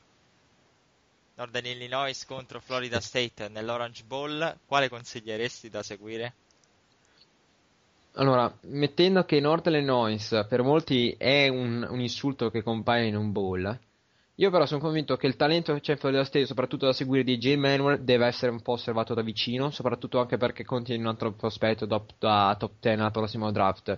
Northern 1.36 1.66
Illinois 1.66 2.26
contro 2.26 2.60
Florida 2.60 3.00
State 3.00 3.50
nell'Orange 3.50 4.04
Bowl 4.04 4.58
quale 4.66 4.90
consiglieresti 4.90 5.70
da 5.70 5.82
seguire? 5.84 6.34
Allora, 8.16 8.54
mettendo 8.62 9.24
che 9.24 9.40
Northern 9.40 9.78
Illinois 9.78 10.46
per 10.48 10.62
molti 10.62 11.16
è 11.18 11.48
un, 11.48 11.86
un 11.90 12.00
insulto 12.00 12.50
che 12.50 12.62
compaia 12.62 13.06
in 13.06 13.16
un 13.16 13.32
bowl 13.32 13.80
io 14.42 14.50
però 14.50 14.66
sono 14.66 14.82
convinto 14.82 15.18
che 15.18 15.28
il 15.28 15.36
talento 15.36 15.72
che 15.72 15.82
c'è 15.82 15.92
in 15.92 16.00
Florida 16.00 16.24
State, 16.24 16.48
soprattutto 16.48 16.88
da 16.88 16.94
seguire 16.94 17.24
di 17.24 17.38
Jay 17.38 17.58
Manuel, 17.58 18.02
deve 18.02 18.26
essere 18.26 18.52
un 18.52 18.60
po' 18.64 18.72
osservato 18.72 19.14
da 19.14 19.22
vicino, 19.22 19.70
soprattutto 19.70 20.20
anche 20.20 20.38
perché 20.38 20.66
contiene 20.66 21.04
un 21.04 21.10
altro 21.10 21.32
prospetto 21.34 21.86
da, 21.86 22.02
da 22.18 22.56
top 22.58 22.72
10 22.80 23.02
al 23.02 23.12
prossimo 23.12 23.52
draft. 23.52 23.96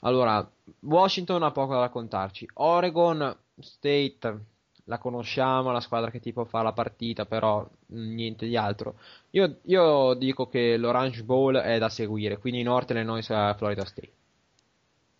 Allora, 0.00 0.50
Washington 0.80 1.42
ha 1.42 1.50
poco 1.50 1.74
da 1.74 1.80
raccontarci. 1.80 2.48
Oregon 2.54 3.36
State 3.60 4.44
la 4.84 4.96
conosciamo, 4.96 5.72
la 5.72 5.80
squadra 5.80 6.10
che 6.10 6.20
tipo 6.20 6.46
fa 6.46 6.62
la 6.62 6.72
partita, 6.72 7.26
però 7.26 7.68
niente 7.88 8.46
di 8.46 8.56
altro. 8.56 8.94
Io, 9.32 9.58
io 9.64 10.14
dico 10.14 10.48
che 10.48 10.78
l'Orange 10.78 11.22
Bowl 11.22 11.56
è 11.56 11.76
da 11.76 11.90
seguire, 11.90 12.38
quindi 12.38 12.62
Northern 12.62 13.00
Illinois 13.00 13.28
a 13.28 13.52
Florida 13.52 13.84
State. 13.84 14.12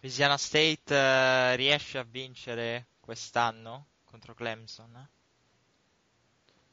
Louisiana 0.00 0.38
State 0.38 0.94
uh, 0.94 1.56
riesce 1.56 1.98
a 1.98 2.06
vincere 2.08 2.86
quest'anno? 3.00 3.88
Contro 4.12 4.34
Clemson. 4.34 5.08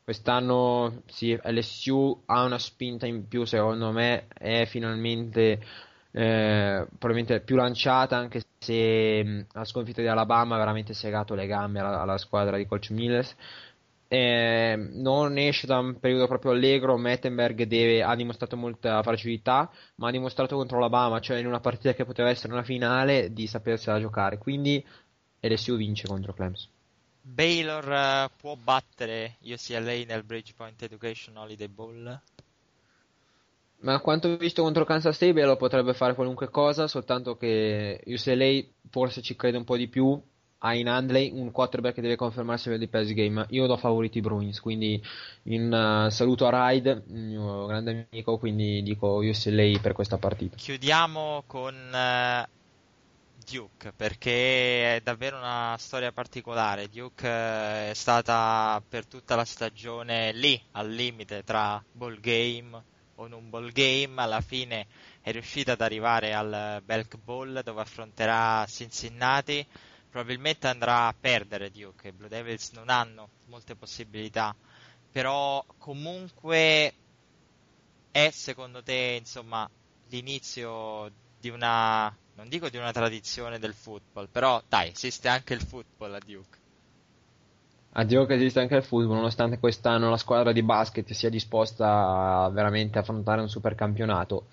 Quest'anno 0.04 1.04
sì, 1.06 1.40
LSU 1.42 2.24
ha 2.26 2.44
una 2.44 2.60
spinta 2.60 3.06
in 3.06 3.28
più, 3.28 3.46
secondo 3.46 3.92
me, 3.92 4.28
è 4.28 4.66
finalmente 4.66 5.64
eh, 6.12 6.88
probabilmente 6.98 7.40
più 7.42 7.56
lanciata, 7.56 8.18
anche 8.18 8.42
se 8.58 9.24
mh, 9.24 9.46
la 9.54 9.64
sconfitta 9.64 10.02
di 10.02 10.08
Alabama 10.08 10.56
ha 10.56 10.58
veramente 10.58 10.94
segato 10.94 11.34
le 11.34 11.48
gambe 11.48 11.80
alla, 11.80 12.02
alla 12.02 12.18
squadra 12.18 12.58
di 12.58 12.66
Coach 12.66 12.90
Millers. 12.90 13.36
Eh, 14.10 14.76
non 14.94 15.38
esce 15.38 15.68
da 15.68 15.78
un 15.78 16.00
periodo 16.00 16.28
proprio 16.28 16.52
allegro. 16.52 16.98
Mettenberg 16.98 17.64
deve, 17.64 18.04
ha 18.04 18.16
dimostrato 18.16 18.58
molta 18.58 19.02
fragilità, 19.04 19.72
ma 19.96 20.08
ha 20.10 20.12
dimostrato 20.12 20.58
contro 20.58 20.78
Alabama, 20.78 21.20
cioè 21.20 21.38
in 21.38 21.48
una 21.48 21.60
partita 21.62 21.94
che 21.94 22.04
poteva 22.04 22.30
essere 22.30 22.52
una 22.52 22.64
finale, 22.64 23.32
di 23.32 23.48
sapersela 23.48 24.00
giocare. 24.00 24.40
Quindi 24.40 24.84
LSU 25.42 25.78
vince 25.78 26.08
contro 26.08 26.34
Clemson. 26.34 26.79
Baylor 27.30 27.88
uh, 27.88 28.32
può 28.38 28.56
battere 28.56 29.36
UCLA 29.42 30.04
nel 30.06 30.24
Bridgepoint 30.24 30.82
Education 30.82 31.38
Holiday 31.38 31.68
Bowl? 31.68 32.22
Ma 33.82 34.00
quanto 34.00 34.36
visto 34.36 34.64
contro 34.64 34.84
Kansas 34.84 35.16
State 35.16 35.34
Baylor 35.34 35.56
potrebbe 35.56 35.94
fare 35.94 36.16
qualunque 36.16 36.50
cosa, 36.50 36.88
soltanto 36.88 37.38
che 37.38 38.02
UCLA 38.06 38.62
forse 38.90 39.22
ci 39.22 39.36
crede 39.36 39.58
un 39.58 39.64
po' 39.64 39.78
di 39.78 39.88
più. 39.88 40.22
Ha 40.62 40.76
in 40.76 40.90
Handley 40.90 41.32
un 41.32 41.52
quarterback 41.52 41.96
che 41.96 42.02
deve 42.02 42.18
confermarsi 42.18 42.68
livello 42.68 42.86
di 42.86 42.92
pass 42.92 43.14
game. 43.14 43.46
Io 43.52 43.66
do 43.66 43.78
favoriti 43.78 44.18
i 44.18 44.22
Bruins, 44.22 44.60
quindi 44.60 45.02
in 45.44 45.72
uh, 45.72 46.10
saluto 46.10 46.48
a 46.48 46.72
Ride, 46.72 47.04
il 47.08 47.14
mio 47.14 47.66
grande 47.66 48.08
amico, 48.12 48.38
quindi 48.38 48.84
dico 48.84 49.22
UCLA 49.24 49.80
per 49.80 49.94
questa 49.94 50.18
partita. 50.18 50.58
Chiudiamo 50.58 51.44
con 51.48 51.74
uh, 51.74 52.59
Duke 53.50 53.92
perché 53.94 54.98
è 54.98 55.02
davvero 55.02 55.38
una 55.38 55.76
storia 55.80 56.12
particolare. 56.12 56.88
Duke 56.88 57.28
eh, 57.28 57.90
è 57.90 57.94
stata 57.94 58.82
per 58.88 59.08
tutta 59.08 59.36
la 59.36 59.46
stagione 59.46 60.32
lì 60.34 60.62
al 60.74 60.90
limite 60.90 61.44
tra 61.44 61.84
ball 61.92 62.20
game 62.20 62.84
o 63.16 63.28
non 63.28 63.50
ball 63.50 63.72
game. 63.72 64.22
Alla 64.22 64.42
fine 64.42 64.88
è 65.22 65.32
riuscita 65.32 65.72
ad 65.72 65.82
arrivare 65.82 66.34
al 66.34 66.82
Belk 66.86 67.18
Bowl 67.18 67.62
dove 67.64 67.82
affronterà 67.82 68.66
Cincinnati. 68.68 69.66
Probabilmente 70.10 70.68
andrà 70.68 71.08
a 71.08 71.16
perdere 71.20 71.72
Duke. 71.72 72.10
I 72.10 72.12
Blue 72.12 72.30
Devils 72.30 72.72
non 72.72 72.90
hanno 72.90 73.30
molte 73.46 73.76
possibilità, 73.76 74.56
però 75.12 75.66
comunque 75.78 76.94
è 78.12 78.30
secondo 78.32 78.84
te 78.84 79.18
insomma 79.20 79.70
l'inizio 80.10 81.12
di 81.40 81.50
una 81.50 82.16
non 82.40 82.48
dico 82.48 82.70
di 82.70 82.78
una 82.78 82.94
tradizione 82.94 83.60
del 83.60 83.74
football, 83.74 84.30
però 84.32 84.62
dai, 84.70 84.92
esiste 84.92 85.28
anche 85.28 85.54
il 85.54 85.60
football 85.60 86.14
a 86.14 86.20
Duke. 86.26 86.58
A 87.92 88.06
Duke 88.06 88.34
esiste 88.34 88.62
anche 88.62 88.78
il 88.78 88.84
football, 88.84 89.18
nonostante 89.18 89.60
quest'anno 89.60 90.10
la 90.10 90.16
squadra 90.16 90.54
di 90.54 90.64
basket 90.64 91.12
sia 91.12 91.30
disposta 91.30 92.44
a 92.44 92.50
veramente 92.50 92.98
affrontare 92.98 93.42
un 93.42 93.50
super 93.50 93.76
campionato. 93.76 94.48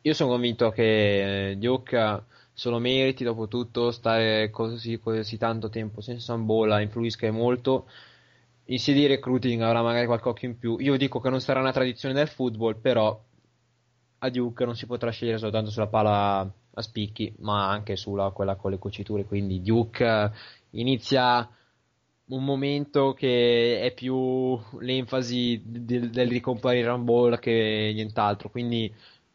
Io 0.00 0.14
sono 0.14 0.30
convinto 0.30 0.70
che 0.70 1.56
Duke 1.58 2.22
se 2.54 2.70
lo 2.70 2.78
meriti, 2.78 3.22
dopo 3.22 3.48
tutto, 3.48 3.90
stare 3.90 4.48
così, 4.48 4.98
così 4.98 5.36
tanto 5.36 5.68
tempo 5.68 6.00
senza 6.00 6.32
un 6.32 6.46
bolla 6.46 6.80
influisca 6.80 7.30
molto. 7.30 7.86
In 8.68 8.80
di 8.82 9.06
recruiting 9.06 9.60
avrà 9.60 9.82
magari 9.82 10.06
occhio 10.06 10.48
in 10.48 10.58
più. 10.58 10.78
Io 10.78 10.96
dico 10.96 11.20
che 11.20 11.28
non 11.28 11.42
sarà 11.42 11.60
una 11.60 11.72
tradizione 11.72 12.14
del 12.14 12.28
football, 12.28 12.80
però 12.80 13.22
a 14.18 14.30
Duke 14.30 14.64
non 14.64 14.74
si 14.74 14.86
potrà 14.86 15.10
scegliere 15.10 15.36
soltanto 15.36 15.70
sulla 15.70 15.86
pala 15.86 16.50
a 16.78 16.82
spicchi, 16.82 17.34
ma 17.38 17.68
anche 17.68 17.96
sulla 17.96 18.30
quella 18.30 18.56
con 18.56 18.70
le 18.70 18.78
cuciture. 18.78 19.24
Quindi 19.24 19.62
Duke 19.62 20.04
eh, 20.04 20.30
inizia 20.70 21.48
un 22.28 22.44
momento 22.44 23.12
che 23.12 23.80
è 23.80 23.92
più 23.92 24.58
l'enfasi 24.80 25.62
del, 25.64 26.10
del 26.10 26.28
ricomparire 26.28 26.96
ball 26.98 27.38
che 27.38 27.92
nient'altro. 27.94 28.50
Quindi 28.50 28.92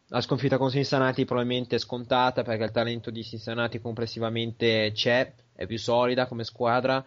la 0.08 0.20
sconfitta 0.20 0.58
con 0.58 0.70
Cincinnati 0.70 1.24
probabilmente 1.24 1.76
è 1.76 1.78
scontata 1.78 2.42
perché 2.42 2.64
il 2.64 2.70
talento 2.70 3.10
di 3.10 3.24
Cincinnati 3.24 3.80
complessivamente 3.80 4.92
c'è, 4.92 5.32
è 5.54 5.66
più 5.66 5.78
solida 5.78 6.26
come 6.26 6.44
squadra. 6.44 7.04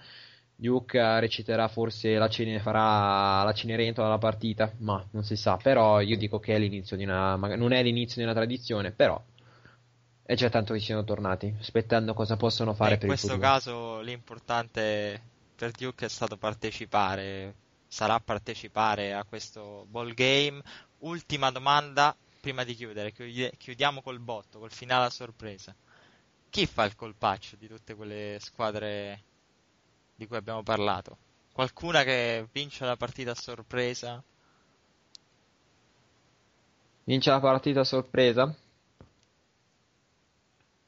Duke 0.58 1.20
reciterà 1.20 1.68
forse 1.68 2.16
la, 2.18 2.30
cene, 2.30 2.60
farà 2.60 3.44
la 3.44 3.54
Cenerentola 3.54 4.08
alla 4.08 4.18
partita, 4.18 4.72
ma 4.80 5.06
non 5.12 5.24
si 5.24 5.36
sa. 5.36 5.58
Però 5.62 6.02
io 6.02 6.18
dico 6.18 6.40
che 6.40 6.56
è 6.56 6.60
l'inizio 6.60 6.98
di 6.98 7.04
una, 7.04 7.36
non 7.36 7.74
è 7.74 7.84
l'inizio 7.84 8.18
di 8.18 8.24
una 8.24 8.34
tradizione, 8.34 8.92
però 8.92 9.22
è 10.26 10.34
già 10.34 10.50
tanto 10.50 10.74
che 10.74 10.80
siano 10.80 11.04
tornati, 11.04 11.54
aspettando 11.60 12.16
cosa 12.16 12.36
possono 12.36 12.74
fare 12.74 12.98
per 12.98 13.10
il 13.10 13.18
futuro. 13.18 13.36
In 13.36 13.40
questo 13.40 13.70
caso 13.70 14.02
l'importante 14.02 15.22
per 15.56 15.70
Duke 15.72 16.06
è 16.06 16.10
stato 16.10 16.36
partecipare, 16.36 17.54
sarà 17.88 18.20
partecipare 18.20 19.14
a 19.14 19.24
questo 19.24 19.86
ball 19.88 20.14
game. 20.16 20.62
Ultima 21.00 21.52
domanda 21.52 22.16
prima 22.42 22.64
di 22.64 22.74
chiudere, 22.74 23.12
chiudiamo 23.12 24.02
col 24.02 24.20
botto, 24.20 24.58
col 24.58 24.72
finale 24.72 25.06
a 25.06 25.10
sorpresa. 25.12 25.76
chi 26.50 26.66
fa 26.66 26.86
il 26.86 26.96
colpaccio 26.96 27.56
di 27.56 27.68
tutte 27.68 27.94
quelle 27.94 28.38
squadre 28.40 29.24
di 30.16 30.26
cui 30.26 30.38
abbiamo 30.38 30.64
parlato? 30.64 31.18
Qualcuna 31.52 32.04
che 32.04 32.48
vince 32.52 32.84
la 32.84 32.96
partita 32.98 33.32
a 33.32 33.36
sorpresa? 33.36 34.24
Vince 37.04 37.30
la 37.30 37.40
partita 37.40 37.82
a 37.82 37.84
sorpresa? 37.84 38.56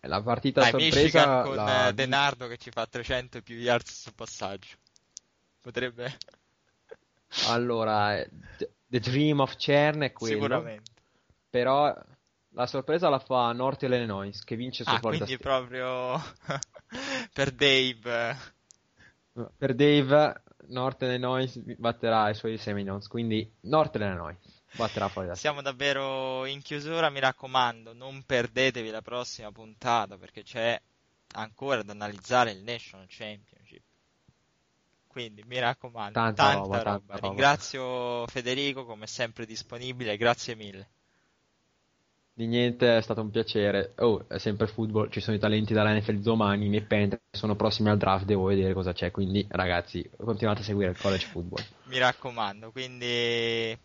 La 0.02 0.22
partita 0.22 0.62
Dai, 0.62 0.70
sorpresa 0.72 1.00
Michigan 1.02 1.44
con 1.44 1.56
la- 1.56 1.88
eh, 1.88 1.94
Denardo 1.94 2.48
che 2.48 2.58
ci 2.58 2.72
fa 2.72 2.86
300 2.86 3.40
e 3.40 3.42
più 3.42 3.56
yards 3.58 4.02
sul 4.04 4.14
passaggio. 4.16 4.76
Potrebbe... 5.62 6.18
Allora, 7.48 8.18
eh, 8.18 8.30
The 8.58 8.72
the 8.90 9.00
Dream 9.02 9.42
of 9.42 9.56
Cern 9.58 10.02
è 10.04 10.14
quello, 10.14 10.36
Sicuramente. 10.44 10.92
però 11.50 11.94
la 12.52 12.66
sorpresa 12.66 13.10
la 13.10 13.20
fa 13.20 13.52
North 13.52 13.82
Illinois 13.84 14.44
che 14.46 14.56
vince 14.56 14.86
su 14.86 14.90
Ah, 14.90 14.98
Florida 15.00 15.26
quindi 15.26 15.44
State. 15.44 15.58
proprio 15.68 16.22
per 17.34 17.52
Dave. 17.52 18.38
Per 19.58 19.76
Dave, 19.76 20.42
North 20.68 21.02
Illinois 21.02 21.58
batterà 21.78 22.30
i 22.30 22.34
suoi 22.34 22.58
Seminoles, 22.58 23.08
quindi 23.08 23.52
North 23.64 23.94
Illinois 23.96 24.38
batterà 24.76 25.08
Florida 25.08 25.36
State. 25.36 25.40
Siamo 25.40 25.62
davvero 25.62 26.46
in 26.46 26.62
chiusura, 26.62 27.10
mi 27.10 27.20
raccomando, 27.20 27.94
non 27.94 28.24
perdetevi 28.24 28.90
la 28.90 29.02
prossima 29.02 29.52
puntata 29.52 30.18
perché 30.18 30.44
c'è 30.44 30.80
ancora 31.34 31.84
da 31.84 31.92
analizzare 31.92 32.52
il 32.52 32.64
National 32.64 33.06
Championship. 33.10 33.84
Quindi 35.08 35.44
mi 35.48 35.60
raccomando, 35.60 36.14
Tanta 36.14 36.44
tanta, 36.44 36.60
roba, 36.60 36.78
roba. 36.78 36.90
tanta 36.92 37.14
roba. 37.16 37.28
Ringrazio 37.28 38.28
Federico 38.28 38.86
come 38.86 39.08
sempre 39.08 39.46
disponibile, 39.46 40.16
grazie 40.16 40.56
mille. 40.56 40.90
Di 42.38 42.46
niente, 42.46 42.98
è 42.98 43.02
stato 43.02 43.22
un 43.22 43.32
piacere. 43.32 43.94
Oh, 43.98 44.30
è 44.30 44.38
sempre 44.38 44.68
football, 44.68 45.10
ci 45.10 45.22
sono 45.22 45.36
i 45.36 45.40
talenti 45.40 45.74
dalla 45.74 45.92
NFL 45.98 46.18
domani, 46.18 46.68
i 46.68 46.70
miei 46.70 46.84
Panthers 46.84 47.24
sono 47.32 47.56
prossimi 47.56 47.90
al 47.90 47.98
draft, 47.98 48.26
devo 48.26 48.44
vedere 48.44 48.74
cosa 48.74 48.94
c'è, 48.94 49.10
quindi 49.10 49.44
ragazzi, 49.50 50.08
continuate 50.16 50.62
a 50.62 50.64
seguire 50.64 50.92
il 50.92 51.00
college 51.00 51.26
football. 51.26 51.66
Mi 51.86 51.98
raccomando, 51.98 52.72
quindi 52.72 53.76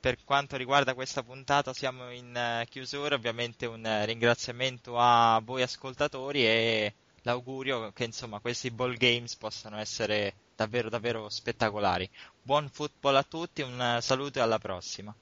per 0.00 0.24
quanto 0.24 0.56
riguarda 0.56 0.94
questa 0.94 1.22
puntata 1.22 1.74
siamo 1.74 2.10
in 2.10 2.34
eh, 2.34 2.66
chiusura, 2.70 3.14
ovviamente 3.14 3.66
un 3.66 3.84
eh, 3.84 4.06
ringraziamento 4.06 4.96
a 4.98 5.40
voi 5.44 5.60
ascoltatori 5.60 6.46
e 6.46 6.94
l'augurio 7.22 7.92
che 7.92 8.04
insomma 8.04 8.40
questi 8.40 8.70
ball 8.70 8.96
games 8.96 9.36
possano 9.36 9.76
essere 9.78 10.34
davvero 10.56 10.88
davvero 10.88 11.28
spettacolari. 11.28 12.08
Buon 12.42 12.70
football 12.70 13.16
a 13.16 13.22
tutti, 13.22 13.60
un 13.60 13.80
eh, 13.80 14.00
saluto 14.00 14.38
e 14.38 14.42
alla 14.42 14.58
prossima. 14.58 15.14